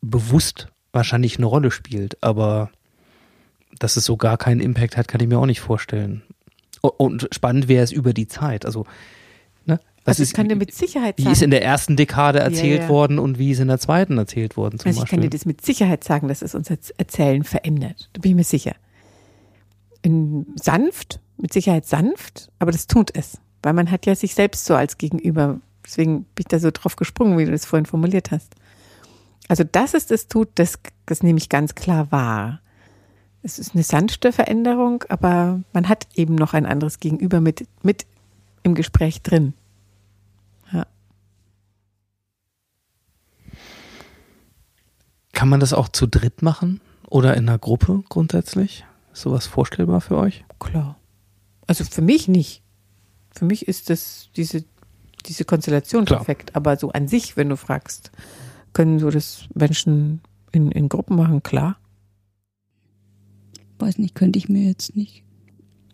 [0.00, 2.70] bewusst wahrscheinlich eine Rolle spielt, aber
[3.78, 6.22] dass es so gar keinen Impact hat, kann ich mir auch nicht vorstellen.
[6.80, 8.64] Und spannend wäre es über die Zeit.
[8.64, 8.86] Also,
[10.04, 11.28] Was also ich ist, kann dir mit Sicherheit sagen.
[11.28, 12.88] Wie ist in der ersten Dekade erzählt ja, ja.
[12.88, 15.44] worden und wie ist in der zweiten erzählt worden zum also ich kann dir das
[15.44, 18.08] mit Sicherheit sagen, dass es unser Erzählen verändert.
[18.14, 18.74] Da bin ich mir sicher.
[20.02, 23.38] In sanft, mit Sicherheit sanft, aber das tut es.
[23.62, 25.60] Weil man hat ja sich selbst so als Gegenüber.
[25.84, 28.54] Deswegen bin ich da so drauf gesprungen, wie du das vorhin formuliert hast.
[29.48, 32.60] Also, dass es das tut, das, das nehme ich ganz klar wahr.
[33.42, 38.06] Es ist eine sanfte Veränderung, aber man hat eben noch ein anderes Gegenüber mit, mit
[38.62, 39.54] im Gespräch drin.
[40.72, 40.86] Ja.
[45.40, 48.84] Kann man das auch zu dritt machen oder in einer Gruppe grundsätzlich?
[49.10, 50.44] Ist sowas vorstellbar für euch?
[50.58, 50.98] Klar.
[51.66, 52.62] Also für mich nicht.
[53.30, 54.64] Für mich ist das diese,
[55.24, 56.18] diese Konstellation Klar.
[56.18, 56.54] perfekt.
[56.56, 58.10] Aber so an sich, wenn du fragst,
[58.74, 60.20] können so das Menschen
[60.52, 61.78] in, in Gruppen machen, klar.
[63.78, 65.24] Weiß nicht, könnte ich mir jetzt nicht.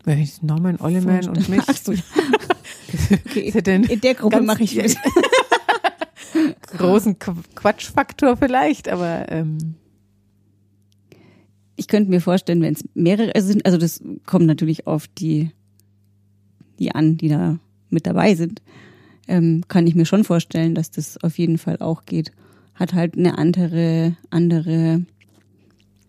[0.03, 1.63] Wenn ich Norman, Olliman und mich.
[1.65, 1.93] Ach so.
[3.25, 3.47] okay.
[3.63, 4.97] in der Gruppe mache ich mit.
[6.77, 9.75] Großen Quatschfaktor vielleicht, aber ähm.
[11.75, 15.51] ich könnte mir vorstellen, wenn es mehrere sind, also das kommt natürlich auf die,
[16.79, 17.59] die an, die da
[17.89, 18.61] mit dabei sind,
[19.27, 22.31] ähm, kann ich mir schon vorstellen, dass das auf jeden Fall auch geht
[22.77, 25.05] hat halt eine andere, andere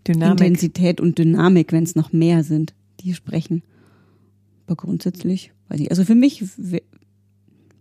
[0.06, 0.40] Dynamik.
[0.40, 3.62] Intensität und Dynamik, wenn es noch mehr sind, die sprechen.
[4.66, 6.82] Aber grundsätzlich, weiß ich, also für mich wäre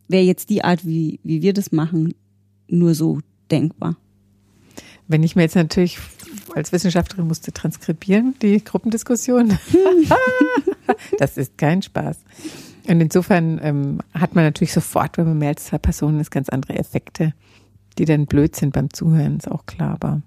[0.08, 2.14] wär jetzt die Art, wie, wie wir das machen,
[2.68, 3.20] nur so
[3.52, 3.96] denkbar.
[5.08, 6.00] Wenn ich mir jetzt natürlich
[6.54, 9.58] als Wissenschaftlerin musste transkribieren, die Gruppendiskussion,
[11.20, 12.18] das ist kein Spaß.
[12.88, 16.50] Und insofern ähm, hat man natürlich sofort, wenn man mehr als zwei Personen ist, ganz
[16.50, 17.34] andere Effekte
[17.98, 19.94] die dann blöd sind beim Zuhören, ist auch klar.
[19.94, 20.22] Aber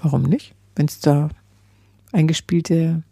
[0.00, 0.54] warum nicht?
[0.76, 1.28] Wenn es da
[2.12, 3.02] eingespielte.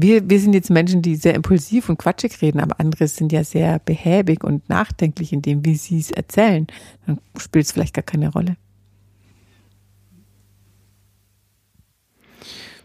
[0.00, 3.42] Wir, wir sind jetzt Menschen, die sehr impulsiv und quatschig reden, aber andere sind ja
[3.42, 6.66] sehr behäbig und nachdenklich in dem, wie sie es erzählen.
[7.06, 8.56] Dann spielt es vielleicht gar keine Rolle.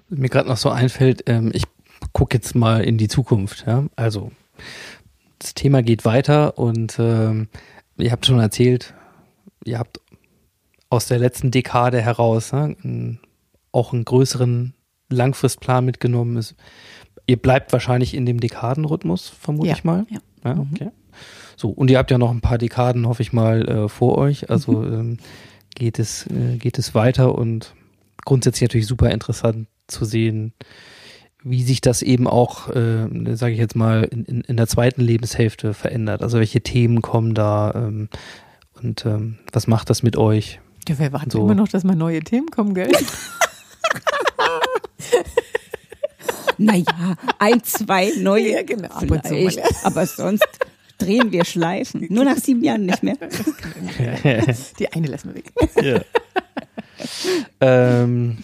[0.09, 1.63] mir gerade noch so einfällt, ähm, ich
[2.11, 3.65] gucke jetzt mal in die Zukunft.
[3.65, 3.85] Ja?
[3.95, 4.31] Also
[5.39, 7.47] das Thema geht weiter und ähm,
[7.97, 8.93] ihr habt schon erzählt,
[9.65, 9.99] ihr habt
[10.89, 13.19] aus der letzten Dekade heraus ne,
[13.71, 14.73] auch einen größeren
[15.09, 16.37] Langfristplan mitgenommen.
[16.37, 16.55] Es
[17.27, 20.05] ihr bleibt wahrscheinlich in dem Dekadenrhythmus, vermute Ja, ich mal.
[20.09, 20.19] ja.
[20.45, 20.89] ja okay.
[21.55, 24.49] So, und ihr habt ja noch ein paar Dekaden, hoffe ich mal, äh, vor euch.
[24.49, 24.93] Also Mhm.
[24.93, 25.17] ähm,
[25.75, 27.75] geht, es, äh, geht es weiter und
[28.25, 30.53] grundsätzlich natürlich super interessant zu sehen,
[31.43, 35.01] wie sich das eben auch, äh, sage ich jetzt mal, in, in, in der zweiten
[35.01, 36.23] Lebenshälfte verändert.
[36.23, 38.09] Also welche Themen kommen da ähm,
[38.81, 40.59] und ähm, was macht das mit euch?
[40.87, 41.41] Ja, wir warten So.
[41.43, 42.91] immer noch, dass mal neue Themen kommen, gell?
[46.57, 48.51] Naja, ein, zwei neue.
[48.53, 49.65] Ja, genau, vielleicht, ja.
[49.83, 50.47] aber sonst
[50.97, 52.07] drehen wir Schleifen.
[52.09, 53.15] Nur nach sieben Jahren nicht mehr.
[54.79, 56.05] Die eine lassen wir weg.
[57.61, 58.37] Ähm,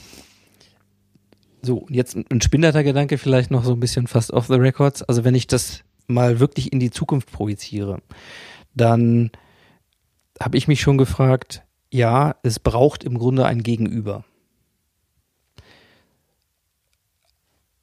[1.62, 5.04] so, und jetzt ein- spinnerter Gedanke vielleicht noch so ein bisschen fast off the records.
[5.04, 8.02] Also wenn ich das mal wirklich in die Zukunft projiziere,
[8.74, 9.32] dann
[10.42, 14.24] habe ich mich schon gefragt, ja, es braucht im Grunde ein Gegenüber.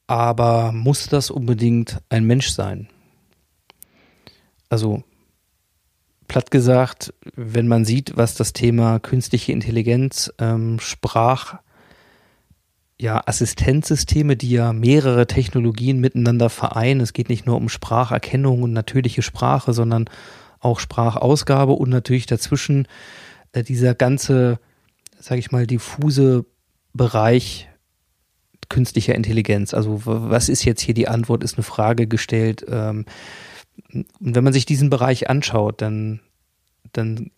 [0.07, 2.89] Aber muss das unbedingt ein Mensch sein?
[4.69, 5.03] Also
[6.29, 11.59] platt gesagt, wenn man sieht, was das Thema künstliche Intelligenz, ähm, Sprach,
[12.99, 17.01] ja, Assistenzsysteme, die ja mehrere Technologien miteinander vereinen.
[17.01, 20.09] Es geht nicht nur um Spracherkennung und natürliche Sprache, sondern
[20.61, 22.89] auch Sprachausgabe und natürlich dazwischen
[23.53, 24.59] äh, dieser ganze,
[25.19, 26.47] sage ich mal, diffuse
[26.95, 27.69] Bereich
[28.69, 29.75] künstlicher Intelligenz.
[29.75, 32.65] Also was ist jetzt hier die Antwort, ist eine Frage gestellt.
[32.69, 33.05] Ähm,
[33.93, 36.21] und wenn man sich diesen Bereich anschaut, dann,
[36.93, 37.31] dann,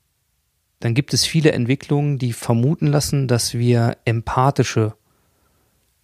[0.80, 4.94] dann gibt es viele Entwicklungen, die vermuten lassen, dass wir empathische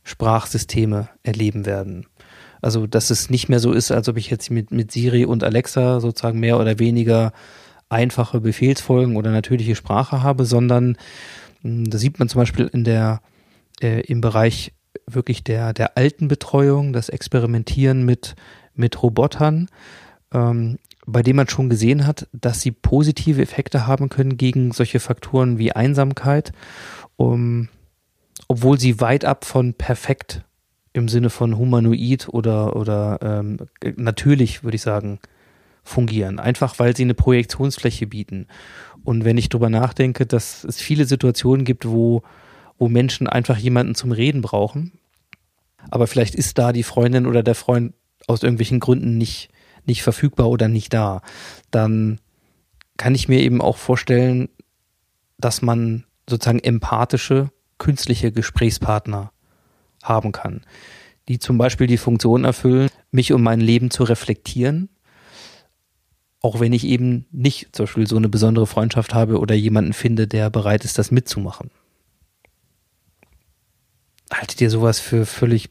[0.02, 2.06] Sprachsysteme erleben werden.
[2.60, 5.44] Also, dass es nicht mehr so ist, als ob ich jetzt mit, mit Siri und
[5.44, 7.32] Alexa sozusagen mehr oder weniger
[7.88, 10.96] einfache Befehlsfolgen oder natürliche Sprache habe, sondern
[11.62, 13.20] mh, da sieht man zum Beispiel in der,
[13.82, 14.72] äh, im Bereich
[15.06, 18.34] wirklich der, der alten Betreuung, das Experimentieren mit,
[18.74, 19.68] mit Robotern,
[20.32, 25.00] ähm, bei dem man schon gesehen hat, dass sie positive Effekte haben können gegen solche
[25.00, 26.52] Faktoren wie Einsamkeit,
[27.16, 27.68] um,
[28.48, 30.44] obwohl sie weit ab von perfekt
[30.92, 33.58] im Sinne von humanoid oder, oder ähm,
[33.96, 35.18] natürlich, würde ich sagen,
[35.82, 36.38] fungieren.
[36.38, 38.46] Einfach weil sie eine Projektionsfläche bieten.
[39.02, 42.22] Und wenn ich drüber nachdenke, dass es viele Situationen gibt, wo,
[42.78, 44.92] wo Menschen einfach jemanden zum Reden brauchen,
[45.90, 47.94] aber vielleicht ist da die Freundin oder der Freund
[48.26, 49.50] aus irgendwelchen Gründen nicht,
[49.84, 51.22] nicht verfügbar oder nicht da,
[51.70, 52.20] dann
[52.96, 54.48] kann ich mir eben auch vorstellen,
[55.38, 59.32] dass man sozusagen empathische, künstliche Gesprächspartner
[60.02, 60.62] haben kann,
[61.28, 64.88] die zum Beispiel die Funktion erfüllen, mich um mein Leben zu reflektieren,
[66.40, 70.26] auch wenn ich eben nicht zum Beispiel so eine besondere Freundschaft habe oder jemanden finde,
[70.26, 71.70] der bereit ist, das mitzumachen.
[74.34, 75.70] Haltet ihr sowas für völlig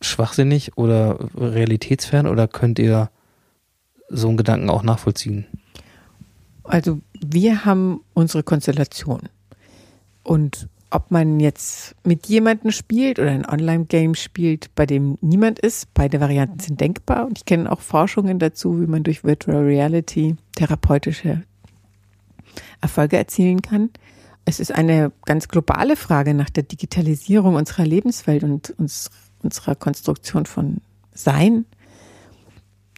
[0.00, 3.10] schwachsinnig oder realitätsfern oder könnt ihr
[4.08, 5.46] so einen Gedanken auch nachvollziehen?
[6.64, 9.28] Also wir haben unsere Konstellation.
[10.24, 15.92] Und ob man jetzt mit jemandem spielt oder ein Online-Game spielt, bei dem niemand ist,
[15.94, 17.26] beide Varianten sind denkbar.
[17.26, 21.42] Und ich kenne auch Forschungen dazu, wie man durch Virtual Reality therapeutische
[22.80, 23.90] Erfolge erzielen kann.
[24.44, 29.10] Es ist eine ganz globale Frage nach der Digitalisierung unserer Lebenswelt und uns,
[29.42, 30.78] unserer Konstruktion von
[31.14, 31.64] Sein.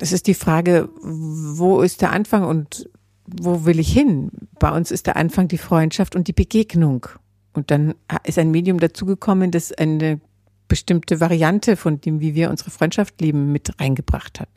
[0.01, 2.89] Es ist die Frage, wo ist der Anfang und
[3.27, 4.31] wo will ich hin?
[4.59, 7.07] Bei uns ist der Anfang die Freundschaft und die Begegnung.
[7.53, 7.95] Und dann
[8.25, 10.21] ist ein Medium dazugekommen, das eine
[10.69, 14.49] bestimmte Variante von dem, wie wir unsere Freundschaft leben, mit reingebracht hat.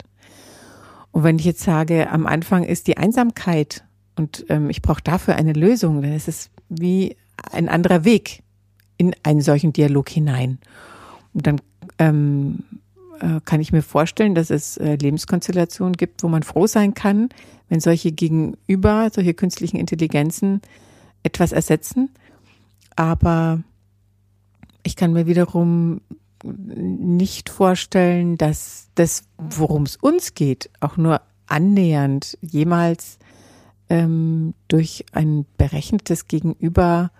[1.12, 3.84] Und wenn ich jetzt sage, am Anfang ist die Einsamkeit
[4.18, 7.16] und ähm, ich brauche dafür eine Lösung, dann ist es wie
[7.52, 8.42] ein anderer Weg
[8.96, 10.58] in einen solchen Dialog hinein.
[11.32, 11.60] Und dann
[11.98, 12.64] ähm,
[13.20, 17.28] äh, kann ich mir vorstellen, dass es äh, Lebenskonstellationen gibt, wo man froh sein kann,
[17.68, 20.60] wenn solche Gegenüber, solche künstlichen Intelligenzen
[21.22, 22.10] etwas ersetzen.
[22.96, 23.62] Aber
[24.82, 26.00] ich kann mir wiederum
[26.44, 33.18] nicht vorstellen, dass das, worum es uns geht, auch nur annähernd jemals
[33.90, 37.10] ähm, durch ein berechnetes Gegenüber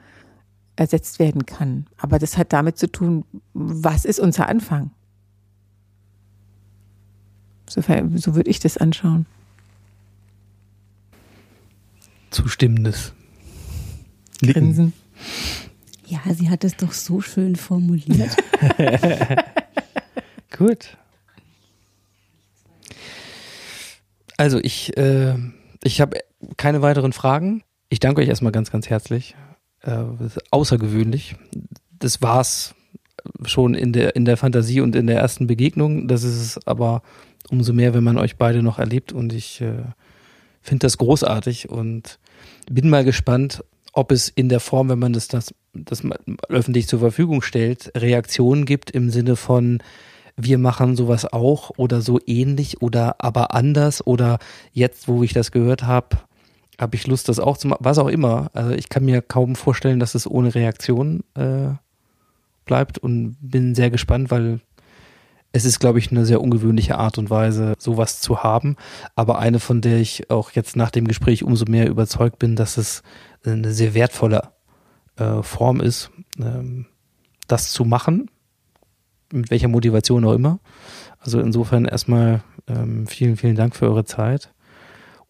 [0.76, 1.86] ersetzt werden kann.
[1.96, 4.90] Aber das hat damit zu tun, was ist unser Anfang?
[7.68, 9.26] So, so würde ich das anschauen.
[12.30, 13.12] Zustimmendes.
[14.40, 14.92] Grinsen.
[16.06, 18.36] Ja, sie hat es doch so schön formuliert.
[20.56, 20.96] Gut.
[24.36, 25.36] Also ich, äh,
[25.82, 26.18] ich habe
[26.56, 27.62] keine weiteren Fragen.
[27.88, 29.34] Ich danke euch erstmal ganz, ganz herzlich.
[29.82, 30.04] Äh,
[30.50, 31.36] außergewöhnlich.
[31.98, 32.74] Das war's
[33.44, 36.08] schon in der, in der Fantasie und in der ersten Begegnung.
[36.08, 37.02] Das ist es aber
[37.50, 39.84] umso mehr, wenn man euch beide noch erlebt und ich äh,
[40.60, 42.18] finde das großartig und
[42.70, 46.02] bin mal gespannt, ob es in der Form, wenn man das, das, das
[46.48, 49.82] öffentlich zur Verfügung stellt, Reaktionen gibt im Sinne von,
[50.36, 54.38] wir machen sowas auch oder so ähnlich oder aber anders oder
[54.72, 56.18] jetzt, wo ich das gehört habe,
[56.78, 58.50] habe ich Lust, das auch zu machen, was auch immer.
[58.54, 61.70] Also ich kann mir kaum vorstellen, dass es ohne Reaktion äh,
[62.64, 64.60] bleibt und bin sehr gespannt, weil
[65.52, 68.76] es ist, glaube ich, eine sehr ungewöhnliche Art und Weise, sowas zu haben,
[69.16, 72.76] aber eine, von der ich auch jetzt nach dem Gespräch umso mehr überzeugt bin, dass
[72.76, 73.02] es
[73.44, 74.50] eine sehr wertvolle
[75.16, 76.86] äh, Form ist, ähm,
[77.46, 78.30] das zu machen,
[79.32, 80.60] mit welcher Motivation auch immer.
[81.18, 84.52] Also insofern erstmal ähm, vielen, vielen Dank für eure Zeit.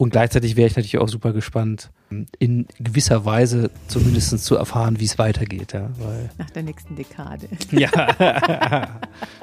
[0.01, 1.91] Und gleichzeitig wäre ich natürlich auch super gespannt,
[2.39, 5.73] in gewisser Weise zumindest zu erfahren, wie es weitergeht.
[5.73, 7.49] Ja, weil, Nach der nächsten Dekade.
[7.73, 7.91] ja,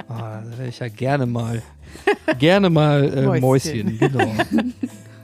[0.07, 1.61] oh, da wäre ich ja gerne mal,
[2.39, 3.97] gerne mal äh, Mäuschen.
[3.97, 3.99] Mäuschen.
[3.99, 4.31] genau.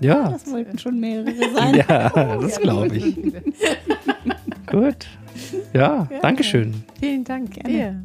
[0.02, 1.76] Ja, Das wollten schon mehrere sein.
[1.76, 3.16] ja, das glaube ich.
[4.66, 5.08] Gut.
[5.74, 6.84] Ja, Dankeschön.
[7.00, 7.52] Vielen Dank.
[7.54, 7.78] Gerne.
[7.80, 7.96] Ja,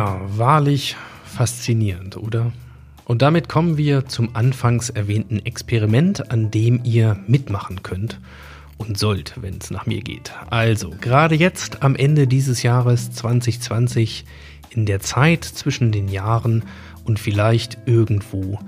[0.00, 2.52] wahrlich faszinierend, oder?
[3.04, 8.18] Und damit kommen wir zum anfangs erwähnten Experiment, an dem ihr mitmachen könnt
[8.78, 10.32] und sollt, wenn es nach mir geht.
[10.48, 14.24] Also, gerade jetzt am Ende dieses Jahres 2020,
[14.70, 16.64] in der Zeit zwischen den Jahren
[17.04, 18.58] und vielleicht irgendwo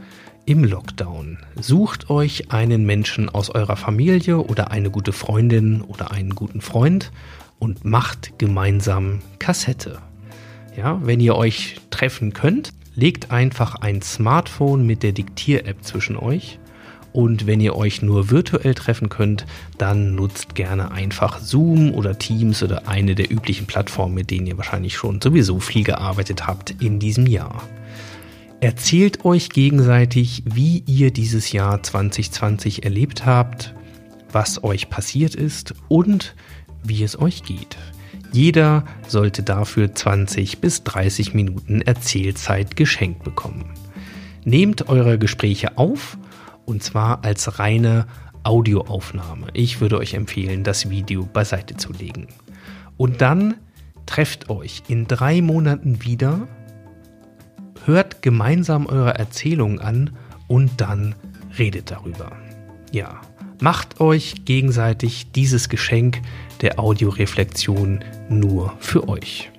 [0.44, 6.34] im Lockdown, sucht euch einen Menschen aus eurer Familie oder eine gute Freundin oder einen
[6.34, 7.12] guten Freund
[7.59, 10.01] und macht gemeinsam Kassette.
[10.76, 16.59] Ja, wenn ihr euch treffen könnt, legt einfach ein Smartphone mit der Diktier-App zwischen euch.
[17.12, 19.46] Und wenn ihr euch nur virtuell treffen könnt,
[19.78, 24.56] dann nutzt gerne einfach Zoom oder Teams oder eine der üblichen Plattformen, mit denen ihr
[24.56, 27.62] wahrscheinlich schon sowieso viel gearbeitet habt in diesem Jahr.
[28.59, 33.74] Erzählt euch gegenseitig, wie ihr dieses Jahr 2020 erlebt habt,
[34.32, 36.34] was euch passiert ist und
[36.82, 37.76] wie es euch geht.
[38.35, 43.66] Jeder sollte dafür 20 bis 30 Minuten Erzählzeit geschenkt bekommen.
[44.44, 46.19] Nehmt eure Gespräche auf
[46.65, 48.09] und zwar als reine
[48.43, 49.47] Audioaufnahme.
[49.52, 52.27] Ich würde euch empfehlen, das Video beiseite zu legen.
[52.97, 53.55] Und dann
[54.05, 56.48] trefft euch in drei Monaten wieder,
[57.85, 60.11] hört gemeinsam eure Erzählungen an
[60.48, 61.15] und dann
[61.56, 62.32] redet darüber.
[62.90, 63.20] Ja,
[63.61, 66.20] macht euch gegenseitig dieses Geschenk
[66.62, 69.51] der Audioreflexion nur für euch.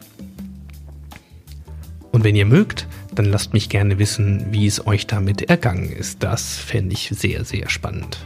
[2.12, 6.24] Und wenn ihr mögt, dann lasst mich gerne wissen, wie es euch damit ergangen ist.
[6.24, 8.26] Das fände ich sehr, sehr spannend.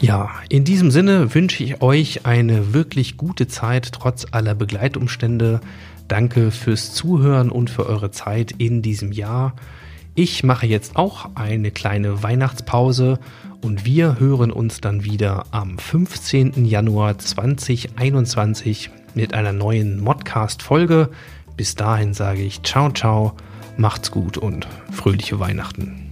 [0.00, 5.60] Ja, in diesem Sinne wünsche ich euch eine wirklich gute Zeit trotz aller Begleitumstände.
[6.08, 9.54] Danke fürs Zuhören und für eure Zeit in diesem Jahr.
[10.14, 13.18] Ich mache jetzt auch eine kleine Weihnachtspause
[13.62, 16.64] und wir hören uns dann wieder am 15.
[16.64, 21.08] Januar 2021 mit einer neuen Modcast-Folge.
[21.56, 23.34] Bis dahin sage ich ciao, ciao,
[23.76, 26.11] macht's gut und fröhliche Weihnachten.